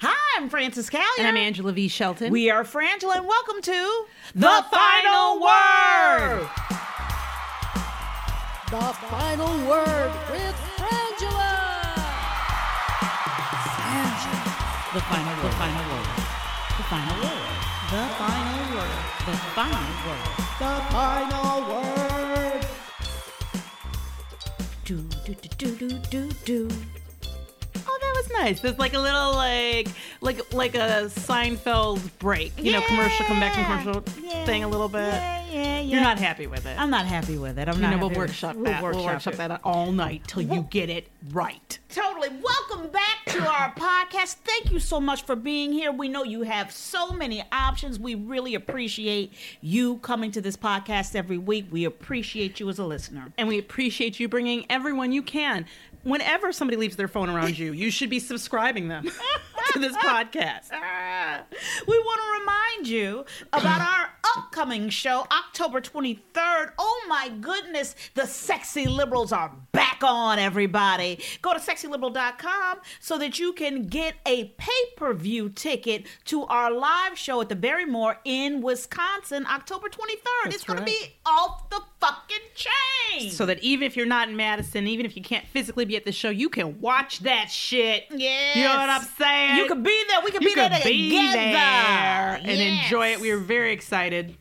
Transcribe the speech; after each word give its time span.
Hi, 0.00 0.36
I'm 0.36 0.48
Frances 0.48 0.90
Callier. 0.90 1.18
And 1.18 1.26
I'm 1.26 1.36
Angela 1.36 1.72
V. 1.72 1.88
Shelton. 1.88 2.30
We 2.32 2.50
are 2.50 2.64
Frangela, 2.64 3.16
and 3.16 3.26
welcome 3.26 3.62
to 3.62 4.06
The, 4.34 4.64
Final 4.70 5.40
Word. 5.40 6.48
The 8.68 8.92
final 9.08 9.68
word 9.68 10.12
with 10.30 10.56
Frangela. 10.76 11.54
the 14.92 15.00
final 15.00 15.36
word. 15.36 15.44
The 15.44 15.56
final 15.56 15.86
word. 15.88 16.06
The 16.76 16.82
final 16.82 17.16
word. 17.22 17.40
The 17.86 18.02
Final 18.18 18.74
Word. 18.74 18.90
The 19.24 19.36
final 19.54 19.94
word. 20.04 20.24
The 20.58 20.74
final 20.90 21.58
word. 21.70 22.66
Do, 24.84 24.96
do, 25.24 25.32
do, 25.34 25.48
do, 25.56 25.88
do, 25.88 25.88
do, 26.10 26.30
do. 26.44 26.68
Was 28.16 28.30
nice. 28.30 28.60
There's 28.60 28.78
like 28.78 28.94
a 28.94 28.98
little 28.98 29.32
like 29.34 29.88
like 30.22 30.54
like 30.54 30.74
a 30.74 31.10
Seinfeld 31.10 32.00
break. 32.18 32.52
You 32.62 32.72
know, 32.72 32.80
commercial 32.82 33.26
come 33.26 33.40
back 33.40 33.52
commercial 33.52 34.02
Yeah. 34.22 34.44
thing 34.46 34.64
a 34.64 34.68
little 34.68 34.88
bit. 34.88 35.00
Yeah, 35.00 35.44
yeah, 35.50 35.62
yeah. 35.62 35.80
You're 35.82 36.00
not 36.00 36.18
happy 36.18 36.46
with 36.46 36.64
it. 36.64 36.78
I'm 36.80 36.88
not 36.88 37.04
happy 37.04 37.36
with 37.36 37.58
it. 37.58 37.68
I'm 37.68 37.74
you 37.76 37.82
not 37.82 37.90
know, 37.90 37.98
we'll 37.98 38.08
with- 38.08 38.18
workshop 38.18 38.56
that. 38.62 38.82
We'll 38.82 38.92
workshop 38.92 39.04
workshop 39.04 39.34
it. 39.34 39.36
that 39.36 39.60
all 39.64 39.92
night 39.92 40.22
till 40.26 40.42
you 40.42 40.66
get 40.70 40.88
it 40.88 41.08
right. 41.32 41.78
Totally. 41.90 42.28
Welcome 42.42 42.88
back 42.90 43.24
to 43.26 43.46
our 43.46 43.72
podcast. 43.74 44.36
Thank 44.44 44.72
you 44.72 44.78
so 44.80 44.98
much 44.98 45.24
for 45.24 45.36
being 45.36 45.72
here. 45.72 45.92
We 45.92 46.08
know 46.08 46.22
you 46.24 46.42
have 46.42 46.72
so 46.72 47.12
many 47.12 47.42
options. 47.52 47.98
We 47.98 48.14
really 48.14 48.54
appreciate 48.54 49.32
you 49.60 49.98
coming 49.98 50.30
to 50.32 50.40
this 50.40 50.56
podcast 50.56 51.14
every 51.14 51.38
week. 51.38 51.66
We 51.70 51.84
appreciate 51.84 52.60
you 52.60 52.68
as 52.70 52.78
a 52.78 52.84
listener. 52.84 53.32
And 53.36 53.46
we 53.48 53.58
appreciate 53.58 54.18
you 54.20 54.28
bringing 54.28 54.64
everyone 54.70 55.12
you 55.12 55.22
can. 55.22 55.66
Whenever 56.06 56.52
somebody 56.52 56.76
leaves 56.76 56.94
their 56.94 57.08
phone 57.08 57.28
around 57.28 57.58
you, 57.58 57.72
you 57.72 57.90
should 57.90 58.08
be 58.08 58.20
subscribing 58.20 58.86
them 58.86 59.04
to 59.72 59.78
this 59.80 59.96
podcast. 59.96 60.68
Ah. 60.72 61.42
we 61.88 61.98
want 61.98 62.20
to 62.22 62.40
remind 62.40 62.88
you 62.88 63.24
about 63.52 63.80
our 63.80 64.10
upcoming 64.36 64.88
show, 64.88 65.26
October 65.30 65.80
23rd. 65.80 66.72
Oh 66.78 67.04
my 67.08 67.28
goodness, 67.40 67.94
the 68.14 68.26
Sexy 68.26 68.86
Liberals 68.86 69.32
are 69.32 69.52
back 69.72 70.02
on, 70.02 70.38
everybody. 70.38 71.20
Go 71.42 71.52
to 71.52 71.58
sexyliberal.com 71.60 72.78
so 73.00 73.18
that 73.18 73.38
you 73.38 73.52
can 73.52 73.86
get 73.86 74.14
a 74.26 74.44
pay 74.58 74.72
per 74.96 75.12
view 75.14 75.48
ticket 75.48 76.06
to 76.26 76.44
our 76.46 76.70
live 76.70 77.18
show 77.18 77.40
at 77.40 77.48
the 77.48 77.56
Barrymore 77.56 78.18
in 78.24 78.60
Wisconsin, 78.62 79.46
October 79.46 79.88
23rd. 79.88 80.46
it's 80.46 80.64
going 80.64 80.78
right. 80.78 80.86
to 80.86 80.92
be 80.92 81.14
off 81.24 81.68
the 81.70 81.80
fucking 82.00 82.36
chain. 82.54 83.30
So 83.30 83.46
that 83.46 83.62
even 83.62 83.86
if 83.86 83.96
you're 83.96 84.06
not 84.06 84.28
in 84.28 84.36
Madison, 84.36 84.86
even 84.86 85.06
if 85.06 85.16
you 85.16 85.22
can't 85.22 85.46
physically 85.46 85.84
be 85.84 85.96
at 85.96 86.04
the 86.04 86.12
show, 86.12 86.28
you 86.30 86.48
can 86.48 86.80
watch 86.80 87.20
that 87.20 87.50
shit. 87.50 88.04
Yeah. 88.10 88.58
You 88.58 88.64
know 88.64 88.76
what 88.76 88.90
I'm 88.90 89.02
saying? 89.18 89.56
You 89.56 89.66
could 89.66 89.82
be 89.82 90.04
there. 90.08 90.18
We 90.24 90.30
could 90.30 90.42
you 90.42 90.48
be 90.50 90.54
there 90.54 90.70
be 90.84 91.08
together. 91.10 91.32
there 91.36 92.40
and 92.42 92.46
Yes. 92.58 92.84
enjoy 92.84 93.12
it. 93.12 93.20
We 93.20 93.30
are 93.30 93.38
very 93.38 93.72
excited 93.72 94.15
excited 94.16 94.36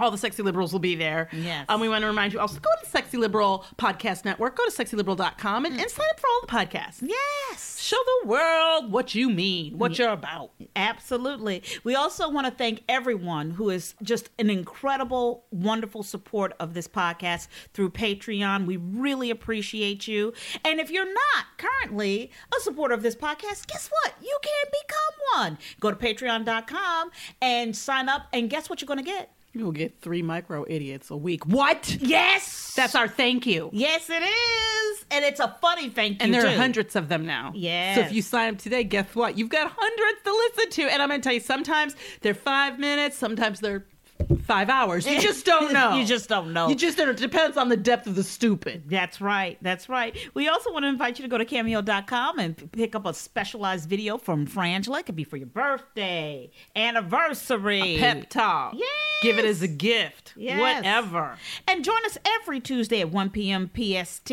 all 0.00 0.10
the 0.10 0.18
sexy 0.18 0.42
liberals 0.42 0.72
will 0.72 0.80
be 0.80 0.94
there. 0.94 1.28
Yes. 1.32 1.66
Um, 1.68 1.80
we 1.80 1.88
want 1.88 2.02
to 2.02 2.06
remind 2.06 2.32
you 2.32 2.40
also 2.40 2.58
go 2.58 2.70
to 2.82 2.88
Sexy 2.88 3.18
Liberal 3.18 3.64
Podcast 3.76 4.24
Network, 4.24 4.56
go 4.56 4.64
to 4.64 4.70
sexyliberal.com 4.70 5.66
and, 5.66 5.78
and 5.78 5.90
sign 5.90 6.06
up 6.10 6.18
for 6.18 6.26
all 6.26 6.40
the 6.40 6.46
podcasts. 6.46 7.02
Yes. 7.02 7.78
Show 7.80 7.98
the 8.22 8.28
world 8.28 8.90
what 8.90 9.14
you 9.14 9.28
mean, 9.30 9.78
what 9.78 9.98
you're 9.98 10.08
about. 10.10 10.52
Absolutely. 10.74 11.62
We 11.84 11.94
also 11.94 12.30
want 12.30 12.46
to 12.46 12.50
thank 12.52 12.82
everyone 12.88 13.50
who 13.50 13.70
is 13.70 13.94
just 14.02 14.30
an 14.38 14.48
incredible, 14.48 15.44
wonderful 15.50 16.02
support 16.02 16.54
of 16.58 16.74
this 16.74 16.88
podcast 16.88 17.48
through 17.74 17.90
Patreon. 17.90 18.66
We 18.66 18.76
really 18.78 19.30
appreciate 19.30 20.08
you. 20.08 20.32
And 20.64 20.80
if 20.80 20.90
you're 20.90 21.04
not 21.12 21.46
currently 21.58 22.30
a 22.56 22.60
supporter 22.60 22.94
of 22.94 23.02
this 23.02 23.16
podcast, 23.16 23.66
guess 23.66 23.90
what? 23.90 24.14
You 24.22 24.38
can 24.42 24.70
become 24.82 25.42
one. 25.42 25.58
Go 25.80 25.90
to 25.90 25.96
patreon.com 25.96 27.10
and 27.42 27.76
sign 27.76 28.08
up, 28.08 28.28
and 28.32 28.48
guess 28.48 28.70
what 28.70 28.80
you're 28.80 28.86
going 28.86 28.98
to 28.98 29.04
get? 29.04 29.30
You'll 29.52 29.72
get 29.72 30.00
three 30.00 30.22
micro 30.22 30.64
idiots 30.68 31.10
a 31.10 31.16
week. 31.16 31.44
What? 31.44 31.96
Yes. 32.00 32.72
That's 32.76 32.94
our 32.94 33.08
thank 33.08 33.46
you. 33.46 33.68
Yes, 33.72 34.08
it 34.08 34.22
is. 34.22 35.04
And 35.10 35.24
it's 35.24 35.40
a 35.40 35.56
funny 35.60 35.88
thank 35.88 36.20
you. 36.20 36.24
And 36.24 36.32
there 36.32 36.46
are 36.46 36.56
hundreds 36.56 36.94
of 36.94 37.08
them 37.08 37.26
now. 37.26 37.50
Yeah. 37.54 37.96
So 37.96 38.00
if 38.02 38.12
you 38.12 38.22
sign 38.22 38.54
up 38.54 38.60
today, 38.60 38.84
guess 38.84 39.12
what? 39.14 39.36
You've 39.36 39.48
got 39.48 39.72
hundreds 39.76 40.22
to 40.22 40.32
listen 40.32 40.70
to. 40.70 40.92
And 40.92 41.02
I'm 41.02 41.08
going 41.08 41.20
to 41.20 41.24
tell 41.24 41.34
you, 41.34 41.40
sometimes 41.40 41.96
they're 42.20 42.32
five 42.32 42.78
minutes, 42.78 43.16
sometimes 43.16 43.58
they're 43.58 43.84
five 44.44 44.68
hours. 44.68 45.06
You 45.06 45.20
just 45.20 45.44
don't 45.44 45.72
know. 45.72 45.96
You 45.96 46.04
just 46.04 46.28
don't 46.28 46.52
know. 46.52 46.68
You 46.68 46.74
just 46.74 46.96
don't. 46.98 47.08
It 47.08 47.16
depends 47.16 47.56
on 47.56 47.68
the 47.68 47.76
depth 47.76 48.06
of 48.06 48.14
the 48.14 48.22
stupid. 48.22 48.84
That's 48.86 49.20
right. 49.20 49.58
That's 49.62 49.88
right. 49.88 50.16
We 50.34 50.48
also 50.48 50.72
want 50.72 50.84
to 50.84 50.88
invite 50.88 51.18
you 51.18 51.22
to 51.24 51.28
go 51.28 51.38
to 51.38 51.44
cameo.com 51.44 52.38
and 52.38 52.72
pick 52.72 52.94
up 52.94 53.06
a 53.06 53.14
specialized 53.14 53.88
video 53.88 54.18
from 54.18 54.46
Frangela. 54.46 55.00
It 55.00 55.06
could 55.06 55.16
be 55.16 55.24
for 55.24 55.36
your 55.36 55.46
birthday, 55.46 56.50
anniversary, 56.76 57.96
Pep 57.98 58.28
talk. 58.30 58.74
Yes. 58.76 58.88
Give 59.22 59.38
it 59.38 59.44
as 59.44 59.60
a 59.60 59.68
gift. 59.68 60.32
Yes. 60.36 60.60
Whatever. 60.60 61.36
And 61.68 61.84
join 61.84 62.04
us 62.06 62.16
every 62.40 62.58
Tuesday 62.60 63.00
at 63.00 63.10
1 63.10 63.30
p.m. 63.30 63.70
PST 63.74 64.32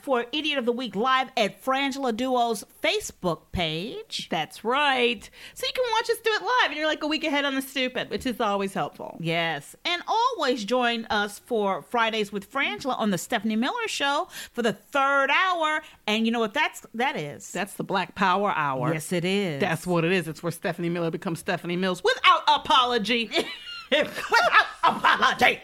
for 0.00 0.26
Idiot 0.32 0.58
of 0.58 0.64
the 0.64 0.72
Week 0.72 0.94
live 0.94 1.30
at 1.36 1.62
Frangela 1.64 2.16
Duo's 2.16 2.64
Facebook 2.82 3.40
page. 3.50 4.28
That's 4.30 4.62
right. 4.64 5.28
So 5.54 5.66
you 5.66 5.72
can 5.74 5.84
watch 5.92 6.10
us 6.10 6.18
do 6.24 6.30
it 6.34 6.42
live 6.42 6.66
and 6.66 6.76
you're 6.76 6.86
like 6.86 7.02
a 7.02 7.08
week 7.08 7.24
ahead 7.24 7.44
on 7.44 7.54
the 7.56 7.62
stupid, 7.62 8.10
which 8.10 8.24
is 8.26 8.40
always 8.40 8.74
helpful. 8.74 9.16
Yes. 9.22 9.76
And 9.84 10.02
always 10.08 10.64
join 10.64 11.04
us 11.06 11.38
for 11.38 11.82
Fridays 11.82 12.32
with 12.32 12.50
Frangela 12.50 12.98
on 12.98 13.10
the 13.10 13.18
Stephanie 13.18 13.56
Miller 13.56 13.86
Show 13.86 14.28
for 14.52 14.62
the 14.62 14.72
third 14.72 15.30
hour. 15.30 15.80
And 16.06 16.26
you 16.26 16.32
know 16.32 16.40
what 16.40 16.54
that's 16.54 16.84
that 16.94 17.16
is? 17.16 17.50
That's 17.52 17.74
the 17.74 17.84
Black 17.84 18.14
Power 18.14 18.50
Hour. 18.50 18.92
yes, 18.92 19.12
it 19.12 19.24
is. 19.24 19.60
That's 19.60 19.86
what 19.86 20.04
it 20.04 20.12
is. 20.12 20.26
It's 20.26 20.42
where 20.42 20.52
Stephanie 20.52 20.88
Miller 20.88 21.10
becomes 21.10 21.38
Stephanie 21.38 21.76
Mills 21.76 22.02
without 22.02 22.42
apology. 22.48 23.30
without 23.90 24.66
apology. 24.82 25.60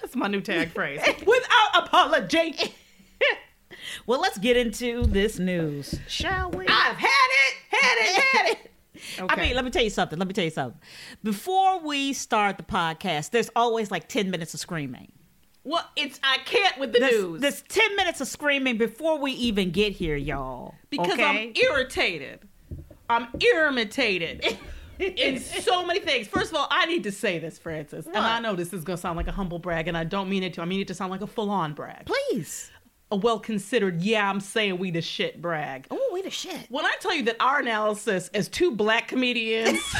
That's 0.00 0.16
my 0.16 0.26
new 0.26 0.40
tag 0.40 0.72
phrase. 0.72 1.00
without 1.24 1.84
apology. 1.86 2.54
Well, 4.06 4.20
let's 4.20 4.38
get 4.38 4.56
into 4.56 5.06
this 5.06 5.38
news, 5.38 5.98
shall 6.08 6.50
we? 6.50 6.66
I've 6.66 6.96
had 6.96 7.08
it, 7.08 7.54
had 7.70 7.96
it, 7.98 8.22
had 8.22 8.46
it. 8.52 8.67
I 9.28 9.36
mean, 9.36 9.54
let 9.54 9.64
me 9.64 9.70
tell 9.70 9.82
you 9.82 9.90
something. 9.90 10.18
Let 10.18 10.28
me 10.28 10.34
tell 10.34 10.44
you 10.44 10.50
something. 10.50 10.80
Before 11.22 11.80
we 11.80 12.12
start 12.12 12.56
the 12.56 12.62
podcast, 12.62 13.30
there's 13.30 13.50
always 13.56 13.90
like 13.90 14.08
10 14.08 14.30
minutes 14.30 14.54
of 14.54 14.60
screaming. 14.60 15.12
well, 15.64 15.88
it's 15.96 16.18
I 16.22 16.38
can't 16.44 16.78
with 16.78 16.92
the 16.92 17.00
There's, 17.00 17.12
news 17.12 17.40
there's 17.40 17.62
10 17.62 17.96
minutes 17.96 18.20
of 18.20 18.28
screaming 18.28 18.76
before 18.78 19.18
we 19.18 19.32
even 19.32 19.70
get 19.70 19.92
here, 19.92 20.16
y'all. 20.16 20.74
because 20.90 21.12
okay? 21.12 21.48
I'm 21.48 21.52
irritated. 21.56 22.40
I'm 23.10 23.28
irritated. 23.40 24.44
in 24.98 25.38
so 25.38 25.86
many 25.86 26.00
things. 26.00 26.26
First 26.26 26.50
of 26.50 26.56
all, 26.56 26.66
I 26.70 26.86
need 26.86 27.04
to 27.04 27.12
say 27.12 27.38
this, 27.38 27.58
Frances, 27.58 28.06
and 28.06 28.16
I 28.16 28.40
know 28.40 28.54
this 28.56 28.72
is 28.72 28.82
going 28.82 28.96
to 28.96 29.00
sound 29.00 29.16
like 29.16 29.28
a 29.28 29.32
humble 29.32 29.58
brag, 29.60 29.86
and 29.88 29.96
I 29.96 30.04
don't 30.04 30.28
mean 30.28 30.42
it 30.42 30.54
to. 30.54 30.62
I 30.62 30.64
mean 30.64 30.80
it 30.80 30.88
to 30.88 30.94
sound 30.94 31.10
like 31.10 31.20
a 31.20 31.26
full-on 31.26 31.74
brag, 31.74 32.06
Please. 32.06 32.70
A 33.10 33.16
well-considered. 33.16 34.02
Yeah, 34.02 34.28
I'm 34.28 34.40
saying 34.40 34.78
we 34.78 34.90
the 34.90 35.02
shit 35.02 35.40
brag. 35.40 35.86
Oh, 35.90 36.10
we 36.12 36.22
the 36.22 36.30
shit. 36.30 36.66
When 36.68 36.84
I 36.84 36.94
tell 37.00 37.14
you 37.14 37.24
that 37.24 37.36
our 37.40 37.60
analysis 37.60 38.28
as 38.34 38.48
two 38.48 38.72
black 38.72 39.08
comedians, 39.08 39.80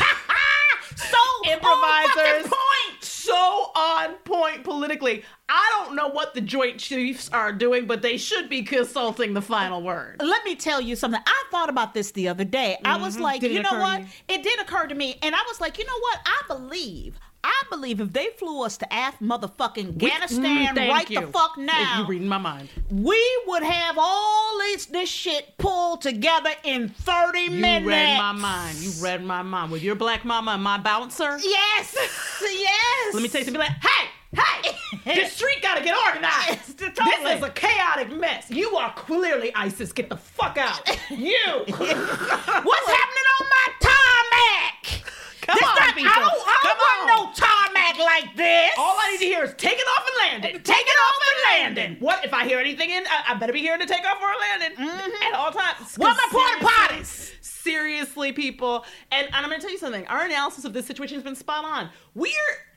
So 0.99 1.53
improvisers, 1.53 2.45
on 2.45 2.51
point. 2.51 3.03
so 3.03 3.71
on 3.77 4.15
point 4.25 4.65
politically, 4.65 5.23
I 5.49 5.85
don't 5.85 5.95
know 5.95 6.09
what 6.09 6.35
the 6.35 6.41
Joint 6.41 6.79
Chiefs 6.79 7.29
are 7.33 7.53
doing, 7.53 7.87
but 7.87 8.03
they 8.03 8.17
should 8.17 8.49
be 8.49 8.63
consulting 8.63 9.33
the 9.33 9.43
final 9.43 9.81
word. 9.81 10.17
Let 10.21 10.45
me 10.45 10.57
tell 10.57 10.81
you 10.81 10.97
something. 10.97 11.21
I 11.25 11.45
thought 11.53 11.69
about 11.69 11.95
this 11.95 12.11
the 12.13 12.29
other 12.29 12.45
day. 12.45 12.79
I 12.85 12.97
was 12.97 13.15
mm-hmm. 13.15 13.23
like, 13.23 13.41
Did 13.41 13.53
you 13.53 13.63
know 13.63 13.79
what? 13.79 14.03
It 14.29 14.43
did 14.43 14.59
occur 14.61 14.87
to 14.89 14.95
me, 14.95 15.19
and 15.23 15.35
I 15.35 15.45
was 15.47 15.61
like, 15.61 15.79
you 15.79 15.85
know 15.85 15.99
what? 16.01 16.21
I 16.27 16.43
believe. 16.49 17.19
I 17.45 17.63
believe 17.71 18.01
if 18.01 18.13
they 18.13 18.29
flew 18.39 18.63
us 18.65 18.77
to 18.79 18.87
Af 18.91 19.19
motherfucking 19.21 19.91
Afghanistan 19.95 20.75
Mm, 20.77 20.89
right 20.89 21.09
you. 21.09 21.21
the 21.21 21.27
fuck 21.29 21.57
now, 21.57 22.01
You 22.01 22.07
reading 22.07 22.29
my 22.29 22.39
mind. 22.39 22.69
we 22.91 23.23
would 23.47 23.63
have 23.63 23.97
all 23.99 24.59
this 24.59 24.87
this 24.87 25.09
shit 25.09 25.57
pulled 25.59 26.01
together 26.03 26.51
in 26.65 26.89
30 26.89 27.41
You 27.41 27.51
minutes. 27.53 27.85
You 27.85 27.91
read 27.91 28.17
my 28.19 28.33
mind. 28.33 28.79
You 28.79 28.91
read 29.03 29.25
my 29.25 29.43
mind. 29.43 29.71
With 29.71 29.83
your 29.83 29.95
black 29.95 30.25
mama 30.25 30.53
and 30.53 30.63
my 30.63 30.79
bouncer. 30.79 31.39
Yes, 31.43 31.95
yes. 32.43 33.15
Let 33.15 33.23
me 33.23 33.29
tell 33.29 33.41
you 33.41 33.45
something. 33.45 33.61
Like, 33.61 33.71
hey, 33.71 34.41
hey, 35.05 35.23
the 35.23 35.29
street 35.31 35.63
gotta 35.63 35.83
get 35.83 35.97
organized. 36.09 36.79
Totally. 36.79 37.23
This 37.25 37.39
is 37.39 37.45
a 37.45 37.51
chaotic 37.51 38.11
mess. 38.13 38.51
You 38.51 38.77
are 38.77 38.93
clearly 38.95 39.55
ISIS. 39.55 39.93
Get 39.93 40.09
the 40.11 40.17
fuck 40.17 40.59
out. 40.59 40.81
You. 41.11 41.47
What's 41.67 41.77
happening 41.79 43.27
on 43.41 43.47
my 43.49 43.67
tarmac? 43.81 43.88
Come 45.49 45.57
This 45.59 45.69
on, 45.69 45.77
not- 45.81 45.95
people. 45.97 46.13
I 46.13 46.19
don't, 46.21 46.43
I 46.45 46.57
don't 46.63 46.79
want 46.79 47.01
on. 47.01 47.07
no 47.09 47.33
tarmac 47.33 47.97
like 47.99 48.37
this. 48.37 48.71
All 48.77 48.97
I 49.01 49.13
need 49.13 49.21
to 49.21 49.25
hear 49.25 49.45
is 49.45 49.55
take 49.57 49.79
it 49.79 49.87
off 49.97 50.05
and 50.07 50.17
land 50.33 50.45
it. 50.45 50.63
Take 50.65 50.87
it 50.87 50.99
off 51.09 51.17
and 51.25 51.39
land 51.49 51.79
it. 51.79 52.03
What 52.03 52.23
if 52.23 52.35
I 52.35 52.45
hear 52.47 52.59
anything 52.61 52.91
in? 52.91 53.03
I, 53.07 53.33
I 53.33 53.35
better 53.39 53.55
be 53.55 53.61
hearing 53.61 53.81
to 53.81 53.87
take 53.87 54.05
off 54.05 54.21
or 54.21 54.29
land 54.29 54.63
it 54.63 54.77
mm-hmm. 54.77 55.23
at 55.23 55.33
all 55.35 55.51
times. 55.51 55.97
What 55.97 56.17
my 56.17 56.29
porta 56.31 56.67
potties? 56.67 57.33
Seriously, 57.69 58.33
people, 58.33 58.85
and, 59.13 59.27
and 59.27 59.37
I'm 59.37 59.49
going 59.49 59.61
to 59.61 59.63
tell 59.63 59.71
you 59.71 59.79
something. 59.79 60.07
Our 60.07 60.25
analysis 60.25 60.65
of 60.65 60.73
this 60.73 60.87
situation 60.87 61.17
has 61.17 61.23
been 61.23 61.37
spot 61.37 61.65
on. 61.67 61.91
We're, 62.15 62.29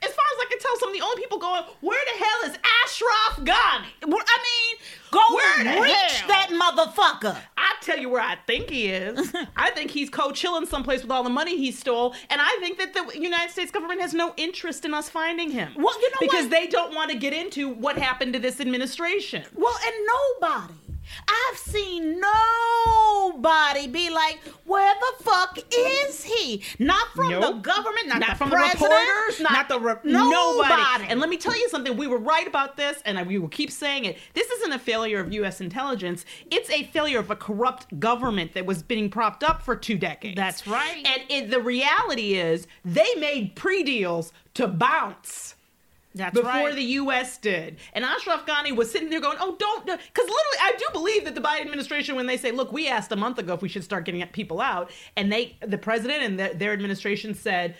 as 0.02 0.10
far 0.12 0.24
as 0.24 0.38
I 0.40 0.46
can 0.50 0.58
tell, 0.58 0.76
some 0.78 0.90
of 0.90 0.94
the 0.94 1.00
only 1.00 1.16
people 1.22 1.38
going, 1.38 1.62
"Where 1.80 1.98
the 2.12 2.24
hell 2.24 2.50
is 2.50 2.58
Ashraf 2.84 3.38
Ghani?" 3.38 3.86
I 4.02 4.06
mean, 4.06 4.76
go 5.10 5.20
Where 5.34 5.82
reach 5.82 5.92
hell? 5.94 6.28
that 6.28 6.50
motherfucker. 6.50 7.36
I 7.56 7.74
tell 7.80 7.98
you 7.98 8.10
where 8.10 8.20
I 8.20 8.36
think 8.46 8.68
he 8.68 8.88
is. 8.88 9.32
I 9.56 9.70
think 9.70 9.90
he's 9.90 10.10
co-chilling 10.10 10.66
someplace 10.66 11.02
with 11.02 11.10
all 11.10 11.22
the 11.22 11.30
money 11.30 11.56
he 11.56 11.72
stole, 11.72 12.14
and 12.28 12.40
I 12.42 12.56
think 12.60 12.78
that 12.78 12.92
the 12.92 13.18
United 13.18 13.50
States 13.50 13.70
government 13.70 14.00
has 14.02 14.12
no 14.12 14.34
interest 14.36 14.84
in 14.84 14.92
us 14.92 15.08
finding 15.08 15.50
him. 15.50 15.72
Well, 15.76 15.98
you 16.00 16.10
know 16.10 16.16
because 16.20 16.44
what? 16.44 16.50
they 16.50 16.66
don't 16.66 16.94
want 16.94 17.10
to 17.10 17.16
get 17.16 17.32
into 17.32 17.70
what 17.70 17.96
happened 17.96 18.34
to 18.34 18.38
this 18.38 18.60
administration. 18.60 19.44
Well, 19.54 19.74
and 19.84 19.94
nobody. 20.40 20.74
I've 21.28 21.58
seen 21.58 22.20
nobody 23.42 23.86
be 23.86 24.10
like, 24.10 24.40
"Where 24.64 24.94
the 24.94 25.24
fuck 25.24 25.58
is 25.74 26.24
he?" 26.24 26.62
Not 26.78 27.08
from 27.14 27.30
the 27.30 27.52
government, 27.52 28.08
not, 28.08 28.20
Not 28.20 28.30
the 28.30 28.36
from 28.36 28.50
the 28.50 28.56
reporters, 28.56 29.40
not, 29.40 29.68
the 29.68 29.80
re- 29.80 29.94
nobody. 30.04 30.30
nobody. 30.30 31.04
And 31.08 31.20
let 31.20 31.28
me 31.28 31.36
tell 31.36 31.56
you 31.56 31.68
something. 31.68 31.96
We 31.96 32.06
were 32.06 32.18
right 32.18 32.46
about 32.46 32.76
this, 32.76 33.02
and 33.04 33.24
we 33.26 33.38
will 33.38 33.48
keep 33.48 33.70
saying 33.70 34.04
it. 34.04 34.18
This 34.34 34.48
isn't 34.50 34.72
a 34.72 34.78
failure 34.78 35.20
of 35.20 35.32
U.S. 35.34 35.60
intelligence. 35.60 36.24
It's 36.50 36.70
a 36.70 36.84
failure 36.84 37.18
of 37.18 37.30
a 37.30 37.36
corrupt 37.36 37.98
government 38.00 38.54
that 38.54 38.66
was 38.66 38.82
being 38.82 39.10
propped 39.10 39.44
up 39.44 39.62
for 39.62 39.76
two 39.76 39.98
decades. 39.98 40.36
That's 40.36 40.66
right. 40.66 41.06
And 41.06 41.22
it, 41.28 41.50
the 41.50 41.60
reality 41.60 42.34
is, 42.34 42.66
they 42.84 43.14
made 43.16 43.54
pre-deals 43.56 44.32
to 44.54 44.68
bounce. 44.68 45.54
That's 46.14 46.34
before 46.34 46.50
right. 46.50 46.74
the 46.74 46.82
U.S. 46.82 47.38
did. 47.38 47.76
And 47.94 48.04
Ashraf 48.04 48.44
Ghani 48.46 48.74
was 48.76 48.90
sitting 48.90 49.08
there 49.10 49.20
going, 49.20 49.38
"Oh, 49.40 49.56
don't," 49.58 49.84
because 49.86 49.98
literally, 50.16 50.58
I 50.60 50.74
do 50.78 50.84
believe 50.92 51.24
that 51.24 51.34
the 51.34 51.40
Biden 51.40 51.62
administration, 51.62 52.16
when 52.16 52.26
they 52.26 52.36
say, 52.36 52.50
"Look, 52.52 52.72
we 52.72 52.88
asked 52.88 53.12
a 53.12 53.16
month 53.16 53.38
ago 53.38 53.54
if 53.54 53.62
we 53.62 53.68
should 53.68 53.84
start 53.84 54.04
getting 54.04 54.24
people 54.28 54.60
out," 54.60 54.90
and 55.16 55.32
they, 55.32 55.56
the 55.60 55.78
president 55.78 56.22
and 56.22 56.38
the, 56.38 56.52
their 56.54 56.72
administration 56.72 57.34
said, 57.34 57.76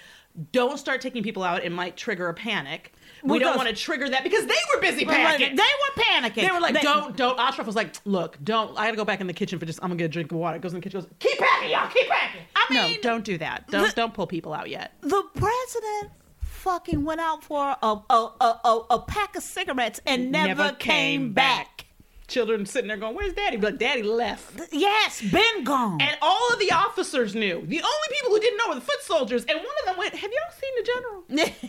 "Don't 0.52 0.78
start 0.78 1.00
taking 1.00 1.22
people 1.22 1.42
out; 1.42 1.62
it 1.64 1.72
might 1.72 1.96
trigger 1.96 2.28
a 2.28 2.34
panic." 2.34 2.92
We 3.24 3.38
don't 3.38 3.56
want 3.56 3.68
to 3.68 3.74
trigger 3.74 4.08
that 4.08 4.24
because 4.24 4.46
they 4.46 4.54
were 4.74 4.80
busy 4.80 5.04
panicking. 5.04 5.56
They 5.56 5.62
were 5.62 6.02
panicking. 6.02 6.34
They 6.46 6.50
were 6.50 6.58
like, 6.58 6.74
They- 6.74 6.80
"Don't, 6.80 7.16
don't." 7.16 7.38
Ashraf 7.38 7.66
was 7.66 7.76
like, 7.76 7.94
"Look, 8.04 8.36
don't. 8.42 8.76
I 8.76 8.86
gotta 8.86 8.96
go 8.96 9.04
back 9.04 9.20
in 9.20 9.26
the 9.28 9.32
kitchen 9.32 9.58
for 9.58 9.66
just. 9.66 9.78
I'm 9.82 9.90
gonna 9.90 9.98
get 9.98 10.04
a 10.06 10.08
drink 10.08 10.32
of 10.32 10.38
water." 10.38 10.58
Goes 10.58 10.72
in 10.72 10.80
the 10.80 10.82
kitchen, 10.82 11.00
goes, 11.00 11.10
"Keep 11.20 11.38
packing, 11.38 11.70
y'all. 11.70 11.88
Keep 11.88 12.08
packing." 12.08 12.40
I 12.56 12.66
mean, 12.70 12.94
no, 12.94 13.00
don't 13.02 13.24
do 13.24 13.38
that. 13.38 13.68
Don't 13.68 13.84
the- 13.88 13.92
don't 13.94 14.14
pull 14.14 14.26
people 14.26 14.52
out 14.52 14.68
yet. 14.70 14.92
the 15.02 15.22
president 15.34 16.12
fucking 16.62 17.04
went 17.04 17.20
out 17.20 17.42
for 17.42 17.76
a 17.82 17.86
a, 17.86 18.32
a, 18.40 18.60
a, 18.64 18.80
a 18.90 18.98
pack 19.00 19.36
of 19.36 19.42
cigarettes 19.42 20.00
and 20.06 20.30
never, 20.30 20.72
came, 20.72 21.32
back. 21.32 21.86
Children 22.28 22.64
sitting 22.66 22.88
there 22.88 22.96
going, 22.96 23.16
"Where's 23.16 23.34
Daddy?" 23.34 23.56
But 23.56 23.78
Daddy 23.78 24.02
left. 24.02 24.60
Yes, 24.70 25.20
been 25.20 25.64
gone. 25.64 26.00
And 26.00 26.16
all 26.22 26.52
of 26.52 26.58
the 26.60 26.70
officers 26.70 27.34
knew. 27.34 27.60
The 27.66 27.82
only 27.82 28.08
people 28.10 28.30
who 28.30 28.40
didn't 28.40 28.58
know 28.58 28.68
were 28.68 28.74
the 28.76 28.80
foot 28.80 29.02
soldiers. 29.02 29.44
And 29.44 29.58
one 29.58 29.66
of 29.80 29.86
them 29.86 29.98
went, 29.98 30.14
"Have 30.14 30.30
y'all 30.30 30.60
seen 30.60 30.70
the 30.78 30.84
general?" 30.92 31.68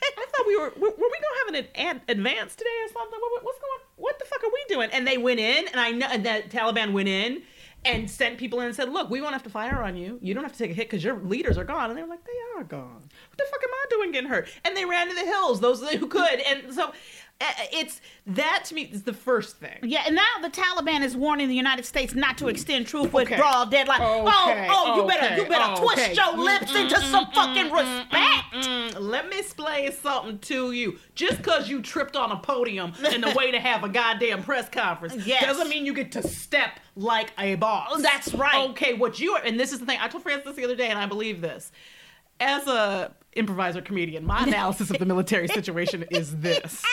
I 0.00 0.26
thought 0.30 0.46
we 0.46 0.56
were 0.56 0.72
were, 0.76 0.90
were 0.90 1.10
we 1.10 1.18
gonna 1.18 1.38
have 1.44 1.54
an 1.54 1.66
ad, 1.74 2.00
advance 2.08 2.54
today 2.54 2.70
or 2.84 2.92
something? 2.92 3.18
What, 3.20 3.44
what's 3.44 3.58
going? 3.58 3.80
What 3.96 4.18
the 4.18 4.24
fuck 4.24 4.44
are 4.44 4.52
we 4.52 4.64
doing? 4.68 4.88
And 4.92 5.06
they 5.06 5.18
went 5.18 5.40
in, 5.40 5.66
and 5.68 5.80
I 5.80 5.90
know 5.90 6.06
and 6.10 6.24
the 6.24 6.44
Taliban 6.48 6.92
went 6.92 7.08
in 7.08 7.42
and 7.84 8.10
sent 8.10 8.38
people 8.38 8.60
in 8.60 8.66
and 8.66 8.74
said, 8.74 8.88
"Look, 8.90 9.08
we 9.10 9.20
won't 9.20 9.32
have 9.32 9.42
to 9.44 9.50
fire 9.50 9.82
on 9.82 9.96
you. 9.96 10.18
You 10.20 10.34
don't 10.34 10.42
have 10.42 10.52
to 10.52 10.58
take 10.58 10.70
a 10.70 10.74
hit 10.74 10.88
because 10.88 11.04
your 11.04 11.16
leaders 11.16 11.56
are 11.56 11.64
gone." 11.64 11.90
And 11.90 11.98
they 11.98 12.02
were 12.02 12.08
like, 12.08 12.24
"They 12.24 12.58
are 12.58 12.64
gone. 12.64 13.02
What 13.28 13.38
the 13.38 13.44
fuck 13.50 13.62
am 13.62 13.70
I 13.70 13.86
doing 13.90 14.12
getting 14.12 14.30
hurt?" 14.30 14.48
And 14.64 14.76
they 14.76 14.84
ran 14.84 15.08
to 15.08 15.14
the 15.14 15.24
hills, 15.24 15.60
those 15.60 15.80
who 15.88 16.06
could. 16.06 16.40
And 16.40 16.74
so 16.74 16.92
Uh, 17.40 17.44
uh, 17.44 17.62
it's 17.72 18.00
that 18.26 18.64
to 18.64 18.74
me 18.74 18.82
is 18.92 19.04
the 19.04 19.12
first 19.12 19.58
thing. 19.58 19.78
Yeah, 19.82 20.02
and 20.06 20.16
now 20.16 20.24
the 20.42 20.50
Taliban 20.50 21.02
is 21.04 21.16
warning 21.16 21.46
the 21.48 21.54
United 21.54 21.84
States 21.84 22.12
not 22.14 22.36
to 22.38 22.48
extend 22.48 22.88
troop 22.88 23.06
Okay. 23.14 23.14
withdrawal 23.36 23.64
deadline. 23.66 24.00
Oh, 24.02 24.22
okay, 24.22 24.66
Oh, 24.68 24.84
oh, 24.88 24.96
you 25.02 25.08
better, 25.08 25.36
you 25.40 25.48
better 25.48 25.80
twist 25.80 26.16
your 26.16 26.36
lips 26.36 26.74
into 26.74 27.00
some 27.00 27.26
fucking 27.32 27.70
respect. 27.70 28.98
Let 29.00 29.28
me 29.28 29.38
explain 29.38 29.92
something 29.92 30.40
to 30.40 30.72
you. 30.72 30.98
Just 31.14 31.36
because 31.36 31.68
you 31.68 31.80
tripped 31.80 32.16
on 32.16 32.32
a 32.32 32.36
podium 32.38 32.92
in 33.12 33.20
the 33.20 33.30
way 33.36 33.52
to 33.52 33.60
have 33.60 33.84
a 33.84 33.88
goddamn 33.88 34.42
press 34.42 34.68
conference 34.68 35.24
Yes. 35.24 35.44
doesn't 35.44 35.68
mean 35.68 35.86
you 35.86 35.94
get 35.94 36.10
to 36.12 36.26
step 36.26 36.80
like 36.96 37.30
a 37.38 37.54
boss. 37.54 38.02
That's 38.02 38.34
right. 38.34 38.68
Okay, 38.70 38.94
what 38.94 39.20
you 39.20 39.34
are, 39.34 39.42
and 39.44 39.60
this 39.60 39.72
is 39.72 39.78
the 39.78 39.86
thing. 39.86 39.98
I 40.00 40.08
told 40.08 40.24
Frances 40.24 40.56
the 40.56 40.64
other 40.64 40.74
day, 40.74 40.88
and 40.88 40.98
I 40.98 41.06
believe 41.06 41.40
this. 41.40 41.70
As 42.40 42.66
a 42.68 43.12
improviser 43.34 43.80
comedian, 43.80 44.24
my 44.24 44.44
analysis 44.44 44.90
of 44.90 44.98
the 44.98 45.06
military 45.06 45.48
situation 45.48 46.04
is 46.10 46.36
this. 46.38 46.82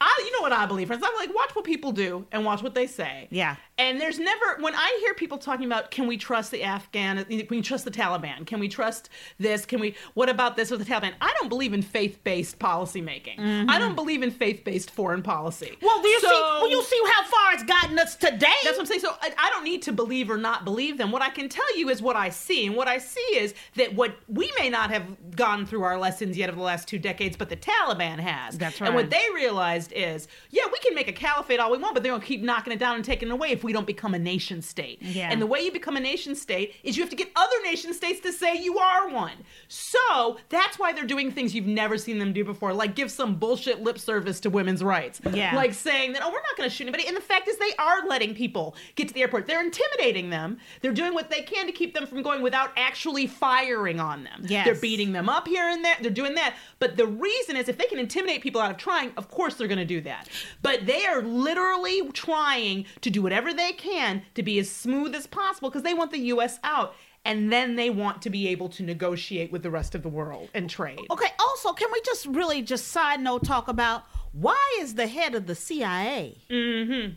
I, 0.00 0.22
you 0.24 0.32
know 0.32 0.42
what 0.42 0.52
I 0.52 0.66
believe, 0.66 0.86
friends. 0.86 1.02
I'm 1.04 1.14
like, 1.16 1.34
watch 1.34 1.54
what 1.54 1.64
people 1.64 1.92
do 1.92 2.26
and 2.30 2.44
watch 2.44 2.62
what 2.62 2.74
they 2.74 2.86
say. 2.86 3.26
Yeah. 3.30 3.56
And 3.78 4.00
there's 4.00 4.18
never 4.18 4.56
when 4.60 4.74
I 4.74 4.98
hear 5.00 5.14
people 5.14 5.38
talking 5.38 5.66
about, 5.66 5.90
can 5.90 6.06
we 6.06 6.16
trust 6.16 6.50
the 6.50 6.62
Afghan? 6.64 7.24
Can 7.24 7.46
we 7.48 7.62
trust 7.62 7.84
the 7.84 7.90
Taliban? 7.90 8.46
Can 8.46 8.58
we 8.60 8.68
trust 8.68 9.08
this? 9.38 9.64
Can 9.64 9.80
we? 9.80 9.94
What 10.14 10.28
about 10.28 10.56
this 10.56 10.70
with 10.70 10.84
the 10.84 10.86
Taliban? 10.86 11.12
I 11.20 11.32
don't 11.38 11.48
believe 11.48 11.72
in 11.72 11.82
faith-based 11.82 12.58
policy 12.58 13.00
making. 13.00 13.40
I 13.40 13.78
don't 13.78 13.94
believe 13.94 14.22
in 14.22 14.30
faith-based 14.30 14.90
foreign 14.90 15.22
policy. 15.22 15.66
Mm-hmm. 15.66 15.86
Well, 15.86 16.02
do 16.02 16.08
you 16.08 16.20
see? 16.20 16.26
Well, 16.26 16.70
you 16.70 16.82
see 16.82 17.00
how 17.14 17.24
far 17.24 17.52
it's 17.54 17.62
gotten 17.64 17.98
us 17.98 18.16
today. 18.16 18.46
that's 18.64 18.76
what 18.76 18.80
I'm 18.80 18.86
saying. 18.86 19.00
So 19.00 19.14
I, 19.20 19.32
I 19.38 19.50
don't 19.50 19.64
need 19.64 19.82
to 19.82 19.92
believe 19.92 20.30
or 20.30 20.38
not 20.38 20.64
believe 20.64 20.98
them. 20.98 21.12
What 21.12 21.22
I 21.22 21.30
can 21.30 21.48
tell 21.48 21.76
you 21.78 21.88
is 21.88 22.02
what 22.02 22.16
I 22.16 22.30
see. 22.30 22.66
And 22.66 22.74
what 22.74 22.88
I 22.88 22.98
see 22.98 23.20
is 23.20 23.54
that 23.76 23.94
what 23.94 24.16
we 24.28 24.52
may 24.58 24.68
not 24.68 24.90
have 24.90 25.36
gone 25.36 25.66
through 25.66 25.82
our 25.82 25.98
lessons 25.98 26.36
yet 26.36 26.48
of 26.48 26.56
the 26.56 26.62
last 26.62 26.88
two 26.88 26.98
decades, 26.98 27.36
but 27.36 27.48
the 27.48 27.56
Taliban 27.56 28.18
has. 28.18 28.58
That's 28.58 28.80
right. 28.80 28.88
And 28.88 28.96
what 28.96 29.10
they 29.10 29.24
realized 29.34 29.92
is, 29.98 30.28
yeah, 30.50 30.64
we 30.72 30.78
can 30.78 30.94
make 30.94 31.08
a 31.08 31.12
caliphate 31.12 31.60
all 31.60 31.70
we 31.70 31.78
want, 31.78 31.94
but 31.94 32.02
they're 32.02 32.12
going 32.12 32.20
to 32.20 32.26
keep 32.26 32.42
knocking 32.42 32.72
it 32.72 32.78
down 32.78 32.96
and 32.96 33.04
taking 33.04 33.28
it 33.28 33.32
away 33.32 33.48
if 33.48 33.64
we 33.64 33.72
don't 33.72 33.86
become 33.86 34.14
a 34.14 34.18
nation 34.18 34.62
state. 34.62 35.02
Yeah. 35.02 35.30
And 35.30 35.42
the 35.42 35.46
way 35.46 35.60
you 35.60 35.72
become 35.72 35.96
a 35.96 36.00
nation 36.00 36.34
state 36.34 36.74
is 36.82 36.96
you 36.96 37.02
have 37.02 37.10
to 37.10 37.16
get 37.16 37.30
other 37.36 37.56
nation 37.64 37.92
states 37.92 38.20
to 38.20 38.32
say 38.32 38.56
you 38.56 38.78
are 38.78 39.10
one. 39.10 39.32
So 39.68 40.38
that's 40.48 40.78
why 40.78 40.92
they're 40.92 41.04
doing 41.04 41.30
things 41.30 41.54
you've 41.54 41.66
never 41.66 41.98
seen 41.98 42.18
them 42.18 42.32
do 42.32 42.44
before, 42.44 42.72
like 42.72 42.94
give 42.94 43.10
some 43.10 43.36
bullshit 43.36 43.82
lip 43.82 43.98
service 43.98 44.40
to 44.40 44.50
women's 44.50 44.82
rights. 44.82 45.20
Yeah. 45.32 45.54
Like 45.54 45.74
saying 45.74 46.12
that, 46.12 46.22
oh, 46.22 46.28
we're 46.28 46.36
not 46.36 46.56
going 46.56 46.68
to 46.68 46.74
shoot 46.74 46.84
anybody. 46.84 47.06
And 47.06 47.16
the 47.16 47.20
fact 47.20 47.48
is, 47.48 47.56
they 47.58 47.72
are 47.78 48.06
letting 48.06 48.34
people 48.34 48.76
get 48.94 49.08
to 49.08 49.14
the 49.14 49.22
airport. 49.22 49.46
They're 49.46 49.64
intimidating 49.64 50.30
them. 50.30 50.58
They're 50.80 50.92
doing 50.92 51.14
what 51.14 51.30
they 51.30 51.42
can 51.42 51.66
to 51.66 51.72
keep 51.72 51.94
them 51.94 52.06
from 52.06 52.22
going 52.22 52.42
without 52.42 52.70
actually 52.76 53.26
firing 53.26 54.00
on 54.00 54.24
them. 54.24 54.44
Yes. 54.46 54.64
They're 54.64 54.74
beating 54.74 55.12
them 55.12 55.28
up 55.28 55.48
here 55.48 55.68
and 55.68 55.84
there. 55.84 55.96
They're 56.00 56.10
doing 56.10 56.34
that. 56.34 56.54
But 56.78 56.96
the 56.96 57.06
reason 57.06 57.56
is, 57.56 57.68
if 57.68 57.78
they 57.78 57.86
can 57.86 57.98
intimidate 57.98 58.42
people 58.42 58.60
out 58.60 58.70
of 58.70 58.76
trying, 58.76 59.12
of 59.16 59.30
course 59.30 59.54
they're 59.54 59.68
going 59.68 59.77
to 59.78 59.84
do 59.84 60.00
that. 60.02 60.28
But 60.62 60.86
they 60.86 61.04
are 61.06 61.22
literally 61.22 62.08
trying 62.12 62.86
to 63.00 63.10
do 63.10 63.22
whatever 63.22 63.52
they 63.52 63.72
can 63.72 64.22
to 64.34 64.42
be 64.42 64.58
as 64.58 64.70
smooth 64.70 65.14
as 65.14 65.26
possible 65.26 65.70
because 65.70 65.82
they 65.82 65.94
want 65.94 66.10
the 66.10 66.18
U.S. 66.18 66.58
out. 66.62 66.94
And 67.24 67.52
then 67.52 67.76
they 67.76 67.90
want 67.90 68.22
to 68.22 68.30
be 68.30 68.48
able 68.48 68.68
to 68.70 68.82
negotiate 68.82 69.52
with 69.52 69.62
the 69.62 69.70
rest 69.70 69.94
of 69.94 70.02
the 70.02 70.08
world 70.08 70.48
and 70.54 70.70
trade. 70.70 71.00
okay. 71.10 71.28
Also, 71.40 71.72
can 71.72 71.88
we 71.92 72.00
just 72.02 72.26
really 72.26 72.62
just 72.62 72.88
side 72.88 73.20
note 73.20 73.44
talk 73.44 73.68
about 73.68 74.04
why 74.32 74.78
is 74.80 74.94
the 74.94 75.06
head 75.06 75.34
of 75.34 75.46
the 75.46 75.54
CIA 75.54 76.38
mm-hmm. 76.50 77.14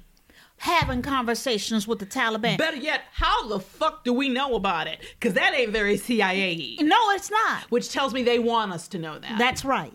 having 0.58 1.02
conversations 1.02 1.88
with 1.88 2.00
the 2.00 2.06
Taliban. 2.06 2.58
Better 2.58 2.78
yet, 2.78 3.02
how 3.12 3.48
the 3.48 3.60
fuck 3.60 4.04
do 4.04 4.14
we 4.14 4.30
know 4.30 4.56
about 4.56 4.88
it? 4.88 5.00
Because 5.20 5.34
that 5.34 5.54
ain't 5.54 5.72
very 5.72 5.98
CIA. 5.98 6.78
no, 6.80 6.98
it's 7.12 7.32
not. 7.32 7.64
Which 7.70 7.90
tells 7.90 8.14
me 8.14 8.24
they 8.24 8.40
want 8.40 8.72
us 8.72 8.88
to 8.90 9.00
know 9.00 9.20
that. 9.20 9.38
That's 9.38 9.64
right. 9.66 9.94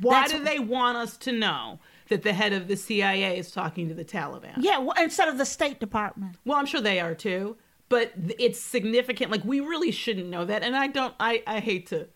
Why 0.00 0.22
that's- 0.22 0.38
do 0.38 0.44
they 0.44 0.58
want 0.58 0.96
us 0.96 1.16
to 1.18 1.32
know 1.32 1.80
that 2.08 2.22
the 2.22 2.32
head 2.32 2.52
of 2.52 2.68
the 2.68 2.76
CIA 2.76 3.38
is 3.38 3.50
talking 3.50 3.88
to 3.88 3.94
the 3.94 4.04
Taliban? 4.04 4.54
Yeah, 4.58 4.78
well, 4.78 4.94
instead 5.00 5.28
of 5.28 5.38
the 5.38 5.46
State 5.46 5.80
Department. 5.80 6.36
Well, 6.44 6.58
I'm 6.58 6.66
sure 6.66 6.80
they 6.80 7.00
are 7.00 7.14
too, 7.14 7.56
but 7.88 8.12
it's 8.38 8.60
significant. 8.60 9.30
Like 9.30 9.44
we 9.44 9.60
really 9.60 9.90
shouldn't 9.90 10.28
know 10.28 10.44
that, 10.44 10.62
and 10.62 10.76
I 10.76 10.86
don't. 10.86 11.14
I 11.20 11.42
I 11.46 11.60
hate 11.60 11.86
to. 11.88 12.08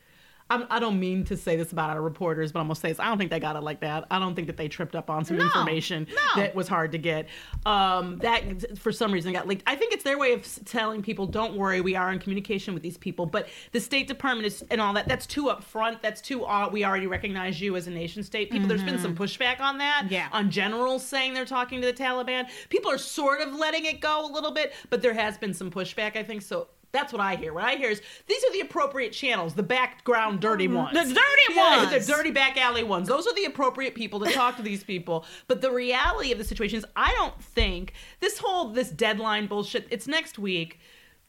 I'm, 0.48 0.64
I 0.70 0.78
don't 0.78 1.00
mean 1.00 1.24
to 1.24 1.36
say 1.36 1.56
this 1.56 1.72
about 1.72 1.90
our 1.90 2.00
reporters, 2.00 2.52
but 2.52 2.60
I'm 2.60 2.66
gonna 2.66 2.76
say 2.76 2.88
this. 2.88 3.00
I 3.00 3.06
don't 3.06 3.18
think 3.18 3.30
they 3.30 3.40
got 3.40 3.56
it 3.56 3.62
like 3.62 3.80
that. 3.80 4.06
I 4.10 4.20
don't 4.20 4.34
think 4.36 4.46
that 4.46 4.56
they 4.56 4.68
tripped 4.68 4.94
up 4.94 5.10
on 5.10 5.24
some 5.24 5.38
No, 5.38 5.44
information 5.44 6.06
no. 6.08 6.40
that 6.42 6.54
was 6.54 6.68
hard 6.68 6.92
to 6.92 6.98
get. 6.98 7.26
Um, 7.64 8.18
that 8.18 8.78
for 8.78 8.92
some 8.92 9.10
reason 9.10 9.32
got 9.32 9.48
leaked. 9.48 9.64
I 9.66 9.74
think 9.74 9.92
it's 9.92 10.04
their 10.04 10.18
way 10.18 10.32
of 10.32 10.46
telling 10.64 11.02
people, 11.02 11.26
"Don't 11.26 11.56
worry, 11.56 11.80
we 11.80 11.96
are 11.96 12.12
in 12.12 12.20
communication 12.20 12.74
with 12.74 12.82
these 12.84 12.96
people." 12.96 13.26
But 13.26 13.48
the 13.72 13.80
State 13.80 14.06
Department 14.06 14.46
is 14.46 14.64
and 14.70 14.80
all 14.80 14.92
that. 14.94 15.08
That's 15.08 15.26
too 15.26 15.44
upfront. 15.46 16.00
That's 16.00 16.20
too. 16.20 16.44
Uh, 16.44 16.68
we 16.70 16.84
already 16.84 17.08
recognize 17.08 17.60
you 17.60 17.74
as 17.74 17.88
a 17.88 17.90
nation 17.90 18.22
state. 18.22 18.50
People, 18.50 18.68
there's 18.68 18.84
been 18.84 19.00
some 19.00 19.16
pushback 19.16 19.60
on 19.60 19.78
that. 19.78 20.02
Mm-hmm. 20.04 20.12
Yeah. 20.14 20.28
On 20.32 20.50
generals 20.50 21.04
saying 21.04 21.34
they're 21.34 21.44
talking 21.44 21.80
to 21.80 21.86
the 21.88 21.92
Taliban. 21.92 22.46
People 22.68 22.90
are 22.92 22.98
sort 22.98 23.40
of 23.40 23.52
letting 23.54 23.84
it 23.84 24.00
go 24.00 24.24
a 24.24 24.30
little 24.30 24.52
bit, 24.52 24.74
but 24.90 25.02
there 25.02 25.14
has 25.14 25.36
been 25.36 25.52
some 25.54 25.70
pushback. 25.72 26.16
I 26.16 26.22
think 26.22 26.42
so. 26.42 26.68
That's 26.96 27.12
what 27.12 27.20
I 27.20 27.36
hear. 27.36 27.52
What 27.52 27.64
I 27.64 27.74
hear 27.74 27.90
is 27.90 28.00
these 28.26 28.42
are 28.42 28.52
the 28.52 28.60
appropriate 28.60 29.12
channels, 29.12 29.52
the 29.52 29.62
background 29.62 30.40
dirty 30.40 30.66
ones. 30.66 30.96
Mm-hmm. 30.96 31.08
The 31.08 31.14
dirty 31.14 31.54
Yeah, 31.54 31.84
ones. 31.84 32.06
The 32.06 32.12
dirty 32.12 32.30
back 32.30 32.56
alley 32.56 32.84
ones. 32.84 33.06
Those 33.06 33.26
are 33.26 33.34
the 33.34 33.44
appropriate 33.44 33.94
people 33.94 34.18
to 34.20 34.32
talk 34.32 34.56
to 34.56 34.62
these 34.62 34.82
people. 34.82 35.26
But 35.46 35.60
the 35.60 35.70
reality 35.70 36.32
of 36.32 36.38
the 36.38 36.44
situation 36.44 36.78
is 36.78 36.86
I 36.96 37.12
don't 37.12 37.38
think 37.42 37.92
this 38.20 38.38
whole 38.38 38.68
this 38.68 38.88
deadline 38.88 39.46
bullshit, 39.46 39.86
it's 39.90 40.08
next 40.08 40.38
week. 40.38 40.80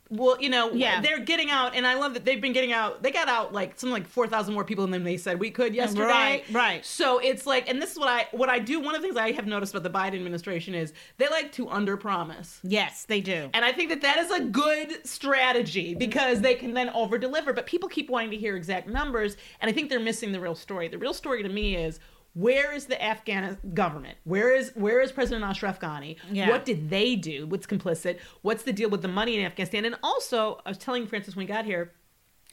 Well, 0.10 0.38
you 0.40 0.50
know, 0.50 0.72
Yeah. 0.72 1.02
they're 1.02 1.20
getting 1.20 1.50
out, 1.50 1.76
and 1.76 1.86
I 1.86 1.96
love 1.96 2.14
that 2.14 2.26
they've 2.26 2.40
been 2.40 2.54
getting 2.54 2.72
out. 2.74 3.04
They 3.04 3.12
got 3.12 3.28
out 3.28 3.54
like 3.54 3.80
something 3.80 3.94
like 3.94 4.08
four 4.08 4.28
thousand 4.28 4.54
more 4.54 4.64
people 4.64 4.88
than 4.88 5.04
they 5.04 5.18
said 5.18 5.40
we 5.40 5.52
could 5.52 5.76
yesterday. 5.76 6.08
Right, 6.08 6.44
right. 6.52 6.86
So 6.86 7.20
it's 7.20 7.46
like, 7.46 7.70
and 7.70 7.82
this 7.82 7.92
is 7.92 8.00
what 8.00 8.08
I 8.10 8.28
what 8.32 8.50
I 8.50 8.60
do. 8.60 8.80
One 8.80 8.96
of 8.96 9.02
the 9.02 9.08
things 9.08 9.18
I 9.18 9.32
have 9.32 9.48
noticed 9.48 9.74
about 9.76 9.84
the 9.84 9.98
Biden 9.98 10.16
administration 10.16 10.74
is 10.74 10.94
they 11.18 11.28
like 11.30 11.52
to 11.54 11.66
underpromise. 11.68 12.60
Yes, 12.64 13.06
they 13.06 13.22
do. 13.22 13.50
And 13.54 13.66
I 13.66 13.72
think 13.72 13.90
that 13.90 14.02
that 14.02 14.18
is 14.18 14.32
a 14.32 14.42
good 14.42 15.06
strategy 15.06 15.94
because 15.96 16.42
they 16.42 16.56
can 16.56 16.74
then 16.74 16.90
over 16.90 17.18
deliver. 17.18 17.54
But 17.54 17.66
people 17.66 17.90
keep 17.90 18.10
wanting 18.10 18.32
to 18.32 18.38
hear 18.38 18.56
exact 18.56 18.88
numbers. 18.88 19.38
And 19.62 19.70
I 19.70 19.74
think 19.74 19.90
they're 19.90 20.00
missing 20.00 20.32
the 20.32 20.40
real 20.40 20.56
story. 20.56 20.88
The 20.88 20.98
real 20.98 21.14
story 21.14 21.44
to 21.44 21.50
me 21.50 21.76
is 21.76 22.00
where 22.38 22.72
is 22.72 22.86
the 22.86 23.02
Afghan 23.02 23.58
government? 23.74 24.18
Where 24.24 24.56
is 24.56 24.72
where 24.76 25.02
is 25.02 25.12
President 25.12 25.44
Ashraf 25.44 25.80
Ghani? 25.80 26.18
Yeah. 26.32 26.50
What 26.50 26.66
did 26.66 26.90
they 26.90 27.16
do? 27.16 27.48
What's 27.48 27.66
complicit? 27.66 28.20
What's 28.44 28.62
the 28.64 28.74
deal 28.74 28.90
with 28.90 29.02
the 29.02 29.08
money 29.08 29.38
in 29.40 29.44
Afghanistan? 29.44 29.86
And 29.86 29.96
also, 30.04 30.60
I 30.64 30.70
was 30.70 30.78
telling 30.78 31.08
Frances 31.08 31.36
when 31.36 31.46
we 31.46 31.48
got 31.48 31.66
here, 31.66 31.94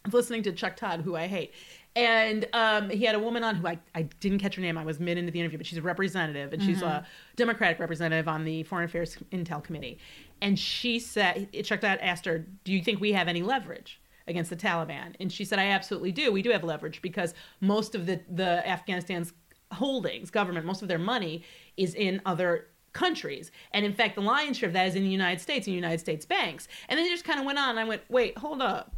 I 0.05 0.09
was 0.09 0.15
listening 0.15 0.43
to 0.45 0.53
Chuck 0.53 0.77
Todd, 0.77 1.03
who 1.03 1.17
I 1.17 1.27
hate. 1.27 1.53
And 1.97 2.49
um, 2.55 2.89
he 2.89 3.05
had 3.05 3.15
a 3.15 3.19
woman 3.19 3.45
on 3.45 3.57
who 3.57 3.69
I, 3.69 3.79
I 3.95 4.03
didn't 4.21 4.39
catch 4.39 4.57
her 4.57 4.63
name. 4.63 4.77
I 4.77 4.85
was 4.85 4.99
mid 4.99 5.17
into 5.19 5.31
the 5.31 5.39
interview, 5.39 5.59
but 5.59 5.67
she's 5.67 5.79
a 5.79 5.83
representative 5.83 6.53
and 6.53 6.63
she's 6.63 6.83
a 6.83 7.07
Democratic 7.37 7.79
representative 7.79 8.27
on 8.27 8.45
the 8.45 8.65
Foreign 8.65 8.87
Affairs 8.87 9.17
Intel 9.31 9.63
Committee. 9.63 9.99
And 10.43 10.59
she 10.59 10.99
said, 10.99 11.51
Chuck 11.63 11.83
Todd 11.83 11.99
asked 12.03 12.25
her, 12.25 12.47
Do 12.65 12.73
you 12.73 12.83
think 12.83 13.01
we 13.01 13.13
have 13.13 13.29
any 13.29 13.43
leverage? 13.43 14.01
Against 14.27 14.49
the 14.49 14.57
Taliban, 14.57 15.15
and 15.21 15.31
she 15.31 15.45
said, 15.45 15.59
"I 15.59 15.67
absolutely 15.67 16.11
do. 16.11 16.33
We 16.33 16.41
do 16.41 16.49
have 16.49 16.65
leverage 16.65 17.03
because 17.03 17.35
most 17.61 17.95
of 17.95 18.07
the 18.07 18.23
the 18.31 18.67
Afghanistan's 18.67 19.35
holdings, 19.75 20.31
government, 20.31 20.67
most 20.67 20.83
of 20.83 20.89
their 20.89 20.99
money 20.99 21.45
is 21.77 21.95
in 21.95 22.21
other 22.25 22.69
countries. 22.93 23.51
And 23.73 23.85
in 23.85 23.93
fact, 23.93 24.15
the 24.15 24.23
lion's 24.23 24.57
share 24.57 24.69
of 24.69 24.73
that 24.73 24.89
is 24.89 24.95
in 24.95 25.03
the 25.03 25.11
United 25.11 25.41
States, 25.41 25.67
and 25.67 25.75
United 25.75 26.01
States 26.01 26.25
banks. 26.25 26.69
And 26.89 26.99
then 26.99 27.07
it 27.07 27.11
just 27.11 27.25
kind 27.25 27.39
of 27.39 27.45
went 27.47 27.59
on. 27.59 27.71
And 27.71 27.81
I 27.81 27.85
went, 27.85 28.03
wait, 28.09 28.39
hold 28.39 28.63
up. 28.63 28.95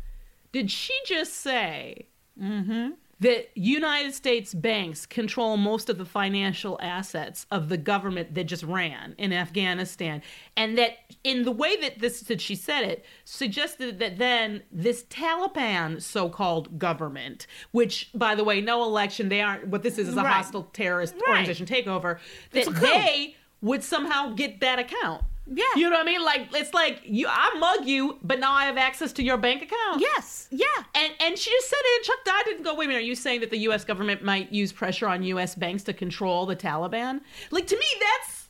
Did 0.53 0.71
she 0.71 0.95
just 1.07 1.35
say 1.35 2.07
mm-hmm, 2.41 2.91
that 3.21 3.49
United 3.55 4.13
States 4.15 4.53
banks 4.53 5.07
control 5.07 5.57
most 5.57 5.89
of 5.89 5.97
the 5.99 6.05
financial 6.05 6.79
assets 6.83 7.47
of 7.51 7.69
the 7.69 7.77
government 7.79 8.35
that 8.35 8.45
just 8.45 8.63
ran 8.63 9.15
in 9.17 9.33
Afghanistan? 9.33 10.23
And 10.57 10.77
that 10.77 10.99
in 11.25 11.45
the 11.45 11.53
way 11.53 11.77
that 11.81 11.99
this 11.99 12.21
that 12.21 12.41
she 12.41 12.55
said 12.55 12.83
it, 12.85 13.05
suggested 13.25 13.99
that 13.99 14.19
then 14.19 14.63
this 14.71 15.05
Taliban 15.05 16.03
so-called 16.03 16.79
government, 16.79 17.47
which 17.71 18.11
by 18.15 18.35
the 18.35 18.45
way, 18.45 18.61
no 18.61 18.83
election, 18.83 19.29
they 19.29 19.41
aren't 19.41 19.69
what 19.69 19.83
this 19.83 19.99
is 19.99 20.09
is 20.09 20.17
a 20.17 20.23
Right. 20.23 20.33
hostile 20.35 20.65
terrorist 20.73 21.15
Right. 21.15 21.29
organization 21.29 21.67
takeover, 21.67 22.19
that 22.53 22.67
they 22.81 23.37
would 23.63 23.83
somehow 23.83 24.35
get 24.35 24.61
that 24.61 24.79
account. 24.79 25.23
Yeah. 25.49 25.63
You 25.77 25.85
know 25.91 25.97
what 25.97 26.01
I 26.01 26.05
mean? 26.05 26.25
Like 26.25 26.49
it's 26.53 26.75
like 26.75 27.01
you 27.05 27.27
I 27.29 27.55
mug 27.59 27.87
you, 27.87 28.19
but 28.23 28.41
now 28.41 28.53
I 28.53 28.65
have 28.67 28.77
access 28.77 29.13
to 29.15 29.23
your 29.23 29.37
bank 29.37 29.63
account. 29.63 30.01
Yes, 30.01 30.49
yeah. 30.51 30.67
And 30.95 31.13
and 31.21 31.39
she 31.39 31.51
just 31.51 31.69
said 31.71 31.79
it, 31.81 31.97
and 31.99 32.05
Chuck 32.05 32.25
Todd 32.25 32.45
didn't 32.47 32.63
go, 32.65 32.75
wait 32.75 32.87
a 32.87 32.89
minute, 32.89 33.01
are 33.01 33.03
you 33.03 33.15
saying 33.15 33.41
that 33.41 33.51
the 33.51 33.59
US 33.69 33.85
government 33.85 34.23
might 34.25 34.53
use 34.53 34.73
pressure 34.73 35.07
on 35.07 35.23
US 35.23 35.55
banks 35.55 35.83
to 35.85 35.93
control 35.93 36.47
the 36.47 36.57
Taliban? 36.57 37.21
Like 37.51 37.67
to 37.69 37.77
me 37.77 37.87
that's 38.01 38.49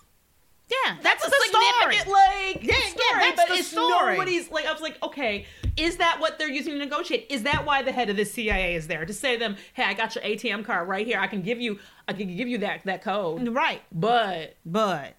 Yeah, 0.69 0.97
that's, 1.03 1.23
that's, 1.23 1.26
a 1.35 1.38
the 1.38 1.59
story. 1.59 1.97
like 2.12 2.62
Yeah, 2.65 2.75
yeah, 2.75 2.88
story, 2.88 3.21
that's 3.21 3.37
but 3.37 3.49
the 3.49 3.55
it's 3.55 3.69
story. 3.69 4.12
nobody's 4.15 4.50
like 4.50 4.65
I 4.67 4.73
was 4.73 4.81
like, 4.81 4.97
okay, 5.03 5.45
is 5.76 5.99
that 5.99 6.19
what 6.19 6.38
they're 6.38 6.49
using 6.49 6.73
to 6.73 6.79
negotiate? 6.79 7.26
Is 7.29 7.43
that 7.43 7.67
why 7.67 7.83
the 7.83 7.93
head 7.93 8.09
of 8.09 8.17
the 8.17 8.25
CIA 8.25 8.75
is 8.75 8.87
there? 8.87 9.05
To 9.05 9.12
say 9.12 9.35
to 9.35 9.38
them, 9.38 9.57
hey, 9.75 9.85
I 9.85 9.93
got 9.93 10.15
your 10.15 10.25
ATM 10.25 10.65
card 10.65 10.88
right 10.88 11.07
here. 11.07 11.19
I 11.21 11.26
can 11.26 11.43
give 11.43 11.61
you 11.61 11.79
I 12.09 12.15
can 12.15 12.35
give 12.35 12.49
you 12.49 12.59
that 12.59 12.85
that 12.87 13.03
code. 13.03 13.47
Right, 13.49 13.83
But 13.93 14.57
but 14.65 15.17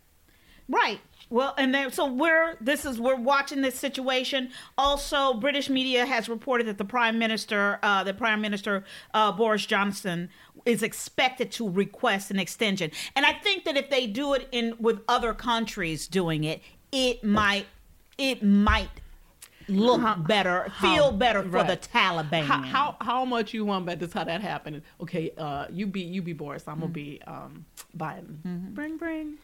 right. 0.67 0.99
Well, 1.29 1.53
and 1.57 1.73
then 1.73 1.91
so 1.91 2.05
we're 2.05 2.55
this 2.61 2.85
is 2.85 2.99
we're 2.99 3.15
watching 3.15 3.61
this 3.61 3.75
situation. 3.75 4.49
Also, 4.77 5.33
British 5.33 5.69
media 5.69 6.05
has 6.05 6.29
reported 6.29 6.67
that 6.67 6.77
the 6.77 6.85
prime 6.85 7.19
minister, 7.19 7.79
uh, 7.83 8.03
the 8.03 8.13
prime 8.13 8.39
minister 8.39 8.85
uh, 9.13 9.31
Boris 9.33 9.65
Johnson, 9.65 10.29
is 10.65 10.83
expected 10.83 11.51
to 11.53 11.69
request 11.69 12.31
an 12.31 12.39
extension. 12.39 12.91
And 13.15 13.25
I 13.25 13.33
think 13.33 13.65
that 13.65 13.75
if 13.75 13.89
they 13.89 14.07
do 14.07 14.33
it 14.33 14.47
in 14.51 14.75
with 14.79 15.01
other 15.07 15.33
countries 15.33 16.07
doing 16.07 16.45
it, 16.45 16.61
it 16.91 17.23
might 17.23 17.65
it 18.17 18.41
might 18.41 18.89
look 19.67 20.25
better, 20.25 20.71
feel 20.79 21.11
better 21.11 21.43
for 21.43 21.63
the. 21.63 21.77
Taliban. 21.77 22.43
how, 22.43 22.61
how 22.61 22.95
how 23.01 23.25
much 23.25 23.53
you 23.53 23.65
want 23.65 23.85
bet 23.85 23.99
this 23.99 24.13
how 24.13 24.23
that 24.23 24.41
happened? 24.41 24.81
Okay, 25.01 25.31
uh, 25.37 25.67
you 25.69 25.87
be 25.87 26.01
you 26.01 26.21
be 26.21 26.33
Boris. 26.33 26.63
I'm 26.67 26.79
gonna 26.79 26.91
be 26.91 27.21
um 27.27 27.65
Biden. 27.97 28.73
Bring 28.73 28.97
bring. 28.97 29.37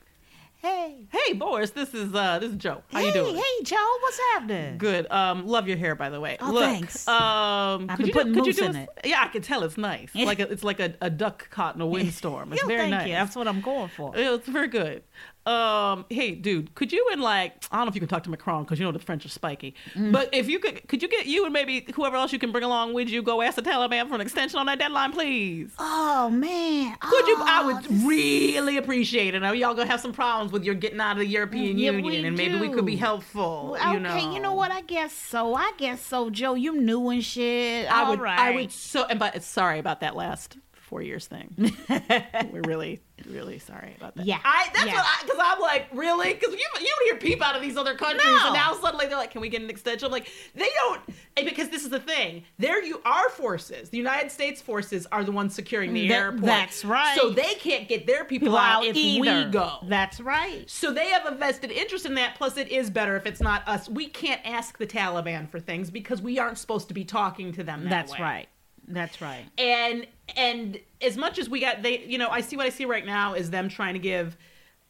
Hey, 0.64 1.06
Hey 1.12 1.34
Boris, 1.34 1.70
this 1.72 1.94
is 1.94 2.16
uh 2.16 2.40
this 2.40 2.52
is 2.52 2.58
Joe. 2.58 2.82
How 2.92 3.00
hey, 3.00 3.08
you 3.08 3.14
doing? 3.14 3.36
hey, 3.36 3.64
Joe, 3.64 3.76
what's 4.02 4.20
happening? 4.34 4.78
Good. 4.80 5.10
Um, 5.12 5.46
love 5.46 5.68
your 5.68 5.78
hair, 5.78 5.94
by 5.94 6.10
the 6.10 6.20
way. 6.20 6.38
Oh, 6.42 6.52
Look, 6.52 6.64
thanks. 6.64 7.08
Um, 7.08 7.88
I've 7.90 7.98
could 7.98 8.08
you 8.08 8.14
putting 8.14 8.34
do, 8.34 8.40
could 8.40 8.48
you 8.48 8.54
do 8.54 8.66
in 8.66 8.76
a- 8.78 8.82
it. 8.84 8.90
Yeah, 9.06 9.22
I 9.24 9.28
can 9.28 9.42
tell 9.42 9.64
it's 9.64 9.78
nice. 9.78 10.16
Like 10.16 10.40
a, 10.40 10.50
it's 10.52 10.64
like 10.64 10.80
a, 10.80 10.96
a 11.02 11.10
duck 11.10 11.50
caught 11.52 11.76
in 11.76 11.82
a 11.82 11.86
windstorm. 11.96 12.54
It's 12.54 12.62
Yo, 12.62 12.68
very 12.68 12.80
thank 12.82 12.92
nice. 12.92 13.08
you. 13.08 13.14
That's 13.14 13.36
what 13.36 13.48
I'm 13.48 13.62
going 13.62 13.90
for. 13.90 14.14
It's 14.16 14.48
very 14.48 14.70
good. 14.70 15.04
Um, 15.46 16.06
hey, 16.10 16.32
dude, 16.36 16.74
could 16.74 16.94
you 16.94 17.06
and 17.12 17.22
like 17.22 17.66
I 17.70 17.76
don't 17.76 17.86
know 17.86 17.90
if 17.90 17.96
you 17.96 18.00
can 18.00 18.08
talk 18.08 18.24
to 18.24 18.30
Macron 18.30 18.64
because 18.64 18.80
you 18.80 18.86
know 18.86 18.94
the 18.94 19.00
French 19.00 19.26
are 19.26 19.30
spiky, 19.30 19.76
Mm. 19.94 20.14
but 20.14 20.30
if 20.32 20.48
you 20.48 20.58
could, 20.58 20.88
could 20.88 21.02
you 21.02 21.10
get 21.10 21.26
you 21.26 21.44
and 21.44 21.52
maybe 21.52 21.86
whoever 21.96 22.16
else 22.16 22.32
you 22.32 22.40
can 22.40 22.54
bring 22.54 22.64
along 22.64 22.94
with 22.94 23.10
you 23.10 23.22
go 23.22 23.42
ask 23.42 23.56
the 23.58 23.62
Taliban 23.62 24.08
for 24.08 24.16
an 24.16 24.22
extension 24.22 24.58
on 24.58 24.68
that 24.68 24.80
deadline, 24.80 25.12
please? 25.12 25.72
Oh 25.80 26.30
man. 26.30 26.96
Could 27.02 27.28
you? 27.28 27.36
I 27.40 27.62
Oh, 27.62 27.66
would 27.74 28.04
really 28.04 28.78
appreciate 28.78 29.36
it. 29.36 29.44
I 29.44 29.48
know 29.48 29.52
y'all 29.54 29.74
gonna 29.74 29.90
have 29.90 30.00
some 30.00 30.14
problems 30.14 30.54
with 30.54 30.64
your 30.64 30.76
getting 30.76 31.02
out 31.02 31.14
of 31.14 31.18
the 31.20 31.28
European 31.28 31.78
Yeah, 31.78 31.92
Union, 31.92 32.24
and 32.26 32.38
maybe 32.38 32.58
we 32.58 32.70
could 32.70 32.86
be 32.86 32.96
helpful. 32.96 33.76
Okay, 33.78 33.92
you 33.94 34.00
know, 34.00 34.16
you 34.34 34.40
know 34.40 34.54
what? 34.54 34.72
I 34.72 34.80
guess 34.82 35.12
so. 35.14 35.56
I 35.56 35.74
guess 35.78 36.02
so, 36.02 36.30
Joe. 36.30 36.54
You 36.56 36.80
new 36.80 37.10
and 37.10 37.24
shit. 37.24 37.92
I 37.92 38.04
All 38.04 38.12
would. 38.12 38.22
right. 38.22 38.40
I 38.40 38.52
would 38.52 38.72
so. 38.72 39.04
And 39.10 39.20
but 39.20 39.44
sorry 39.44 39.80
about 39.80 40.00
that 40.00 40.16
last 40.16 40.58
four 40.94 41.02
years 41.02 41.26
thing. 41.26 41.56
We're 42.52 42.62
really, 42.68 43.02
really 43.28 43.58
sorry 43.58 43.96
about 43.98 44.14
that. 44.16 44.28
Yeah. 44.28 44.38
I. 44.46 44.70
That's 44.76 44.86
Yeah. 44.86 44.94
what 44.94 45.06
I. 45.06 45.24
Because 45.24 45.40
I'm 45.42 45.60
like, 45.60 45.88
really? 45.92 46.34
Because 46.36 46.54
you 46.54 46.60
you 46.80 46.88
don't 46.88 47.06
hear 47.06 47.16
peep 47.16 47.44
out 47.44 47.56
of 47.56 47.64
these 47.64 47.78
other 47.78 47.96
countries, 47.96 48.24
No. 48.24 48.42
and 48.46 48.54
now 48.54 48.76
suddenly 48.76 49.08
they're 49.08 49.18
like, 49.18 49.32
can 49.32 49.42
we 49.42 49.50
get 49.50 49.64
an 49.64 49.72
extension? 49.72 50.06
I'm 50.06 50.12
like, 50.12 50.30
they 50.54 50.70
don't. 50.84 51.02
Because 51.36 51.70
this 51.70 51.84
is 51.84 51.90
the 51.90 52.00
thing, 52.00 52.44
there 52.60 52.84
you 52.84 53.02
are 53.06 53.28
forces, 53.30 53.90
the 53.90 53.98
United 53.98 54.32
States 54.32 54.62
forces, 54.62 55.08
are 55.12 55.24
the 55.24 55.32
ones 55.32 55.56
securing 55.56 55.94
the 55.96 56.08
That- 56.10 56.14
airport. 56.14 56.44
that's 56.46 56.86
right. 56.86 57.18
So 57.20 57.32
they 57.32 57.56
can't 57.56 57.88
get 57.90 58.06
their 58.06 58.24
people 58.24 58.50
People 58.50 58.58
out 58.58 58.84
out 58.84 58.86
if 58.86 58.96
either. 58.96 59.46
we 59.46 59.52
go. 59.52 59.78
That's 59.88 60.20
right. 60.22 60.70
So 60.70 60.94
they 60.94 61.08
have 61.10 61.26
a 61.26 61.34
vested 61.36 61.72
interest 61.72 62.06
in 62.06 62.14
that. 62.16 62.36
Plus, 62.36 62.58
it 62.58 62.68
is 62.70 62.92
better 62.92 63.16
if 63.16 63.26
it's 63.26 63.42
not 63.42 63.68
us. 63.68 63.90
We 63.90 64.08
can't 64.10 64.42
ask 64.46 64.78
the 64.78 64.86
Taliban 64.86 65.50
for 65.50 65.60
things 65.60 65.90
because 65.90 66.22
we 66.22 66.38
aren't 66.38 66.60
supposed 66.60 66.88
to 66.90 66.94
be 66.94 67.04
talking 67.04 67.52
to 67.54 67.64
them. 67.64 67.84
That 67.86 67.90
That's 67.90 68.12
way. 68.14 68.20
right. 68.22 68.48
That's 68.88 69.22
right. 69.22 69.46
And 69.58 70.06
and 70.36 70.80
as 71.02 71.18
much 71.18 71.38
as 71.40 71.50
we 71.50 71.60
got, 71.60 71.82
they 71.82 72.00
you 72.06 72.18
know, 72.18 72.30
I 72.30 72.42
see 72.42 72.56
what 72.58 72.66
I 72.66 72.70
see 72.70 72.86
right 72.86 73.06
now 73.06 73.34
is 73.34 73.50
them 73.50 73.70
trying 73.70 73.94
to 73.94 74.00
give 74.00 74.38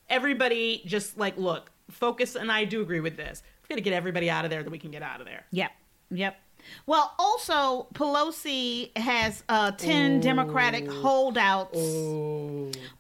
everybody 0.10 0.84
just 0.86 1.18
like 1.18 1.38
look 1.38 1.72
focus. 1.90 2.36
And 2.36 2.52
I 2.52 2.66
do 2.66 2.82
agree 2.82 3.00
with 3.00 3.18
this. 3.18 3.44
We've 3.62 3.70
got 3.70 3.76
to 3.76 3.82
get 3.82 3.94
everybody 3.94 4.30
out 4.30 4.46
of 4.46 4.52
there 4.52 4.64
that 4.64 4.70
we 4.70 4.80
can 4.80 4.92
get 4.92 5.04
out 5.04 5.20
of 5.20 5.26
there. 5.26 5.46
Yep. 5.52 5.72
Yep. 6.12 6.38
Well, 6.86 7.14
also 7.20 7.88
Pelosi 7.94 8.96
has 8.98 9.44
uh, 9.50 9.72
ten 9.72 10.22
Democratic 10.22 10.90
holdouts 10.90 11.78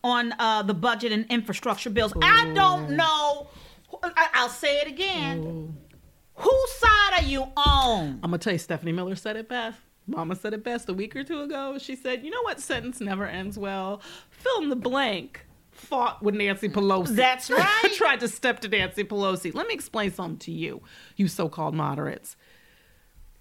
on 0.03 0.33
uh, 0.37 0.63
the 0.63 0.73
budget 0.73 1.11
and 1.11 1.25
infrastructure 1.29 1.89
bills. 1.89 2.13
I 2.21 2.51
don't 2.53 2.91
know. 2.91 3.47
I, 4.03 4.27
I'll 4.33 4.49
say 4.49 4.79
it 4.79 4.87
again. 4.87 5.77
Whose 6.35 6.71
side 6.73 7.13
are 7.13 7.23
you 7.23 7.43
on? 7.55 8.19
I'm 8.23 8.31
gonna 8.31 8.39
tell 8.39 8.53
you, 8.53 8.59
Stephanie 8.59 8.91
Miller 8.91 9.15
said 9.15 9.37
it 9.37 9.47
best. 9.47 9.79
Mama 10.07 10.35
said 10.35 10.53
it 10.53 10.63
best 10.63 10.89
a 10.89 10.93
week 10.93 11.15
or 11.15 11.23
two 11.23 11.41
ago. 11.41 11.77
She 11.77 11.95
said, 11.95 12.23
"You 12.23 12.31
know 12.31 12.41
what 12.43 12.59
sentence 12.59 12.99
never 12.99 13.25
ends 13.25 13.57
well? 13.57 14.01
Fill 14.29 14.63
in 14.63 14.69
the 14.69 14.75
blank." 14.75 15.45
Fought 15.71 16.21
with 16.21 16.35
Nancy 16.35 16.69
Pelosi. 16.69 17.15
That's 17.15 17.49
right. 17.49 17.91
Tried 17.95 18.19
to 18.19 18.27
step 18.27 18.59
to 18.59 18.67
Nancy 18.67 19.03
Pelosi. 19.03 19.53
Let 19.55 19.67
me 19.67 19.73
explain 19.73 20.11
something 20.11 20.37
to 20.39 20.51
you, 20.51 20.83
you 21.15 21.27
so-called 21.27 21.73
moderates. 21.73 22.35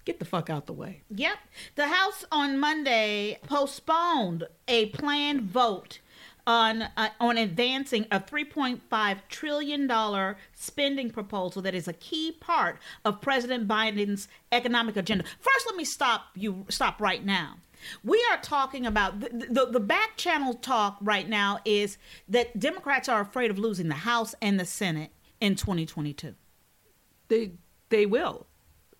Get 0.03 0.19
the 0.19 0.25
fuck 0.25 0.49
out 0.49 0.65
the 0.65 0.73
way. 0.73 1.03
Yep. 1.11 1.37
The 1.75 1.87
House 1.87 2.25
on 2.31 2.57
Monday 2.59 3.37
postponed 3.47 4.45
a 4.67 4.87
planned 4.87 5.43
vote 5.43 5.99
on 6.45 6.83
uh, 6.97 7.09
on 7.19 7.37
advancing 7.37 8.05
a 8.11 8.19
3.5 8.19 9.17
trillion 9.29 9.87
dollar 9.87 10.37
spending 10.53 11.09
proposal 11.09 11.61
that 11.61 11.73
is 11.73 11.87
a 11.87 11.93
key 11.93 12.31
part 12.31 12.77
of 13.05 13.21
President 13.21 13.67
Biden's 13.67 14.27
economic 14.51 14.97
agenda. 14.97 15.23
First, 15.39 15.65
let 15.65 15.75
me 15.75 15.85
stop 15.85 16.25
you 16.35 16.65
stop 16.69 16.99
right 16.99 17.23
now. 17.23 17.57
We 18.03 18.23
are 18.31 18.37
talking 18.41 18.85
about 18.85 19.19
the, 19.19 19.29
the, 19.49 19.65
the 19.65 19.79
back 19.79 20.15
channel 20.15 20.53
talk 20.53 20.97
right 21.01 21.27
now 21.27 21.59
is 21.65 21.97
that 22.29 22.57
Democrats 22.57 23.09
are 23.09 23.19
afraid 23.21 23.51
of 23.51 23.59
losing 23.59 23.89
the 23.89 23.95
House 23.95 24.33
and 24.41 24.59
the 24.59 24.65
Senate 24.65 25.11
in 25.41 25.55
2022. 25.55 26.35
They 27.27 27.51
they 27.89 28.05
will, 28.05 28.47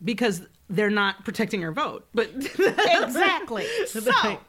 because 0.04 0.42
they're 0.70 0.90
not 0.90 1.24
protecting 1.26 1.64
our 1.64 1.72
vote. 1.72 2.08
But 2.14 2.30
Exactly. 2.36 3.66
So, 3.88 4.40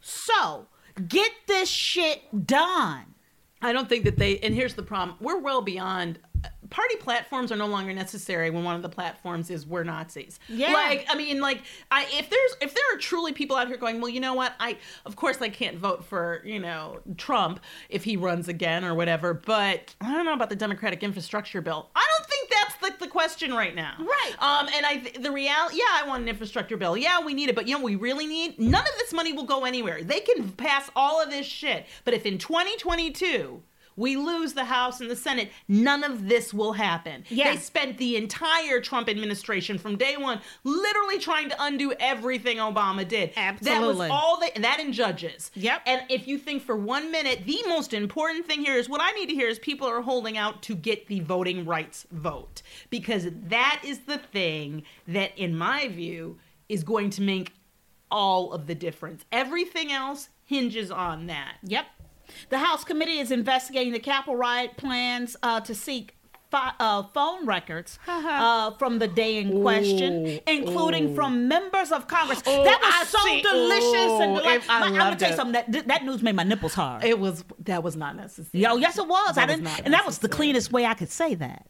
so 0.00 0.66
get 1.08 1.30
this 1.46 1.68
shit 1.68 2.46
done. 2.46 3.14
I 3.62 3.72
don't 3.72 3.88
think 3.88 4.04
that 4.04 4.16
they. 4.16 4.38
And 4.38 4.54
here's 4.54 4.74
the 4.74 4.82
problem: 4.82 5.16
we're 5.20 5.38
well 5.38 5.62
beyond. 5.62 6.18
Uh, 6.44 6.48
party 6.68 6.96
platforms 6.96 7.50
are 7.50 7.56
no 7.56 7.66
longer 7.66 7.92
necessary 7.94 8.50
when 8.50 8.62
one 8.62 8.76
of 8.76 8.82
the 8.82 8.88
platforms 8.88 9.50
is 9.50 9.66
we're 9.66 9.82
Nazis. 9.82 10.38
Yeah. 10.48 10.72
Like 10.72 11.06
I 11.08 11.16
mean, 11.16 11.40
like 11.40 11.62
I 11.90 12.04
if 12.12 12.28
there's 12.28 12.56
if 12.60 12.74
there 12.74 12.84
are 12.94 12.98
truly 12.98 13.32
people 13.32 13.56
out 13.56 13.68
here 13.68 13.78
going, 13.78 14.00
well, 14.00 14.10
you 14.10 14.20
know 14.20 14.34
what? 14.34 14.52
I 14.60 14.76
of 15.06 15.16
course 15.16 15.40
I 15.40 15.48
can't 15.48 15.78
vote 15.78 16.04
for 16.04 16.42
you 16.44 16.58
know 16.58 17.00
Trump 17.16 17.60
if 17.88 18.04
he 18.04 18.16
runs 18.16 18.48
again 18.48 18.84
or 18.84 18.94
whatever, 18.94 19.32
but 19.32 19.94
I 20.00 20.12
don't 20.12 20.26
know 20.26 20.34
about 20.34 20.50
the 20.50 20.56
Democratic 20.56 21.02
infrastructure 21.02 21.62
bill. 21.62 21.88
I 21.94 22.06
don't 22.18 22.28
think 22.28 22.50
that's 22.98 23.10
the, 23.10 23.16
question 23.16 23.52
right 23.54 23.74
now. 23.74 23.94
Right. 23.98 24.34
Um. 24.38 24.68
And 24.74 24.84
I 24.84 24.98
the 25.18 25.30
reality, 25.30 25.78
yeah, 25.78 26.02
I 26.02 26.06
want 26.06 26.22
an 26.22 26.28
infrastructure 26.28 26.76
bill. 26.76 26.96
Yeah, 26.96 27.24
we 27.24 27.34
need 27.34 27.48
it, 27.48 27.54
but 27.54 27.66
you 27.66 27.74
know, 27.74 27.80
what 27.80 27.86
we 27.86 27.96
really 27.96 28.26
need 28.26 28.58
none 28.58 28.82
of 28.82 28.92
this 28.98 29.12
money 29.12 29.32
will 29.32 29.44
go 29.44 29.64
anywhere. 29.64 30.02
They 30.02 30.20
can 30.20 30.50
pass 30.52 30.90
all 30.94 31.22
of 31.22 31.30
this 31.30 31.46
shit, 31.46 31.86
but 32.04 32.14
if 32.14 32.26
in 32.26 32.38
2022 32.38 33.62
we 33.96 34.16
lose 34.16 34.52
the 34.52 34.64
House 34.64 35.00
and 35.00 35.10
the 35.10 35.16
Senate, 35.16 35.50
none 35.68 36.04
of 36.04 36.28
this 36.28 36.52
will 36.52 36.72
happen. 36.72 37.24
Yeah. 37.28 37.52
They 37.52 37.56
spent 37.58 37.98
the 37.98 38.16
entire 38.16 38.80
Trump 38.80 39.08
administration 39.08 39.78
from 39.78 39.96
day 39.96 40.16
one 40.16 40.40
literally 40.64 41.18
trying 41.18 41.48
to 41.48 41.56
undo 41.58 41.92
everything 41.98 42.58
Obama 42.58 43.06
did. 43.06 43.32
Absolutely. 43.36 43.80
That 43.80 43.86
was 43.86 44.10
all 44.10 44.40
they, 44.40 44.60
that 44.60 44.80
in 44.80 44.92
judges. 44.92 45.50
Yep. 45.54 45.82
And 45.86 46.02
if 46.08 46.28
you 46.28 46.38
think 46.38 46.62
for 46.62 46.76
one 46.76 47.10
minute, 47.10 47.42
the 47.46 47.58
most 47.68 47.94
important 47.94 48.46
thing 48.46 48.64
here 48.64 48.76
is 48.76 48.88
what 48.88 49.00
I 49.02 49.10
need 49.12 49.28
to 49.28 49.34
hear 49.34 49.48
is 49.48 49.58
people 49.58 49.88
are 49.88 50.02
holding 50.02 50.36
out 50.36 50.62
to 50.62 50.74
get 50.74 51.06
the 51.06 51.20
voting 51.20 51.64
rights 51.64 52.06
vote. 52.10 52.62
Because 52.90 53.26
that 53.48 53.80
is 53.84 54.00
the 54.00 54.18
thing 54.18 54.82
that, 55.08 55.36
in 55.38 55.56
my 55.56 55.88
view, 55.88 56.38
is 56.68 56.84
going 56.84 57.10
to 57.10 57.22
make 57.22 57.52
all 58.10 58.52
of 58.52 58.66
the 58.66 58.74
difference. 58.74 59.24
Everything 59.32 59.92
else 59.92 60.28
hinges 60.44 60.90
on 60.90 61.26
that. 61.26 61.56
Yep. 61.64 61.86
The 62.50 62.58
House 62.58 62.84
committee 62.84 63.18
is 63.18 63.30
investigating 63.30 63.92
the 63.92 63.98
Capitol 63.98 64.36
riot 64.36 64.76
plans 64.76 65.36
uh, 65.42 65.60
to 65.60 65.74
seek 65.74 66.14
fi- 66.50 66.72
uh, 66.78 67.02
phone 67.04 67.46
records 67.46 67.98
uh, 68.08 68.70
from 68.72 68.98
the 68.98 69.08
day 69.08 69.38
in 69.38 69.60
question, 69.62 70.40
including 70.46 71.14
from 71.14 71.48
members 71.48 71.92
of 71.92 72.06
Congress. 72.08 72.42
Oh, 72.46 72.64
that 72.64 72.80
was 72.80 72.94
I 72.94 73.04
so 73.04 73.18
see. 73.26 73.42
delicious 73.42 74.20
and. 74.20 74.38
I 74.38 74.60
I'm 74.68 74.94
gonna 74.94 75.16
tell 75.16 75.30
you 75.30 75.36
something. 75.36 75.64
That 75.72 75.88
that 75.88 76.04
news 76.04 76.22
made 76.22 76.36
my 76.36 76.44
nipples 76.44 76.74
hard. 76.74 77.04
It 77.04 77.18
was 77.18 77.44
that 77.64 77.82
was 77.82 77.96
not 77.96 78.16
necessary. 78.16 78.62
Yo, 78.62 78.76
yes, 78.76 78.98
it 78.98 79.06
was. 79.06 79.36
I 79.38 79.46
That 79.46 79.48
was 79.48 79.56
didn't, 79.56 79.64
not 79.64 79.80
and 79.84 79.94
that 79.94 80.06
was 80.06 80.18
the 80.18 80.28
cleanest 80.28 80.72
way 80.72 80.84
I 80.86 80.94
could 80.94 81.10
say 81.10 81.34
that. 81.34 81.66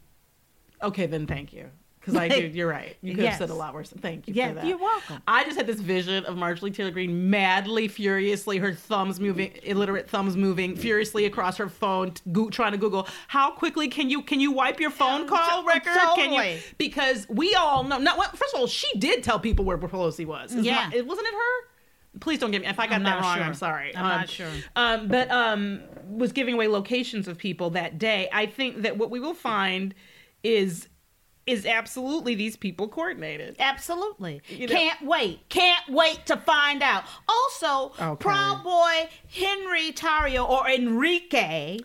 Okay, 0.83 1.05
then 1.07 1.25
thank 1.25 1.53
you. 1.53 1.69
Because 2.07 2.21
I 2.21 2.29
do, 2.29 2.47
you're 2.47 2.69
right. 2.69 2.95
You 3.01 3.13
could 3.15 3.23
Yes. 3.25 3.33
have 3.33 3.49
said 3.49 3.49
a 3.49 3.53
lot 3.53 3.73
worse. 3.73 3.89
Thank 3.89 4.29
you 4.29 4.33
Yeah, 4.33 4.47
for 4.49 4.53
that. 4.55 4.65
you're 4.65 4.77
welcome. 4.77 5.21
I 5.27 5.43
just 5.43 5.57
had 5.57 5.67
this 5.67 5.81
vision 5.81 6.23
of 6.23 6.37
Marjorie 6.37 6.71
Taylor 6.71 6.89
Greene 6.91 7.29
madly, 7.29 7.89
furiously, 7.89 8.59
her 8.59 8.73
thumbs 8.73 9.19
moving, 9.19 9.51
illiterate 9.63 10.09
thumbs 10.09 10.37
moving 10.37 10.77
furiously 10.77 11.25
across 11.25 11.57
her 11.57 11.67
phone, 11.67 12.11
t- 12.11 12.21
go, 12.31 12.49
trying 12.49 12.71
to 12.71 12.77
Google 12.77 13.09
how 13.27 13.51
quickly 13.51 13.89
can 13.89 14.09
you 14.09 14.21
can 14.21 14.39
you 14.39 14.53
wipe 14.53 14.79
your 14.79 14.89
phone 14.89 15.27
call 15.27 15.65
record? 15.65 15.97
Can 16.15 16.31
you? 16.31 16.59
Because 16.77 17.27
we 17.29 17.53
all 17.55 17.83
know. 17.83 17.97
Not 17.97 18.17
well, 18.17 18.29
first 18.29 18.53
of 18.55 18.61
all, 18.61 18.67
she 18.67 18.87
did 18.97 19.21
tell 19.21 19.37
people 19.39 19.65
where 19.65 19.77
Pelosi 19.77 20.25
was. 20.25 20.55
Yeah. 20.55 20.89
it 20.93 21.05
wasn't 21.05 21.27
it 21.27 21.33
her? 21.33 22.19
Please 22.21 22.39
don't 22.39 22.51
get 22.51 22.61
me. 22.61 22.67
If 22.69 22.79
I 22.79 22.87
got 22.87 23.03
that 23.03 23.21
wrong, 23.21 23.35
sure. 23.35 23.43
I'm 23.43 23.53
sorry. 23.53 23.93
I'm 23.95 24.05
Um, 24.05 24.09
not 24.21 24.29
sure. 24.29 24.47
Um, 24.77 25.07
but 25.09 25.29
um, 25.29 25.81
was 26.07 26.31
giving 26.31 26.53
away 26.55 26.69
locations 26.69 27.27
of 27.27 27.37
people 27.37 27.71
that 27.71 27.99
day. 27.99 28.29
I 28.31 28.45
think 28.45 28.83
that 28.83 28.97
what 28.97 29.11
we 29.11 29.19
will 29.19 29.33
find 29.33 29.93
is 30.41 30.87
is 31.47 31.65
absolutely 31.65 32.35
these 32.35 32.55
people 32.55 32.87
coordinated. 32.87 33.55
Absolutely. 33.59 34.41
You 34.49 34.67
know- 34.67 34.73
Can't 34.75 35.01
wait. 35.01 35.47
Can't 35.49 35.87
wait 35.89 36.25
to 36.27 36.37
find 36.37 36.83
out. 36.83 37.05
Also, 37.27 37.93
Okay. 37.99 38.21
Proud 38.23 38.63
Boy 38.63 39.09
Henry 39.33 39.91
Tarrio 39.93 40.47
or 40.47 40.69
Enrique. 40.69 41.79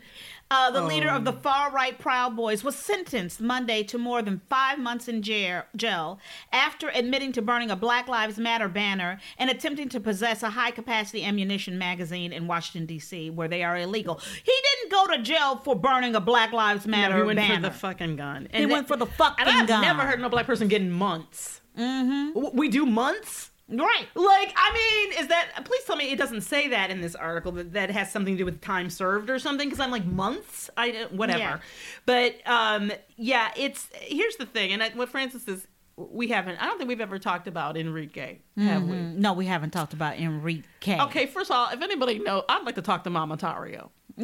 Uh, 0.55 0.71
the 0.71 0.83
leader 0.83 1.09
of 1.09 1.23
Oh. 1.23 1.31
the 1.31 1.33
far 1.33 1.71
right 1.71 1.99
Proud 1.99 2.37
Boys 2.37 2.63
was 2.63 2.77
sentenced 2.77 3.41
Monday 3.41 3.83
to 3.85 3.97
more 3.97 4.21
than 4.21 4.43
five 4.51 4.79
months 4.79 5.09
in 5.09 5.23
jail, 5.23 6.19
after 6.53 6.91
admitting 6.91 7.33
to 7.33 7.41
burning 7.41 7.71
a 7.71 7.77
Black 7.77 8.07
Lives 8.07 8.37
Matter 8.39 8.69
banner 8.69 9.19
and 9.39 9.49
attempting 9.49 9.89
to 9.89 9.99
possess 9.99 10.43
a 10.43 10.51
high 10.51 10.71
capacity 10.71 11.25
ammunition 11.25 11.79
magazine 11.79 12.33
in 12.35 12.47
Washington, 12.47 12.85
D.C., 12.85 13.31
where 13.31 13.49
they 13.49 13.63
are 13.63 13.79
illegal. 13.79 14.21
He 14.45 14.53
didn't 14.53 14.93
go 14.93 15.07
to 15.17 15.23
jail 15.23 15.57
for 15.57 15.75
burning 15.75 16.15
a 16.15 16.21
Black 16.21 16.53
Lives 16.53 16.87
Matter 16.87 17.15
No, 17.15 17.21
he 17.21 17.27
went 17.29 17.39
banner. 17.39 17.55
for 17.55 17.61
the 17.63 17.71
fucking 17.71 18.17
gun. 18.17 18.49
He 18.53 18.67
went 18.67 18.89
for 18.89 18.97
the 18.99 19.07
fucking 19.07 19.47
and 19.47 19.63
I've 19.63 19.69
gun. 19.69 19.81
never 19.81 20.03
heard 20.03 20.21
no 20.21 20.29
black 20.29 20.45
person 20.47 20.69
getting 20.69 20.91
months. 20.91 21.63
Mm-hmm. 21.79 22.55
We 22.55 22.69
do 22.69 22.85
months. 22.85 23.52
Right. 23.73 24.07
Like, 24.15 24.53
I 24.57 24.73
mean, 25.11 25.19
is 25.21 25.29
that? 25.29 25.65
Please 25.65 25.83
tell 25.85 25.97
me 25.97 26.11
it 26.13 26.19
doesn't 26.19 26.43
say 26.43 26.69
that 26.69 26.91
in 26.91 27.01
this 27.01 27.15
article 27.15 27.53
that 27.53 27.73
that 27.73 27.91
has 27.91 28.13
something 28.13 28.35
to 28.35 28.39
do 28.39 28.45
with 28.45 28.61
time 28.61 28.91
served 28.91 29.31
or 29.31 29.39
something. 29.39 29.67
Because 29.69 29.81
I'm 29.81 29.91
like 29.91 30.05
months. 30.05 30.69
I 30.77 30.91
don't- 30.91 31.13
whatever. 31.15 31.39
Yeah. 31.39 31.59
But 32.05 32.37
um, 32.47 32.93
yeah, 33.17 33.51
it's 33.57 33.89
here's 34.01 34.37
the 34.37 34.47
thing, 34.47 34.73
and 34.73 34.83
I, 34.83 34.91
what 34.91 35.09
Frances 35.09 35.49
is. 35.49 35.67
We 35.97 36.29
haven't. 36.29 36.57
I 36.61 36.65
don't 36.67 36.79
think 36.79 36.89
we've 36.89 37.03
ever 37.03 37.19
talked 37.19 37.47
about 37.47 37.77
Enrique, 37.77 38.39
have 38.57 38.83
we? 38.85 38.97
No, 38.97 39.35
we 39.35 39.45
haven't 39.45 39.71
talked 39.71 39.93
about 39.93 40.17
Enrique. 40.19 40.99
Okay, 41.01 41.27
first 41.27 41.51
of 41.51 41.57
all, 41.57 41.69
if 41.71 41.83
anybody 41.83 42.19
know, 42.19 42.45
I'd 42.49 42.65
like 42.65 42.77
to 42.77 42.83
talk 42.83 43.05
to 43.05 43.11
Mama 43.11 43.37
Tarrio. 43.37 43.91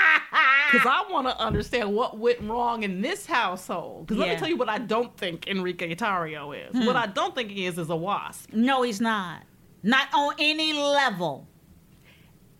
Because 0.70 0.86
I 0.90 1.10
want 1.10 1.26
to 1.26 1.38
understand 1.38 1.94
what 1.94 2.18
went 2.18 2.40
wrong 2.42 2.82
in 2.82 3.00
this 3.00 3.26
household. 3.26 4.06
Because 4.06 4.20
let 4.20 4.28
me 4.28 4.36
tell 4.36 4.48
you 4.48 4.56
what 4.56 4.68
I 4.68 4.78
don't 4.78 5.16
think 5.16 5.48
Enrique 5.48 5.94
Tarrio 5.94 6.56
is. 6.56 6.76
Hmm. 6.76 6.86
What 6.86 6.96
I 6.96 7.06
don't 7.06 7.34
think 7.34 7.50
he 7.50 7.66
is 7.66 7.78
is 7.78 7.90
a 7.90 7.96
wasp. 7.96 8.52
No, 8.52 8.82
he's 8.82 9.00
not. 9.00 9.42
Not 9.82 10.08
on 10.12 10.34
any 10.38 10.72
level. 10.72 11.48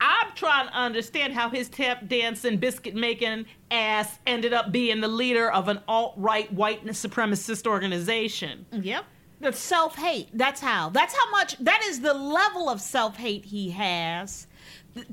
I'm 0.00 0.33
trying 0.35 0.68
to 0.68 0.74
understand 0.74 1.35
how 1.35 1.50
his 1.50 1.68
tap 1.68 2.09
dancing, 2.09 2.57
biscuit 2.57 2.94
making 2.94 3.44
ass 3.70 4.18
ended 4.26 4.55
up 4.55 4.72
being 4.72 5.00
the 5.03 5.09
leader 5.09 5.50
of 5.53 5.68
an 5.68 5.81
alt 5.87 6.14
right 6.16 6.50
white 6.53 6.85
supremacist 6.87 7.66
organization. 7.66 8.64
Yep. 8.72 9.05
The 9.40 9.53
self 9.53 9.96
hate. 9.96 10.29
That's 10.33 10.61
how. 10.61 10.88
That's 10.88 11.14
how 11.14 11.31
much. 11.31 11.59
That 11.59 11.83
is 11.85 12.00
the 12.00 12.14
level 12.14 12.70
of 12.70 12.81
self 12.81 13.16
hate 13.16 13.44
he 13.44 13.70
has 13.70 14.46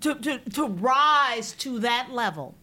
to, 0.02 0.16
to, 0.16 0.40
to 0.40 0.68
rise 0.68 1.54
to 1.54 1.80
that 1.80 2.10
level. 2.12 2.56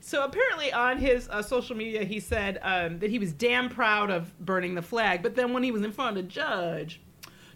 So 0.00 0.22
apparently, 0.22 0.70
on 0.72 0.98
his 0.98 1.28
uh, 1.30 1.42
social 1.42 1.74
media, 1.74 2.04
he 2.04 2.20
said 2.20 2.58
um, 2.62 2.98
that 2.98 3.08
he 3.08 3.18
was 3.18 3.32
damn 3.32 3.70
proud 3.70 4.10
of 4.10 4.38
burning 4.38 4.74
the 4.74 4.82
flag. 4.82 5.22
But 5.22 5.34
then, 5.34 5.54
when 5.54 5.62
he 5.62 5.70
was 5.70 5.82
in 5.82 5.92
front 5.92 6.18
of 6.18 6.24
a 6.24 6.28
judge, 6.28 7.00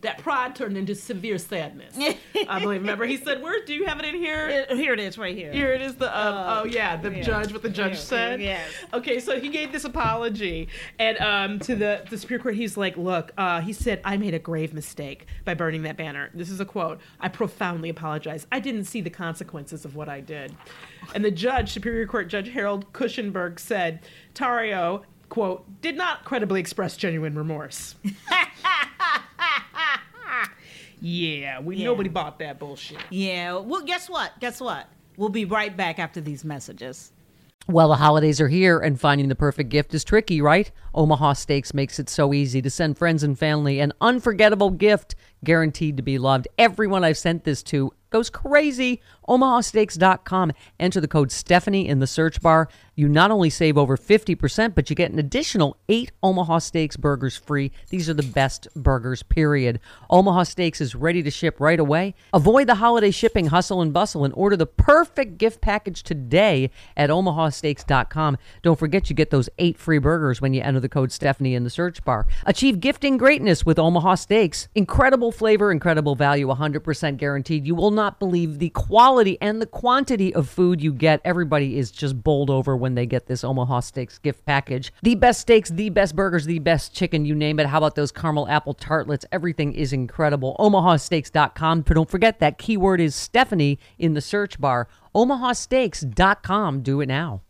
that 0.02 0.18
pride 0.18 0.54
turned 0.54 0.76
into 0.76 0.94
severe 0.94 1.38
sadness. 1.38 1.96
I 2.48 2.60
believe. 2.60 2.80
Remember, 2.80 3.04
he 3.06 3.16
said, 3.16 3.42
"Where 3.42 3.64
do 3.64 3.74
you 3.74 3.86
have 3.86 3.98
it 3.98 4.04
in 4.04 4.14
here?" 4.14 4.66
Here 4.70 4.92
it 4.92 5.00
is, 5.00 5.18
right 5.18 5.36
here. 5.36 5.52
Here 5.52 5.72
it 5.72 5.82
is. 5.82 5.96
The 5.96 6.06
um, 6.06 6.34
oh 6.34 6.64
yeah, 6.64 6.96
the 6.96 7.10
yeah. 7.10 7.22
judge. 7.22 7.52
What 7.52 7.62
the 7.62 7.70
judge 7.70 7.92
Yeah, 7.94 7.98
said. 7.98 8.40
yes. 8.40 8.70
Okay, 8.92 9.20
so 9.20 9.40
he 9.40 9.48
gave 9.48 9.72
this 9.72 9.84
apology, 9.84 10.68
and 10.98 11.18
um, 11.18 11.58
to 11.60 11.74
the 11.74 12.04
the 12.08 12.18
Superior 12.18 12.42
Court, 12.42 12.54
he's 12.54 12.76
like, 12.76 12.96
"Look," 12.96 13.32
uh, 13.36 13.60
he 13.60 13.72
said, 13.72 14.00
"I 14.04 14.16
made 14.16 14.34
a 14.34 14.38
grave 14.38 14.72
mistake 14.72 15.26
by 15.44 15.54
burning 15.54 15.82
that 15.82 15.96
banner." 15.96 16.30
This 16.34 16.50
is 16.50 16.60
a 16.60 16.64
quote. 16.64 17.00
"I 17.20 17.28
profoundly 17.28 17.88
apologize. 17.88 18.46
I 18.52 18.60
didn't 18.60 18.84
see 18.84 19.00
the 19.00 19.10
consequences 19.10 19.84
of 19.84 19.96
what 19.96 20.08
I 20.08 20.20
did." 20.20 20.54
And 21.14 21.24
the 21.24 21.30
judge, 21.30 21.72
Superior 21.72 22.06
Court 22.06 22.28
Judge 22.28 22.48
Harold 22.50 22.92
Cushenberry, 22.92 23.58
said, 23.58 24.00
"Tarrio." 24.34 25.02
Quote, 25.28 25.64
did 25.82 25.96
not 25.96 26.24
credibly 26.24 26.58
express 26.60 26.96
genuine 26.96 27.34
remorse. 27.36 27.94
yeah, 31.00 31.60
we 31.60 31.76
Yeah. 31.76 31.84
nobody 31.84 32.08
bought 32.08 32.38
that 32.40 32.58
bullshit. 32.58 32.98
Yeah. 33.10 33.58
Well, 33.58 33.82
guess 33.82 34.08
what? 34.08 34.32
Guess 34.40 34.60
what? 34.60 34.86
We'll 35.16 35.28
be 35.28 35.44
right 35.44 35.76
back 35.76 35.98
after 35.98 36.20
these 36.20 36.44
messages. 36.44 37.12
Well, 37.70 37.88
the 37.88 37.96
holidays 37.96 38.40
are 38.40 38.48
here, 38.48 38.78
and 38.78 38.98
finding 38.98 39.28
the 39.28 39.34
perfect 39.34 39.68
gift 39.68 39.92
is 39.92 40.02
tricky, 40.02 40.40
right? 40.40 40.70
Omaha 40.94 41.34
Steaks 41.34 41.74
makes 41.74 41.98
it 41.98 42.08
so 42.08 42.32
easy 42.32 42.62
to 42.62 42.70
send 42.70 42.96
friends 42.96 43.22
and 43.22 43.38
family 43.38 43.80
an 43.80 43.92
unforgettable 44.00 44.70
gift 44.70 45.14
guaranteed 45.44 45.98
to 45.98 46.02
be 46.02 46.16
loved. 46.18 46.48
Everyone 46.56 47.04
I've 47.04 47.18
sent 47.18 47.44
this 47.44 47.62
to 47.64 47.92
goes 48.10 48.30
crazy. 48.30 49.00
OmahaSteaks.com. 49.28 50.52
Enter 50.80 51.00
the 51.00 51.08
code 51.08 51.30
Stephanie 51.30 51.88
in 51.88 51.98
the 51.98 52.06
search 52.06 52.40
bar. 52.40 52.68
You 52.94 53.08
not 53.08 53.30
only 53.30 53.50
save 53.50 53.78
over 53.78 53.96
50%, 53.96 54.74
but 54.74 54.90
you 54.90 54.96
get 54.96 55.12
an 55.12 55.20
additional 55.20 55.76
eight 55.88 56.10
Omaha 56.20 56.58
Steaks 56.58 56.96
burgers 56.96 57.36
free. 57.36 57.70
These 57.90 58.08
are 58.08 58.14
the 58.14 58.24
best 58.24 58.66
burgers, 58.74 59.22
period. 59.22 59.78
Omaha 60.10 60.42
Steaks 60.42 60.80
is 60.80 60.96
ready 60.96 61.22
to 61.22 61.30
ship 61.30 61.60
right 61.60 61.78
away. 61.78 62.16
Avoid 62.32 62.66
the 62.66 62.74
holiday 62.74 63.12
shipping 63.12 63.46
hustle 63.46 63.80
and 63.80 63.92
bustle 63.92 64.24
and 64.24 64.34
order 64.34 64.56
the 64.56 64.66
perfect 64.66 65.38
gift 65.38 65.60
package 65.60 66.02
today 66.02 66.70
at 66.96 67.08
omahasteaks.com. 67.10 68.36
Don't 68.62 68.78
forget 68.78 69.08
you 69.08 69.14
get 69.14 69.30
those 69.30 69.48
eight 69.58 69.78
free 69.78 69.98
burgers 69.98 70.40
when 70.40 70.52
you 70.52 70.62
enter 70.62 70.80
the 70.80 70.88
code 70.88 71.12
Stephanie 71.12 71.54
in 71.54 71.62
the 71.62 71.70
search 71.70 72.04
bar. 72.04 72.26
Achieve 72.46 72.80
gifting 72.80 73.16
greatness 73.16 73.64
with 73.64 73.78
Omaha 73.78 74.16
Steaks. 74.16 74.68
Incredible 74.74 75.30
flavor, 75.30 75.70
incredible 75.70 76.16
value, 76.16 76.48
100% 76.48 77.16
guaranteed. 77.16 77.64
You 77.64 77.76
will 77.76 77.92
not 77.98 78.18
believe 78.18 78.58
the 78.58 78.70
quality 78.70 79.36
and 79.40 79.60
the 79.60 79.66
quantity 79.66 80.34
of 80.34 80.48
food 80.48 80.80
you 80.80 80.92
get. 80.92 81.20
Everybody 81.24 81.78
is 81.78 81.90
just 81.90 82.22
bowled 82.22 82.48
over 82.48 82.76
when 82.76 82.94
they 82.94 83.06
get 83.06 83.26
this 83.26 83.42
Omaha 83.42 83.80
Steaks 83.80 84.18
gift 84.18 84.46
package. 84.46 84.92
The 85.02 85.16
best 85.16 85.40
steaks, 85.40 85.68
the 85.68 85.90
best 85.90 86.14
burgers, 86.14 86.46
the 86.46 86.60
best 86.60 86.94
chicken, 86.94 87.24
you 87.24 87.34
name 87.34 87.58
it. 87.58 87.66
How 87.66 87.78
about 87.78 87.96
those 87.96 88.12
caramel 88.12 88.48
apple 88.48 88.74
tartlets? 88.74 89.26
Everything 89.32 89.72
is 89.72 89.92
incredible. 89.92 90.56
OmahaSteaks.com. 90.58 91.82
But 91.82 91.94
don't 91.94 92.10
forget 92.10 92.38
that 92.38 92.58
keyword 92.58 93.00
is 93.00 93.14
Stephanie 93.14 93.78
in 93.98 94.14
the 94.14 94.20
search 94.20 94.60
bar. 94.60 94.88
OmahaSteaks.com. 95.14 96.82
Do 96.82 97.00
it 97.00 97.06
now. 97.06 97.42